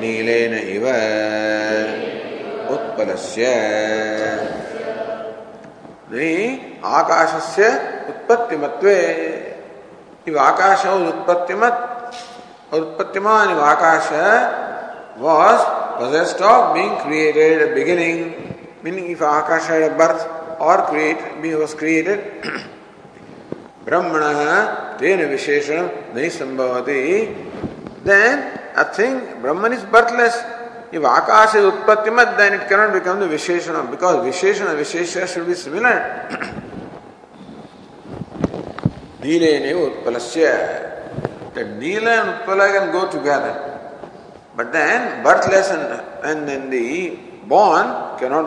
नीलेन 0.00 0.54
इव 0.74 0.86
उत्पलस्य 2.74 3.46
नहीं 6.12 6.44
आकाशस्य 6.96 7.68
उत्पत्तिमत्वे 8.10 8.96
इव 10.28 10.38
आकाश 10.48 10.86
उत्पत्तिमत 10.86 11.74
और 12.72 12.80
उत्पत्तिमान 12.80 13.50
इव 13.56 13.60
आकाश 13.72 14.10
was 15.22 15.62
possessed 15.96 16.40
of 16.40 16.74
being 16.74 16.92
created 16.98 17.62
at 17.62 17.74
beginning 17.74 18.20
meaning 18.84 19.10
if 19.14 19.22
Akash 19.30 19.66
had 19.70 19.82
a 19.88 19.90
birth 19.98 20.22
or 20.68 20.76
create 20.90 21.20
was 21.62 21.74
created 21.74 22.20
ब्रह्मण 23.90 24.22
तेन 24.98 25.24
विशेषण 25.26 25.88
नहीं 26.14 26.28
संभव 26.30 26.80
ब्रह्मन 29.42 29.72
इज़ 29.72 29.86
बर्थलेस 29.92 30.34
आकाश 31.08 31.54
इज़ 31.56 31.64
उत्पत्ति 31.64 32.10
मत 32.10 32.28
then 32.38 32.54
it 32.54 32.68
cannot 32.68 32.92
become 32.92 33.20
the 33.20 33.30
विशेषण 33.30 33.74
बिकॉज़ 33.90 34.16
विशेषण, 34.20 34.68
विशेष 34.76 35.16
शुड 35.32 35.46
बी 35.46 35.54
सिमिलर 35.54 35.98
नीले 39.24 39.72
उत्पल 39.84 40.18
से 40.20 40.52
नील 41.56 42.08
and 42.08 42.28
Utpal 42.28 42.66
can 42.72 42.90
go 42.90 43.04
together 43.12 43.54
but 44.58 44.72
then 44.76 45.22
birthless 45.24 45.70
and 45.70 46.48
and 46.48 46.48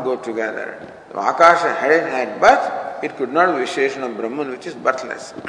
go 0.03 0.15
together 0.25 1.19
akasha 1.25 1.65
had 1.81 2.13
and 2.13 2.39
birth 2.41 2.82
it 3.04 3.18
could 3.18 3.34
not 3.34 3.58
be 3.58 3.64
Visheshana 3.64 4.16
Brahman, 4.16 4.49
which 4.49 4.66
is 4.66 4.76
birthless. 4.76 5.34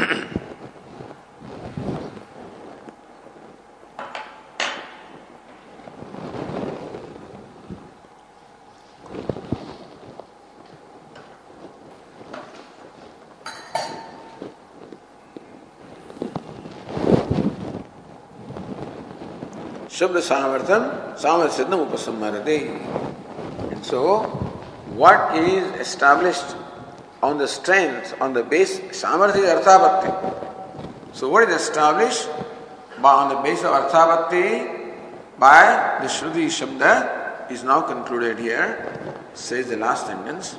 Shabda 19.95 20.21
Samartham, 20.21 21.17
Samartham. 21.17 22.51
And 23.71 23.87
so, 23.87 24.25
what 24.97 25.37
is 25.37 25.63
established 25.79 26.57
on 27.25 27.39
the 27.39 27.49
strength, 27.49 28.14
on 28.20 28.35
the 28.35 28.43
base, 28.43 28.79
Samarthi 28.93 29.39
is 29.39 29.49
Arthabhakti. 29.49 30.12
So, 31.14 31.31
what 31.31 31.49
is 31.49 31.57
established 31.57 32.29
by, 33.01 33.12
on 33.12 33.31
the 33.31 33.41
base 33.41 33.61
of 33.61 33.72
Arthabhakti 33.72 34.85
by 35.39 36.01
the 36.03 36.09
Shruti 36.09 36.53
Shabda 36.53 37.51
is 37.51 37.64
now 37.64 37.81
concluded 37.81 38.39
here, 38.39 39.25
says 39.33 39.68
the 39.68 39.77
last 39.77 40.07
sentence. 40.07 40.57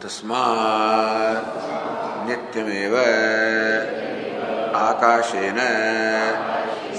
तस्मात् 0.00 1.46
नित्यमेव 2.28 2.96
आकाशेन 4.76 5.60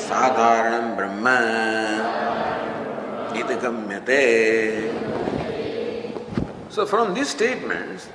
साधारण 0.08 0.96
ब्रह्म 0.98 1.28
इत 3.40 3.52
गम्यते 3.64 4.24
So 6.78 6.86
from 6.86 7.16
these 7.16 7.30
statements, 7.30 8.08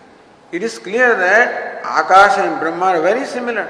it 0.52 0.62
is 0.62 0.78
clear 0.78 1.16
that 1.16 1.82
Akash 1.82 2.38
and 2.38 2.60
Brahma 2.60 2.94
are 2.94 3.02
very 3.02 3.26
similar. 3.26 3.66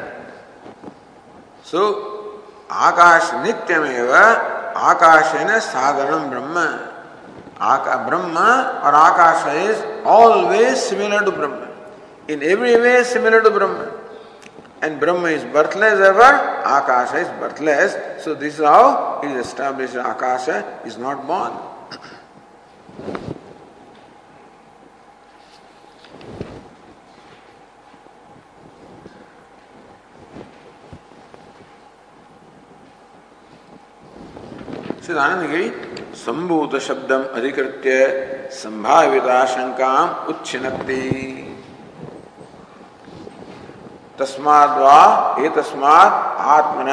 So 1.65 2.43
Akash 2.69 3.33
nityameva 3.41 4.75
Akashena 4.75 5.63
sadharanam 5.65 6.29
Brahma. 6.29 6.93
Brahma 8.07 8.83
or 8.85 8.93
Akasha 8.93 9.53
is 9.71 10.05
always 10.05 10.79
similar 10.83 11.25
to 11.25 11.31
Brahma. 11.31 11.71
In 12.29 12.43
every 12.43 12.77
way 12.77 13.03
similar 13.03 13.43
to 13.43 13.51
Brahma. 13.51 13.91
And 14.83 15.01
Brahma 15.01 15.29
is 15.29 15.43
birthless 15.45 16.01
ever, 16.01 16.61
Akasha 16.67 17.17
is 17.17 17.29
birthless. 17.41 18.23
So 18.23 18.35
this 18.35 18.59
is 18.59 18.65
how 18.67 19.21
it 19.25 19.31
is 19.31 19.47
established 19.47 19.95
Akasha 19.95 20.81
is 20.85 20.99
not 20.99 21.27
born. 21.27 21.55
सिद्धानंदगिरी 35.03 35.69
संभूत 36.17 36.75
शब्दम 36.81 37.23
अधिकृत्य 37.37 37.95
संभावित 38.55 39.25
आशंका 39.37 39.95
उच्छिन्नति 40.31 41.07
तस्माद 44.19 44.77
वा 44.81 45.01
ये 45.41 45.49
तस्माद 45.57 46.13
आत्मन 46.57 46.91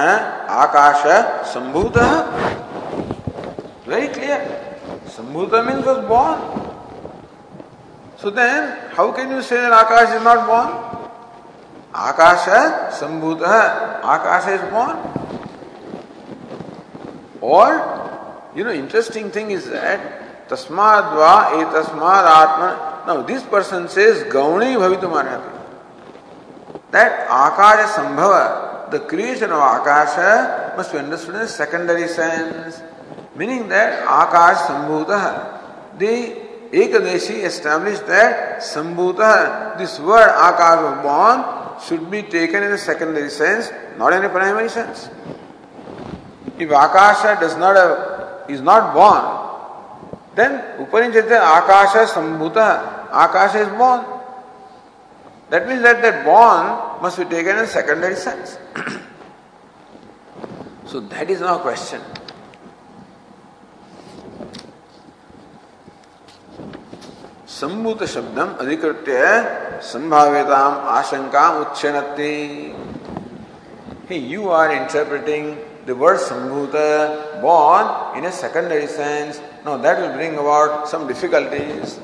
आकाश 0.64 1.04
संभूत। 1.54 1.98
Very 3.88 4.08
clear 4.16 4.42
संभूत 5.18 5.54
means 5.68 5.86
was 5.88 6.02
born 6.08 6.38
so 8.22 8.32
then 8.32 8.74
how 8.98 9.12
can 9.18 9.32
you 9.34 9.42
say 9.44 9.66
akasha 9.76 10.10
is 10.10 10.24
not 10.24 10.40
born 10.48 10.70
Akash 12.08 12.50
संभूत, 12.96 13.44
akasha 13.44 14.48
is 14.50 14.66
born 14.74 15.19
Or, 17.42 18.52
you 18.56 18.64
know, 18.64 18.72
interesting 18.72 19.32
thing 19.32 19.52
is 19.52 19.70
that 19.70 20.48
tasmad 20.50 21.14
a 21.14 21.64
etasmad 21.64 22.26
atma. 22.26 23.04
Now, 23.08 23.22
this 23.22 23.44
person 23.44 23.88
says 23.88 24.24
gauni 24.24 24.76
bhavitum 24.76 25.12
arhati. 25.12 25.56
That 26.92 27.28
akasha 27.30 28.02
sambhava, 28.02 28.92
the 28.92 29.00
creation 29.02 29.52
of 29.52 29.60
akasha 29.60 30.74
must 30.76 30.92
be 30.92 30.98
understood 30.98 31.36
in 31.36 31.42
a 31.42 31.48
secondary 31.48 32.08
sense, 32.08 32.82
meaning 33.36 33.68
that 33.70 34.06
akash 34.06 34.58
sambhuta. 34.68 35.98
The 36.00 36.50
Ekadeshi 36.72 37.44
established 37.46 38.06
that 38.06 38.62
Sambhuta, 38.62 39.76
this 39.78 40.00
word 40.00 40.30
Akash 40.30 41.02
born, 41.02 41.82
should 41.82 42.12
be 42.12 42.22
taken 42.22 42.62
in 42.62 42.72
a 42.72 42.78
secondary 42.78 43.30
sense, 43.30 43.72
not 43.98 44.14
in 44.14 44.24
a 44.24 44.30
primary 44.30 44.70
sense. 44.70 45.10
If 46.60 46.70
Akasha 46.72 47.38
does 47.40 47.56
not 47.56 47.78
have, 47.78 48.50
is 48.50 48.60
not 48.60 48.94
born, 48.94 49.24
then 50.36 50.82
Upanishad 50.82 51.30
says 51.30 51.42
Akasha 51.42 52.06
Sambhuta, 52.14 53.08
Akasha 53.12 53.60
is 53.60 53.70
born. 53.78 54.06
That 55.50 55.68
means 55.68 55.82
that 55.82 56.02
that 56.02 56.26
born 56.26 57.02
must 57.02 57.18
be 57.18 57.24
taken 57.26 57.58
in 57.58 57.66
secondary 57.66 58.16
sense. 58.16 58.58
so 60.86 61.00
that 61.00 61.30
is 61.30 61.40
now 61.40 61.60
question. 61.60 62.02
संभूत 67.60 68.04
शब्दम 68.08 68.54
अधिकृत्य 68.62 69.16
संभाव्यताम 69.84 70.76
आशंका 70.98 71.48
उच्छनति 71.62 72.36
you 74.12 74.48
are 74.60 74.72
interpreting 74.72 75.48
the 75.90 75.96
word 75.96 76.20
Sambhuta 76.20 77.42
born 77.42 78.16
in 78.16 78.26
a 78.26 78.32
secondary 78.32 78.86
sense, 78.86 79.42
now 79.66 79.76
that 79.76 80.00
will 80.00 80.14
bring 80.14 80.36
about 80.36 80.88
some 80.88 81.08
difficulties. 81.08 82.00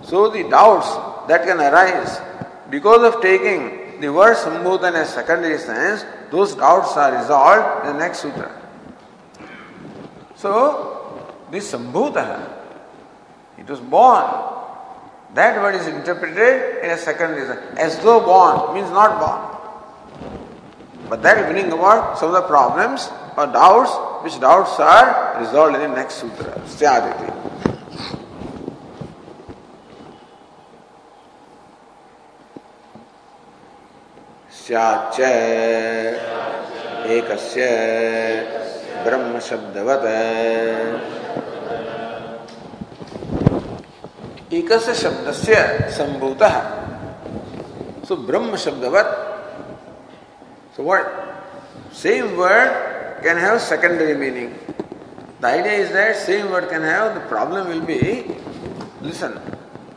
So 0.00 0.30
the 0.30 0.48
doubts 0.48 0.88
that 1.28 1.44
can 1.44 1.60
arise 1.60 2.18
because 2.70 3.02
of 3.04 3.20
taking 3.20 4.00
the 4.00 4.08
word 4.08 4.36
Sambhuta 4.36 4.88
in 4.88 4.96
a 4.96 5.04
secondary 5.04 5.58
sense, 5.58 6.06
those 6.30 6.54
doubts 6.54 6.96
are 6.96 7.12
resolved 7.12 7.86
in 7.86 7.92
the 7.92 7.98
next 7.98 8.20
sutra. 8.20 8.50
So, 10.34 11.36
this 11.50 11.70
Sambhuta, 11.70 12.40
it 13.58 13.68
was 13.68 13.80
born. 13.80 14.24
That 15.34 15.60
word 15.60 15.74
is 15.74 15.86
interpreted 15.88 16.82
in 16.82 16.90
a 16.90 16.96
secondary 16.96 17.46
sense. 17.46 17.78
As 17.78 17.98
though 17.98 18.20
born 18.20 18.74
means 18.74 18.90
not 18.90 19.20
born. 19.20 19.56
But 21.10 21.22
that 21.22 21.36
will 21.36 21.52
bring 21.52 21.70
about 21.70 22.18
some 22.18 22.34
of 22.34 22.34
the 22.34 22.48
problems 22.48 23.10
or 23.36 23.46
doubts, 23.46 23.92
which 24.24 24.40
doubts 24.40 24.78
are 24.80 25.38
resolved 25.40 25.74
in 25.76 25.90
the 25.90 25.96
next 25.96 26.14
sutra, 26.16 26.52
Syaditi. 26.66 27.32
स्याच्च 34.66 35.18
एकस्य 37.16 37.66
ब्रह्म 39.04 39.38
शब्दवत् 39.48 40.06
एकस्य 44.58 44.94
शब्दस्य 45.02 45.54
संभूतः 45.98 46.58
सो 48.08 48.16
ब्रह्म 48.26 48.56
शब्दवत् 48.66 49.14
So 50.76 50.82
what? 50.82 51.06
Same 51.90 52.36
word 52.36 52.85
can 53.22 53.36
have 53.36 53.60
secondary 53.60 54.14
meaning. 54.16 54.58
The 55.40 55.48
idea 55.48 55.72
is 55.72 55.92
that 55.92 56.16
same 56.16 56.50
word 56.50 56.68
can 56.68 56.82
have, 56.82 57.14
the 57.14 57.20
problem 57.28 57.68
will 57.68 57.84
be, 57.84 58.34
listen, 59.00 59.38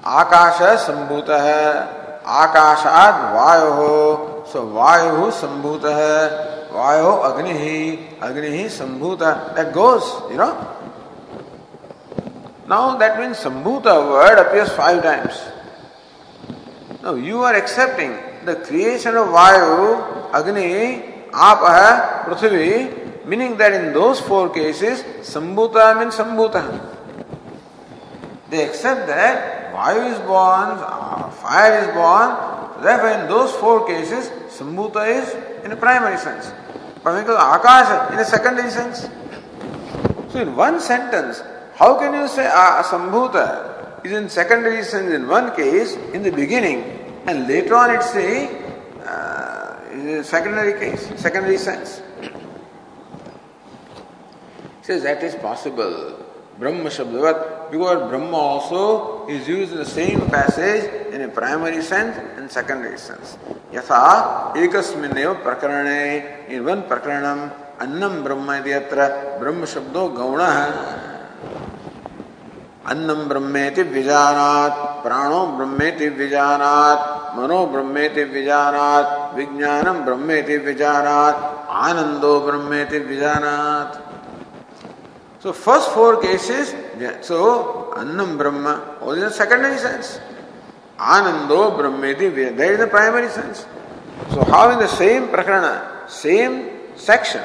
Akasha 0.03 0.79
Sambhuta 0.79 2.23
Akashad 2.23 3.35
Vayo 3.35 4.47
So 4.47 4.67
Vayu 4.67 5.31
Sambhuta 5.31 6.69
Vayu 6.71 7.23
Agnihi 7.23 8.17
Agnihi 8.19 8.65
Sambhuta 8.65 9.55
That 9.55 9.73
goes, 9.73 10.03
you 10.31 10.37
know. 10.37 10.75
Now 12.67 12.97
that 12.97 13.19
means 13.19 13.37
Sambhuta 13.37 14.09
word 14.09 14.39
appears 14.39 14.71
five 14.71 15.03
times. 15.03 15.41
Now 17.03 17.15
you 17.15 17.43
are 17.43 17.55
accepting 17.55 18.15
the 18.45 18.55
creation 18.55 19.15
of 19.15 19.27
Vayu 19.27 20.33
Agni, 20.33 21.27
Apaha, 21.31 22.25
Prithvi, 22.25 23.08
meaning 23.25 23.57
that 23.57 23.73
in 23.73 23.93
those 23.93 24.19
four 24.19 24.49
cases, 24.49 25.03
Sambhuta 25.21 25.97
means 25.99 26.15
Sambhuta. 26.15 26.63
They 28.49 28.67
accept 28.67 29.07
that 29.07 29.73
Vayu 29.73 30.11
is 30.11 30.19
born, 30.19 30.77
fire 31.37 31.79
is 31.79 31.87
born, 31.93 32.83
therefore 32.83 33.09
in 33.21 33.27
those 33.27 33.51
four 33.53 33.85
cases, 33.85 34.29
Sambhuta 34.49 35.07
is 35.07 35.65
in 35.65 35.71
a 35.71 35.75
primary 35.75 36.17
sense. 36.17 36.51
But 37.03 37.21
because 37.21 37.37
Akasha 37.37 38.13
in 38.13 38.19
a 38.19 38.25
secondary 38.25 38.69
sense. 38.69 39.07
So 40.31 40.41
in 40.41 40.55
one 40.55 40.79
sentence, 40.79 41.41
how 41.75 41.97
can 41.97 42.13
you 42.13 42.27
say 42.27 42.47
uh, 42.47 42.83
Sambhuta 42.83 44.05
is 44.05 44.11
in 44.11 44.29
secondary 44.29 44.83
sense 44.83 45.13
in 45.13 45.27
one 45.27 45.55
case, 45.55 45.95
in 46.13 46.23
the 46.23 46.31
beginning, 46.31 46.83
and 47.27 47.47
later 47.47 47.75
on 47.75 47.91
it's 47.91 48.15
a 48.15 48.69
secondary 50.23 50.79
case, 50.79 51.11
secondary 51.15 51.57
sense. 51.57 52.01
Says 54.89 55.03
that 55.03 55.21
is 55.21 55.35
possible. 55.35 56.17
Brahma 56.57 56.89
Shabdavat, 56.89 57.69
because 57.69 58.09
Brahma 58.09 58.35
also 58.35 59.27
is 59.27 59.47
used 59.47 59.71
in 59.71 59.77
the 59.77 59.85
same 59.85 60.19
passage 60.31 61.13
in 61.13 61.21
a 61.21 61.27
primary 61.27 61.83
sense 61.83 62.17
and 62.37 62.49
secondary 62.49 62.97
sense. 62.97 63.37
Yatha 63.71 64.55
ekasminev 64.55 65.43
prakarane, 65.43 66.49
in 66.49 66.65
one 66.65 66.81
prakaranam, 66.81 67.53
annam 67.79 68.23
Brahma 68.23 68.63
idyatra, 68.63 69.39
Brahma 69.39 69.67
Shabdo 69.67 70.09
gauna 70.17 71.19
अन्नम 72.89 73.27
ब्रह्मेति 73.29 73.83
विजानात 73.93 75.03
प्राणो 75.03 75.45
ब्रह्मेति 75.57 76.07
विजानात 76.19 77.35
मनो 77.37 77.59
ब्रह्मेति 77.73 78.23
विजानात 78.33 79.35
विज्ञानम 79.35 79.99
ब्रह्मेति 80.05 80.57
विजानात 80.65 81.67
आनंदो 81.85 82.39
ब्रह्मेति 82.47 82.99
विजानात 83.11 84.08
So 85.39 85.53
first 85.53 85.91
four 85.91 86.21
cases, 86.21 86.75
so 87.21 87.93
Annam 87.95 88.37
Brahma, 88.37 88.97
all 88.99 89.13
in 89.13 89.21
the 89.21 89.31
secondary 89.31 89.77
sense. 89.77 90.19
Anando 90.99 91.71
Brahmeti, 91.77 92.57
there 92.57 92.73
is 92.73 92.79
the 92.79 92.87
primary 92.87 93.29
sense. 93.29 93.65
So 94.31 94.43
how 94.43 94.69
in 94.71 94.79
the 94.79 94.87
same 94.87 95.27
prakarana, 95.27 96.09
same 96.09 96.97
section, 96.97 97.41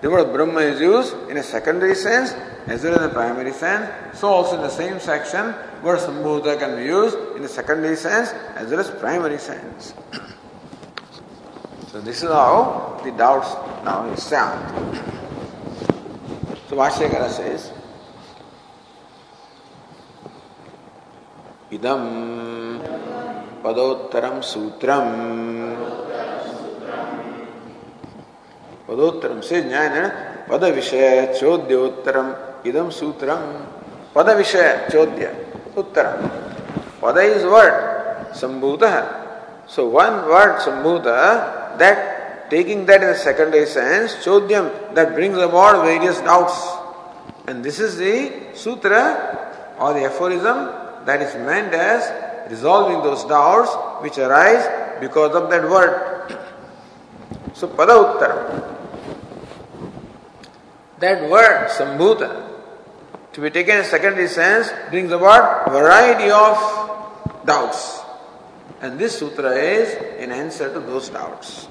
the 0.00 0.10
word 0.10 0.32
Brahma 0.32 0.60
is 0.62 0.80
used 0.80 1.14
in 1.30 1.36
a 1.36 1.42
secondary 1.42 1.94
sense 1.94 2.32
as 2.66 2.82
well 2.82 2.98
as 2.98 3.02
a 3.02 3.08
primary 3.08 3.52
sense. 3.52 4.18
So 4.18 4.26
also 4.26 4.56
in 4.56 4.62
the 4.62 4.68
same 4.68 4.98
section, 4.98 5.54
word 5.84 6.00
Sambhuta 6.00 6.58
can 6.58 6.76
be 6.76 6.86
used 6.86 7.16
in 7.36 7.42
the 7.42 7.48
secondary 7.48 7.96
sense 7.96 8.30
as 8.56 8.68
well 8.68 8.80
as 8.80 8.90
primary 8.90 9.38
sense. 9.38 9.94
so 11.92 12.00
this 12.00 12.24
is 12.24 12.30
how 12.30 13.00
the 13.04 13.12
doubts 13.12 13.54
now 13.84 14.10
is 14.10 14.24
sound. 14.24 15.27
So 16.68 16.76
Vashyakara 16.76 17.30
says, 17.32 17.72
idam 21.72 22.80
padottaram 23.64 24.44
sutram 24.44 25.08
padottaram 28.86 29.44
says 29.44 29.64
jnana 29.64 30.44
pada 30.44 30.68
vishaya 30.68 31.32
chodyottaram 31.32 32.60
idam 32.64 32.92
sutram 32.92 33.64
pada 34.12 34.36
vishaya 34.36 34.88
chodya 34.92 35.32
uttaram 35.72 36.24
pada 37.00 37.24
is 37.24 37.44
word 37.44 37.76
sambhuta 38.32 39.64
so 39.64 39.88
one 39.88 40.24
word 40.28 40.56
sambhuta 40.60 41.76
that 41.76 42.17
taking 42.50 42.86
that 42.86 43.02
in 43.02 43.10
a 43.10 43.16
secondary 43.16 43.66
sense 43.66 44.14
chodyam 44.24 44.66
that 44.94 45.14
brings 45.14 45.36
about 45.36 45.84
various 45.84 46.20
doubts 46.20 46.56
and 47.46 47.64
this 47.64 47.78
is 47.78 47.96
the 47.96 48.54
sutra 48.54 49.04
or 49.78 49.92
the 49.94 50.04
aphorism 50.04 50.58
that 51.06 51.22
is 51.22 51.34
meant 51.50 51.72
as 51.72 52.10
resolving 52.50 53.02
those 53.02 53.24
doubts 53.24 53.70
which 54.02 54.18
arise 54.18 54.66
because 55.00 55.34
of 55.34 55.50
that 55.50 55.68
word 55.68 55.94
so 57.54 57.68
pada 57.68 57.96
uttaram 58.02 58.42
that 60.98 61.28
word 61.30 61.68
sambhuta 61.78 62.48
to 63.38 63.42
be 63.42 63.50
taken 63.50 63.76
in 63.76 63.82
a 63.82 63.84
secondary 63.84 64.26
sense 64.26 64.72
brings 64.90 65.12
about 65.12 65.70
variety 65.70 66.28
of 66.28 66.58
doubts. 67.46 68.00
And 68.80 68.98
this 68.98 69.18
sutra 69.18 69.52
is 69.54 69.94
in 70.18 70.32
answer 70.32 70.72
to 70.72 70.80
those 70.80 71.08
doubts. 71.08 71.68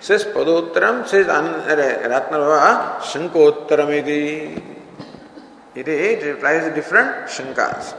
Says 0.00 0.24
Padotram, 0.24 1.06
says 1.06 1.26
Ratnava, 1.26 2.98
Shankottaramiti. 3.00 4.62
It, 5.74 5.88
it 5.88 6.22
replies 6.24 6.74
different 6.74 7.28
Shankas. 7.28 7.94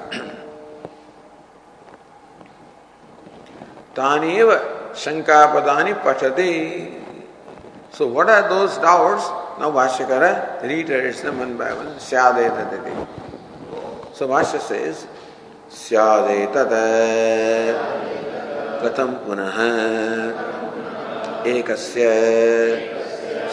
तानीव 3.96 4.50
शंकापदानि 4.98 5.94
पठति 6.06 6.54
So 7.92 8.08
what 8.08 8.28
are 8.28 8.50
those 8.50 8.78
doubts? 8.80 9.30
Now 9.60 9.70
Bhashyakara 9.70 10.64
reiterates 10.64 11.22
them 11.22 11.38
one 11.38 11.58
by 11.58 11.72
one. 11.74 11.94
Syadetadati. 11.98 13.08
So 14.14 14.28
Bhashya 14.28 14.60
says, 14.60 15.06
Syadetad 15.70 16.72
katham 18.82 19.20
punah 19.24 20.53
ekasya 21.52 22.12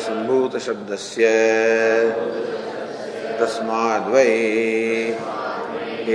सम्भूत 0.03 0.57
शब्दस्य 0.66 1.26
तस्माद् 3.41 4.11
वै 4.12 4.26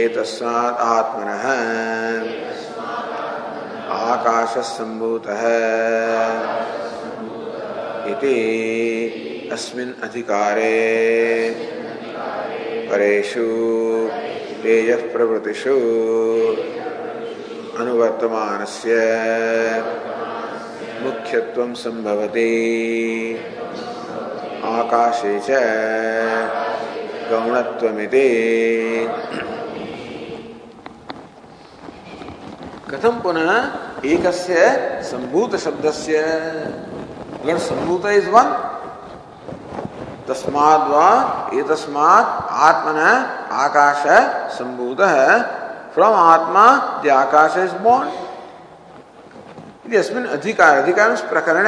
एतस्मात् 0.01 0.80
आत्मनः 0.86 1.43
आकाशः 3.95 4.61
सम्भूतः 4.71 5.43
इति 8.13 8.38
अस्मिन् 9.53 9.93
अधिकारे 10.07 10.73
परेषु 12.89 13.47
तेजः 14.63 15.01
प्रभृतिषु 15.13 15.78
अनुवर्तमानस्य 17.84 18.95
मुख्यत्वं 21.05 21.73
सम्भवति। 21.75 22.51
आकाशे 24.67 25.39
च 25.47 25.49
गौणत्वमिति। 27.29 28.29
कथम 32.89 33.19
पुनः 33.21 33.51
एकस्य 34.05 34.55
संभूत 35.03 35.55
शब्दस्य 35.59 36.17
अगर 37.35 37.57
संभूत 37.61 38.05
इज़ 38.07 38.29
वन 38.29 38.51
तस्माद् 40.27 40.89
वा 40.91 41.07
एतस्मात् 41.53 42.29
आत्मन 42.67 42.99
आकाश 43.63 44.03
संभूत 44.53 45.01
from 45.95 46.13
atma 46.15 46.65
the 47.03 47.09
akasha 47.15 47.57
is 47.63 47.75
born 47.83 48.07
in 49.88 50.25
अधिकार 50.27 50.77
अधिकार 50.77 51.15
प्रकरण 51.29 51.67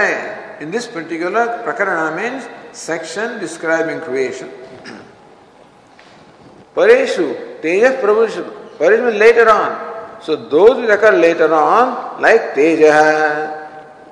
इन 0.62 0.72
दिस 0.72 0.86
पर्टिकुलर 0.94 1.48
प्रकरण 1.64 2.16
मीन 2.16 2.40
सेक्शन 2.76 3.38
डिस्क्राइबिंग 3.40 4.00
क्रिएशन 4.02 4.50
परेशु 6.78 7.24
तेज 7.62 7.86
प्रभु 8.02 8.26
परेश 8.80 9.00
में 9.02 9.12
लेटर 9.14 9.50
ऑन 9.50 9.78
सो 10.26 10.36
दो 10.52 10.66
लेटर 11.12 11.52
ऑन 11.54 11.96
लाइक 12.22 12.52
तेज 12.56 12.82
है 12.84 13.16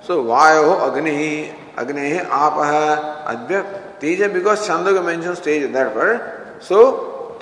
सो 0.07 0.21
वायु 0.23 0.71
अग्नि 0.87 1.17
अग्नि 1.79 2.17
आप 2.33 2.57
तेज 4.01 4.23
बिकॉज़ 4.33 4.67
चंद्र 4.67 5.01
मेंशन 5.01 5.33
स्टेज 5.33 5.63
दैट 5.73 5.87
पर 5.95 6.17
सो 6.67 6.81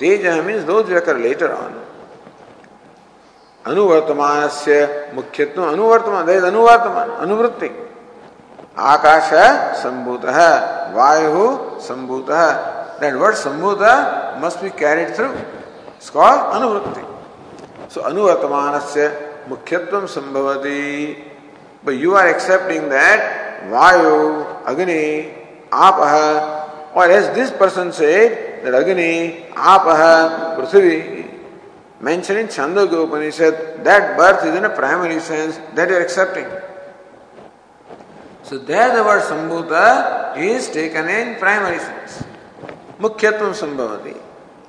तेज 0.00 0.26
है 0.26 0.40
मीन्स 0.42 0.62
दो 0.64 0.80
लेटर 1.18 1.52
ऑन 1.52 1.80
अनुवर्तमान 3.66 4.48
से 4.48 4.78
मुख्यत्व 5.14 5.62
अनुवर्तमान 5.64 6.28
अनुवर्तमान 6.28 7.10
अनुवृत्ति। 7.10 7.70
आकाश 8.92 9.30
संभूत 9.82 10.24
है 10.24 10.52
वायु 10.94 11.46
संभूत। 11.82 12.30
है 12.30 12.50
that 13.00 13.14
word 13.20 13.34
संभूत 13.36 13.82
must 14.44 14.62
be 14.62 14.70
carried 14.80 15.14
through 15.16 15.26
it's 15.26 16.10
called 16.10 16.40
अनुवृत्ति। 16.54 17.04
सो 17.94 18.00
अनुवर्तमान 18.00 18.80
से 18.94 19.08
मुख्यत्व 19.48 20.06
संभवती। 20.06 20.82
You 21.86 22.14
are 22.16 22.26
accepting 22.26 22.88
that 22.88 23.20
Vayu, 23.70 24.12
Agni, 24.64 25.34
Apaha, 25.70 26.94
or 26.94 27.04
as 27.10 27.28
this 27.34 27.50
person 27.50 27.92
said, 27.92 28.64
that 28.64 28.74
Agni, 28.74 29.44
Apaha, 29.54 30.56
Prithvi, 30.56 31.23
mentioned 32.04 32.38
in 32.38 32.46
Chandogya 32.48 33.08
Upanishad, 33.08 33.82
that 33.82 34.16
birth 34.18 34.44
is 34.44 34.54
in 34.54 34.64
a 34.64 34.70
primary 34.70 35.20
sense 35.20 35.58
that 35.74 35.88
you 35.88 35.96
are 35.96 36.02
accepting. 36.02 36.46
So 38.42 38.58
there 38.58 38.94
the 38.94 39.02
word 39.02 39.22
Sambhuta 39.22 40.36
is 40.36 40.68
taken 40.68 41.08
in 41.08 41.36
primary 41.38 41.78
sense. 41.78 42.22
Mukhyatvam 42.98 43.56
Sambhavati. 43.56 44.20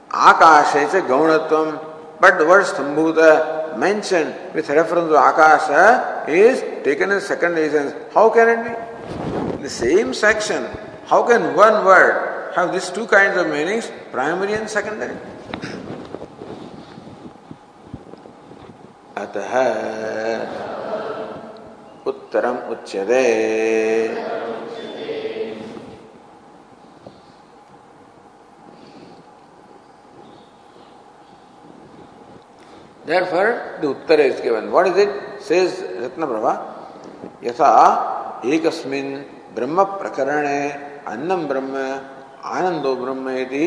Akasha 0.10 0.80
is 0.80 0.94
a 0.94 1.02
Gaunatvam, 1.02 1.84
but 2.22 2.38
the 2.38 2.46
word 2.46 2.66
Sambhuta 2.66 3.78
mentioned 3.78 4.34
with 4.54 4.70
reference 4.70 5.10
to 5.10 5.16
Akasha 5.16 6.24
is 6.30 6.62
taken 6.86 7.12
in 7.12 7.20
secondary 7.20 7.70
sense. 7.70 7.94
How 8.14 8.30
can 8.30 8.48
it 8.48 8.62
be? 8.64 9.56
In 9.56 9.62
the 9.62 9.70
same 9.70 10.14
section, 10.14 10.66
how 11.08 11.24
can 11.28 11.54
one 11.54 11.84
word 11.84 12.54
have 12.56 12.72
these 12.72 12.90
two 12.90 13.06
kinds 13.08 13.38
of 13.38 13.48
meanings, 13.48 13.92
primary 14.14 14.54
and 14.54 14.70
secondary? 14.70 15.18
अतः 19.24 19.54
उत्तरम 22.12 22.58
उच्यते 22.74 23.24
Therefore, 33.06 33.78
the 33.82 33.88
Uttara 33.94 34.22
is 34.22 34.42
given. 34.42 34.72
What 34.72 34.88
is 34.88 34.98
it? 34.98 35.12
Says 35.40 35.80
Ratna 36.02 36.26
Prabha, 36.26 36.54
Yatha 37.40 38.42
ekasmin 38.44 39.24
ब्रह्म 39.56 39.84
प्रकरण 40.00 40.46
अन्नम 41.12 41.42
ब्रह्म 41.48 41.76
आनंदो 42.56 42.92
ब्रह्म 43.04 43.30
यदि 43.38 43.66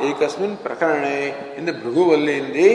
एक 0.03 0.23
प्रकरण 0.63 1.05
in 1.59 1.65
the 1.67 1.71
Bhriguvalli 1.85 2.37
इन 2.39 2.53
दी 2.53 2.69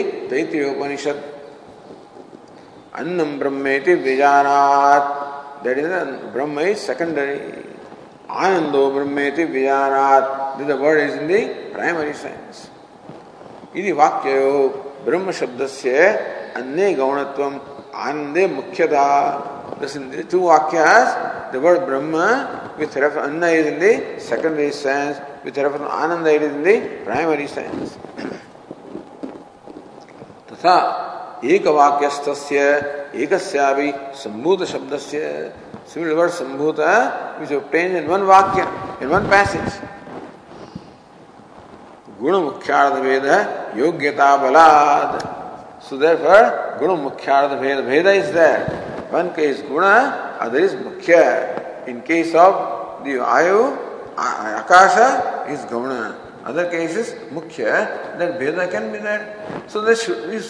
अन्नम 2.94 3.38
ब्रह्मेति 3.38 3.94
विजानात। 3.94 5.04
That 5.64 5.78
is 5.78 5.86
Brahman 6.32 6.60
is 6.60 6.78
secondary 6.78 7.38
आनंदो 8.30 8.90
ब्रह्मेति 8.90 9.44
विजानात। 9.44 10.24
The 10.60 10.78
word 10.82 11.00
is 11.00 11.18
in 11.18 11.26
the 11.26 11.40
primary 11.74 12.12
sense 12.12 12.68
इति 13.76 13.92
वाक्यो 13.92 14.68
ब्रह्म 15.04 15.32
शब्द 15.32 15.66
से 15.66 15.96
अन्य 16.56 16.92
गौणत्व 16.94 17.42
आनंदे 19.80 19.96
मुख्यता 19.98 20.28
two 20.30 20.40
vakyas 20.40 21.52
the 21.52 21.60
word 21.60 21.86
brahma 21.86 22.72
with 22.78 22.94
reference 22.96 23.28
anna 23.28 23.46
is 23.48 23.66
in 23.66 23.78
the 23.78 24.20
secondary 24.20 24.72
sense 24.72 25.20
with 25.44 25.56
reference 25.56 25.90
ananda 25.90 26.32
it 26.34 26.42
is 26.42 26.52
in 26.52 26.62
the 26.62 26.76
primary 27.04 27.46
sense 27.46 27.96
तथा 30.50 30.76
एक 31.44 31.66
वाक्यस्थस्य 31.66 32.58
एकस्यापि 33.22 33.90
संभूत 34.22 34.60
शब्दस्य 34.72 35.52
similar 35.86 36.16
word 36.16 36.30
sambhuta 36.30 37.38
which 37.40 37.50
obtains 37.50 37.94
in 37.94 38.08
one 38.08 38.22
vakya 38.22 38.66
in 39.02 39.10
one 39.10 39.28
passage 39.28 39.74
गुण 42.20 42.34
मुख्यार्थ 42.42 42.94
भेद 43.04 43.24
है 43.26 43.38
योग्यता 43.76 44.28
बलाद 45.84 45.90
सो 45.90 45.96
देयरफॉर 45.96 46.78
गुण 46.80 46.96
मुख्यार्थ 47.00 47.52
भेद 47.60 47.84
भेद 47.84 48.06
इज़ 48.06 48.32
देयर 48.32 48.60
वन 49.12 49.28
केस 49.36 49.62
गुण 49.70 49.84
अदर 49.84 50.60
इज़ 50.60 50.76
मुख्य 50.84 51.22
इन 51.88 52.00
केस 52.06 52.34
ऑफ़ 52.34 52.56
द 53.04 53.18
आयु 53.28 53.64
आकाश 54.18 54.98
इज़ 55.52 55.66
गौण 55.72 55.90
other 56.46 56.70
cases 56.70 57.14
mukhya 57.32 58.18
that 58.18 58.38
bheda 58.38 58.70
can 58.70 58.92
be 58.92 58.98
there 58.98 59.22
so 59.66 59.80
this 59.80 60.02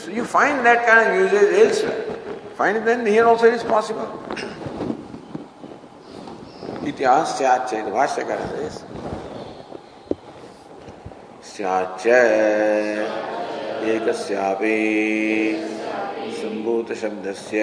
you 0.09 0.24
find 0.24 0.66
that 0.66 0.85
kind 0.86 1.09
of 1.09 1.15
usage 1.15 1.52
elsewhere 1.65 2.01
find 2.56 2.77
it 2.77 2.85
then 2.85 3.06
here 3.06 3.24
also 3.24 3.47
it 3.47 3.55
is 3.55 3.62
possible 3.62 4.09
इतिहास 6.86 7.39
से 7.39 7.44
आज 7.47 7.74
भाष्य 7.93 8.23
कर 8.31 8.40
स्याच्च 11.47 12.02
एकस्यापि 13.94 14.78
सम्भूतशब्दस्य 16.40 17.59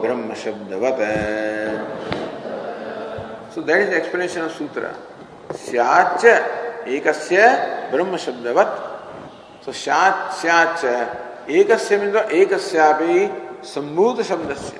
ब्रह्मशब्दवत्। 0.02 1.04
That 3.68 3.80
is 3.82 3.90
the 3.90 3.98
explanation 3.98 4.42
of 4.44 4.52
sutra. 4.52 4.92
स्याच 5.66 6.24
एकस्य 6.88 7.38
ब्रह्म 7.92 8.18
शब्दवत 8.18 8.72
So 9.62 9.72
shat 9.74 10.34
एक 11.50 11.72
एक 12.32 12.54
संभूत 13.66 14.22
शब्द 14.22 14.56
से 14.58 14.78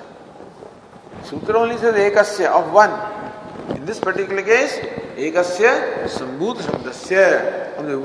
सूत्र 1.30 1.56
एक 1.98 2.18
one 2.74 2.92
in 3.76 3.84
this 3.86 3.98
particular 3.98 4.42
case 4.42 4.74
एक 5.20 5.38
संभूत 6.10 6.60
शब्द 6.62 6.90
से 6.92 7.24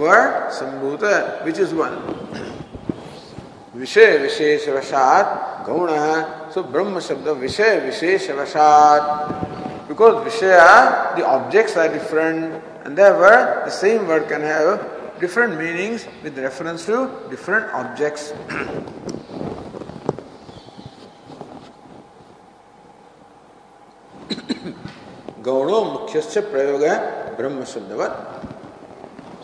वर्ड 0.01 0.49
संभूत 0.53 1.03
विच 1.45 1.59
इज़ 1.59 1.73
वन 1.75 1.93
विषय 3.75 4.17
विशेष 4.17 4.67
वशात 4.69 5.67
गौण 5.67 5.89
सो 6.53 6.63
ब्रह्म 6.71 6.99
शब्द 7.01 7.27
विषय 7.37 7.79
विशेष 7.85 8.29
वशात 8.31 9.07
बिकॉज़ 9.87 10.15
विषय 10.23 10.57
the 11.17 11.23
and 12.85 12.95
there 12.95 13.13
the 13.65 13.69
same 13.73 14.05
word 14.05 14.29
can 14.29 14.43
have 14.43 14.77
different 15.19 15.57
meanings 15.57 16.07
with 16.23 16.37
reference 16.37 16.85
to 16.85 17.09
different 17.29 17.73
objects. 17.73 18.33
गौणो 25.45 25.79
मुख्यस्य 25.85 26.41
प्रयोग 26.51 26.83
ब्रह्म 27.37 27.63
शुद्धवत 27.71 28.13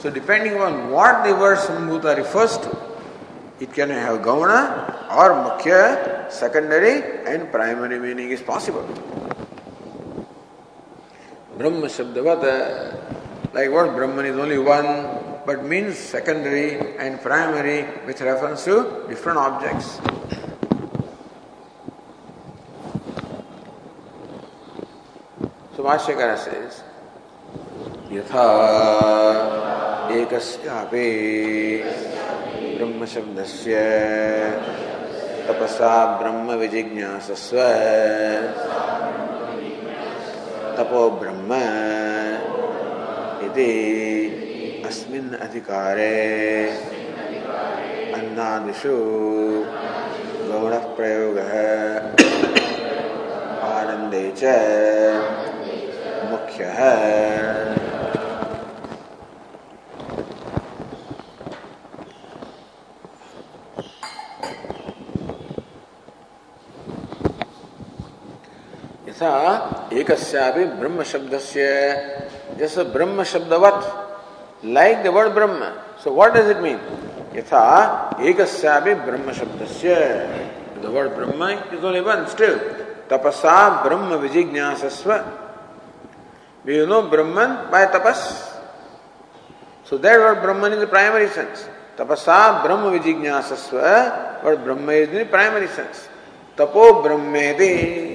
so 0.02 0.10
depending 0.14 0.56
on 0.62 0.74
what 0.92 1.16
the 1.26 1.32
word 1.42 1.60
संभूता 1.60 2.14
refers 2.20 2.58
to 2.64 2.72
it 3.62 3.74
can 3.74 3.92
have 3.92 4.18
गौण 4.28 4.52
और 5.18 5.34
मुख्य 5.36 5.82
secondary 6.40 6.94
and 7.28 7.52
primary 7.52 8.00
meaning 8.00 8.32
is 8.34 8.46
possible 8.46 8.88
Brahma 11.58 11.88
शब्दवत 11.98 12.46
like 13.56 13.70
what 13.72 13.90
Brahman 14.00 14.26
is 14.26 14.40
only 14.40 14.58
one 14.70 14.88
but 15.47 15.65
means 15.65 15.97
secondary 15.97 16.99
and 16.99 17.21
primary 17.21 17.87
with 18.07 18.21
reference 18.21 18.65
to 18.65 19.07
different 19.09 19.39
objects. 19.39 20.01
So 25.77 25.83
Bhashyakara 25.85 26.39
says, 26.39 26.83
यथा 28.11 28.47
एकस्यापि 30.17 31.09
ब्रह्मशब्दस्य 32.79 33.75
तपसा 35.49 35.95
ब्रह्म 36.21 36.55
विजिज्ञासस्व 36.61 37.59
तपो 40.79 41.03
ब्रह्म 41.21 41.61
इति 43.47 43.71
अस्मिन् 44.92 45.36
अधिकारे 45.44 46.16
अन्नादिषु 48.16 48.96
गौणः 50.48 50.86
प्रयोगः 50.96 51.54
आनन्दे 53.68 54.24
च 54.42 54.44
मुख्यः। 56.32 56.80
यथा 69.08 69.34
एकस्यापि 70.02 70.66
ब्रह्म 70.84 71.04
शब्दस्य 71.16 71.66
जैसे 72.60 72.84
ब्रह्म 72.92 73.24
शब्दवत् 73.34 74.11
like 74.64 75.04
the 75.04 75.12
word 75.12 75.34
Brahma. 75.34 75.96
So 76.00 76.14
what 76.14 76.34
does 76.34 76.50
it 76.50 76.62
mean? 76.62 76.80
Yatha 77.34 78.18
ekasyapi 78.18 79.06
Brahma 79.06 79.32
shabdasya. 79.32 80.82
The 80.82 80.92
word 80.92 81.16
Brahma 81.16 81.68
is 81.72 81.84
only 81.84 82.02
one 82.02 82.28
still. 82.28 82.60
Tapasa 83.08 83.84
Brahma 83.84 84.18
vijignyasasva. 84.18 85.40
We 86.66 86.86
know 86.86 87.10
Brahman 87.10 87.72
by 87.72 87.86
tapas. 87.88 88.60
So 89.86 89.98
that 89.98 90.18
word 90.18 90.42
Brahman 90.42 90.74
in 90.74 90.80
the 90.80 90.88
primary 90.88 91.30
sense. 91.30 91.68
Tapasa 91.98 92.64
Brahma 92.64 92.98
vijignyasasva. 92.98 94.44
Word 94.44 94.64
Brahma 94.64 94.92
is 94.94 95.10
the 95.10 95.26
primary 95.26 95.68
sense. 95.68 96.08
Tapo 96.56 97.02
Brahmedi. 97.04 98.11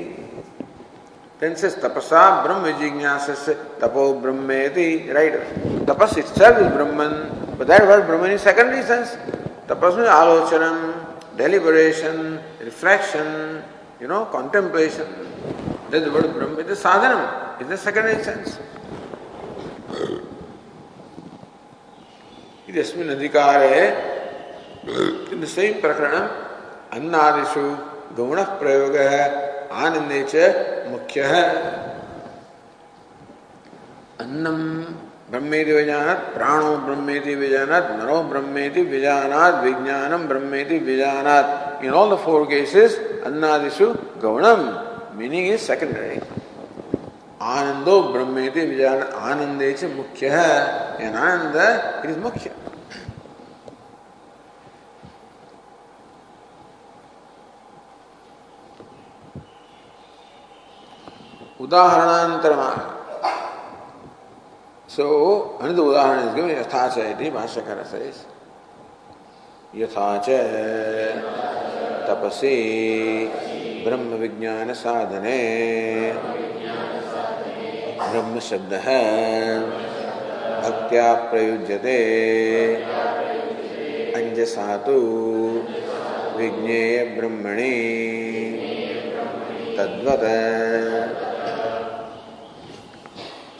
Then 1.38 1.56
says 1.56 1.74
tapasa 1.76 2.42
brahma 2.44 2.72
jignasas 2.72 3.56
tapo 3.78 4.20
brahmeti. 4.20 5.12
Right? 5.14 5.34
Tapas 5.86 6.18
itself 6.18 6.58
is 6.58 6.66
Brahman, 6.72 7.54
but 7.56 7.68
that 7.68 7.86
word 7.86 8.08
Brahman 8.08 8.32
is 8.32 8.42
secondary 8.42 8.82
sense. 8.82 9.14
Tapas 9.68 9.94
means 9.96 10.08
alochanam, 10.08 11.06
deliberation, 11.36 12.40
reflection, 12.60 13.62
you 14.00 14.08
know, 14.08 14.24
contemplation. 14.26 15.06
That's 15.90 16.04
the 16.04 16.10
word 16.10 16.34
Brahman. 16.34 16.58
It 16.58 16.70
is 16.70 16.82
sadhanam. 16.82 17.60
It's 17.60 17.68
the 17.68 17.76
secondary 17.76 18.22
sense. 18.24 18.58
इत्यस्मिन् 22.66 23.10
अधिकारे 23.14 23.76
the 25.40 25.46
same 25.46 25.74
प्रकरण 25.80 26.14
अन्नादिषु 26.98 27.62
गौणः 28.18 28.58
प्रयोगः 28.58 29.45
आनंदे 29.72 30.20
मुख्य। 30.90 31.22
है 31.22 31.44
अन्नम 34.20 34.59
ब्रह्मेति 35.30 35.72
विजानत, 35.72 36.16
प्राणो 36.34 36.76
ब्रह्मेति 36.76 37.34
विजानत, 37.34 37.88
नरो 37.93 38.22
ब्रह्मेति 38.22 38.82
विजानात 38.82 39.55
विज्ञानम 39.64 40.26
ब्रह्मेति 40.28 40.78
विजानात। 40.78 41.80
In 41.84 41.93
all 41.93 42.14
the 42.14 42.18
four 42.18 42.44
cases 42.44 42.98
अन्नादिषु 43.26 43.86
गौणम 44.22 44.62
मीनिंग 45.18 45.48
इज़ 45.48 45.60
सेकेंडरी 45.60 46.20
आनंदो 47.43 48.02
ब्रह्मेति 48.02 48.60
विजान 48.60 49.02
आनंदे 49.02 49.72
च 49.72 49.84
मुख्य। 49.84 50.28
है 50.28 51.16
आनंद 51.16 51.56
इट 52.05 52.10
इज़ 52.10 52.18
मुख्य। 52.18 52.51
उदाहरणांतर 61.60 62.52
सो 64.88 65.06
अनित 65.62 65.78
उदाहरण 65.78 66.50
यथा 66.50 66.88
चाहिए 66.88 67.30
भाष्यकर 67.30 67.84
से 67.84 68.12
यथा 69.74 70.18
च 70.18 70.28
तपसे 72.08 72.54
ब्रह्म 73.86 74.14
विज्ञान 74.14 74.72
साधने। 74.72 75.40
ब्रह्म 78.10 78.40
शब्द 78.40 78.74
है 78.74 79.00
भक्त्या 80.62 81.14
प्रयुज्यते। 81.14 81.98
अंजसा 84.16 84.76
तो 84.76 84.98
विज्ञेय 86.36 87.04
ब्रह्मणि। 87.04 87.74
तद्वत 89.78 90.22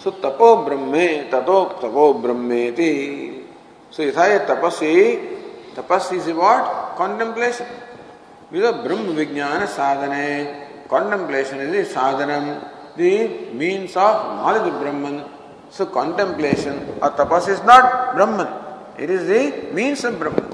So 0.07 0.13
tapo 0.13 0.65
brahme, 0.65 1.29
tato 1.29 1.81
tapo 1.81 2.15
brahmeti. 2.23 3.43
So 3.91 4.05
yatha 4.05 4.47
tapasi, 4.47 5.75
tapasi 5.75 6.19
is 6.19 6.33
what? 6.33 6.95
Contemplation. 6.97 7.67
Because 8.53 8.87
Brahma 8.87 9.13
Vijnana 9.19 9.67
sadhana, 9.67 10.87
contemplation 10.89 11.59
is 11.59 11.91
the 11.91 11.93
sadhanam, 11.93 12.69
the 12.97 13.51
means 13.53 13.97
of 13.97 14.15
knowledge 14.37 14.73
of 14.73 14.81
Brahman. 14.81 15.25
So 15.71 15.87
contemplation 15.87 16.77
or 17.03 17.11
tapas 17.11 17.49
is 17.49 17.61
not 17.65 18.15
Brahman. 18.15 18.47
It 18.97 19.11
is 19.11 19.27
the 19.27 19.75
means 19.75 20.05
of 20.05 20.21
Brahman. 20.21 20.47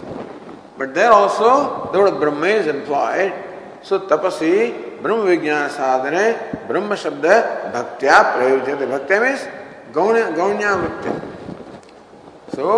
But 0.78 0.94
there 0.94 1.12
also 1.12 1.90
the 1.92 1.98
word 1.98 2.18
Brahma 2.18 2.46
is 2.46 2.68
employed. 2.68 3.34
So 3.82 4.00
tapasi 4.00 4.91
ब्रह्म 5.02 5.20
विज्ञान 5.22 5.68
साधने 5.70 6.24
ब्रह्म 6.68 6.94
शब्द 7.02 7.26
भक्त्या 7.74 8.20
प्रयोज्य 8.32 8.86
भक्त्या 8.86 9.20
means 9.20 9.46
गौण्य 9.94 10.22
गौण्या 10.36 10.74
वृत्ति 10.74 11.10
so 12.56 12.74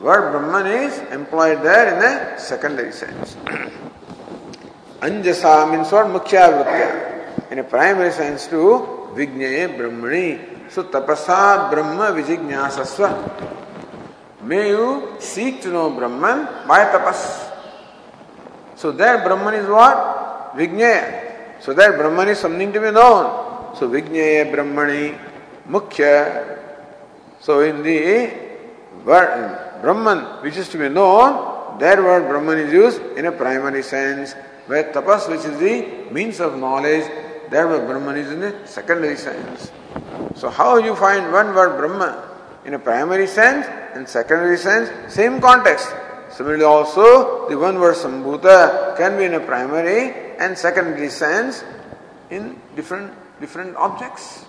word 0.00 0.24
Brahman 0.24 0.66
is 0.72 1.00
employed 1.14 1.58
there 1.62 1.88
in 1.88 2.00
the 2.00 2.38
secondary 2.40 2.90
sense 2.92 3.36
अंजसा 5.02 5.54
means 5.66 5.92
word 5.92 6.08
मुख्य 6.08 6.46
वृत्ति 6.48 7.54
इन 7.54 7.62
प्राइमरी 7.70 8.10
सेंस 8.10 8.48
टू 8.50 8.62
विज्ञे 9.16 9.66
ब्रह्मणि 9.78 10.26
सो 10.74 10.82
तपसा 10.94 11.40
ब्रह्म 11.70 12.08
विजिज्ञासस्व 12.16 13.06
may 14.50 14.62
you 14.68 14.84
seek 15.28 15.60
to 15.64 15.70
know 15.70 15.88
Brahman 15.92 16.46
by 16.68 16.84
तपस 16.92 17.24
so 18.82 18.92
that 19.00 19.24
Brahman 19.24 19.54
is 19.54 19.66
what 19.68 20.56
विज्ञेय 20.56 21.00
So 21.60 21.74
that 21.74 21.96
Brahman 21.96 22.28
is 22.28 22.38
something 22.38 22.72
to 22.72 22.80
be 22.80 22.90
known. 22.90 23.76
So 23.76 23.88
Vijnaya 23.88 24.52
Brahmani 24.52 25.18
Mukhya. 25.68 26.58
So 27.40 27.60
in 27.60 27.82
the 27.82 28.30
word, 29.04 29.80
Brahman, 29.82 30.42
which 30.42 30.56
is 30.56 30.68
to 30.70 30.78
be 30.78 30.88
known, 30.88 31.78
that 31.78 31.98
word 31.98 32.28
Brahman 32.28 32.58
is 32.58 32.72
used 32.72 33.00
in 33.16 33.26
a 33.26 33.32
primary 33.32 33.82
sense. 33.82 34.34
Where 34.66 34.92
tapas, 34.92 35.28
which 35.28 35.44
is 35.44 35.58
the 35.58 36.12
means 36.12 36.40
of 36.40 36.58
knowledge, 36.58 37.04
that 37.50 37.66
word 37.66 37.86
Brahman 37.86 38.16
is 38.16 38.30
in 38.30 38.42
a 38.42 38.66
secondary 38.66 39.16
sense. 39.16 39.72
So 40.34 40.50
how 40.50 40.76
you 40.76 40.94
find 40.94 41.32
one 41.32 41.54
word 41.54 41.76
Brahman 41.78 42.14
in 42.64 42.74
a 42.74 42.78
primary 42.78 43.26
sense 43.26 43.66
and 43.94 44.08
secondary 44.08 44.58
sense, 44.58 44.90
same 45.12 45.40
context. 45.40 45.88
Similarly 46.30 46.64
also, 46.64 47.48
the 47.48 47.58
one 47.58 47.80
word 47.80 47.96
Sambhuta 47.96 48.96
can 48.96 49.16
be 49.16 49.24
in 49.24 49.34
a 49.34 49.40
primary 49.40 50.27
and 50.39 50.57
secondary 50.57 51.09
sense 51.09 51.63
in 52.29 52.59
different 52.75 53.13
different 53.39 53.75
objects. 53.75 54.45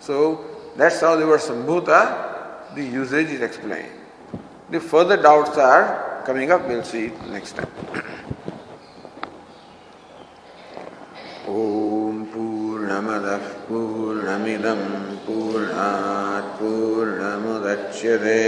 So 0.00 0.44
that's 0.76 1.00
how 1.00 1.16
the 1.16 1.26
word 1.26 1.40
Sambhuta, 1.40 2.74
the 2.74 2.84
usage 2.84 3.28
is 3.28 3.40
explained. 3.40 3.92
The 4.70 4.80
further 4.80 5.16
doubts 5.16 5.58
are 5.58 6.22
coming 6.24 6.50
up, 6.50 6.66
we'll 6.66 6.84
see 6.84 7.10
next 7.28 7.56
time. 7.56 7.70
ॐ 11.50 12.18
पूर्णमदः 12.32 13.46
पूर्णमिदं 13.68 14.82
पूर्णात् 15.26 16.52
पूर्णमुदच्यते 16.58 18.38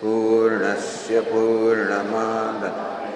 पूर्णस्य 0.00 1.20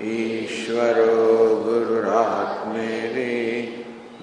ईश्वरो 0.00 1.14
गुरुरात्मेति 1.64 3.32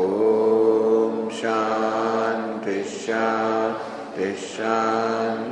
ॐ 0.00 0.02
शान्तिः 1.40 2.82
शान्तिः 3.06 4.34
शान्तिः। 4.34 5.49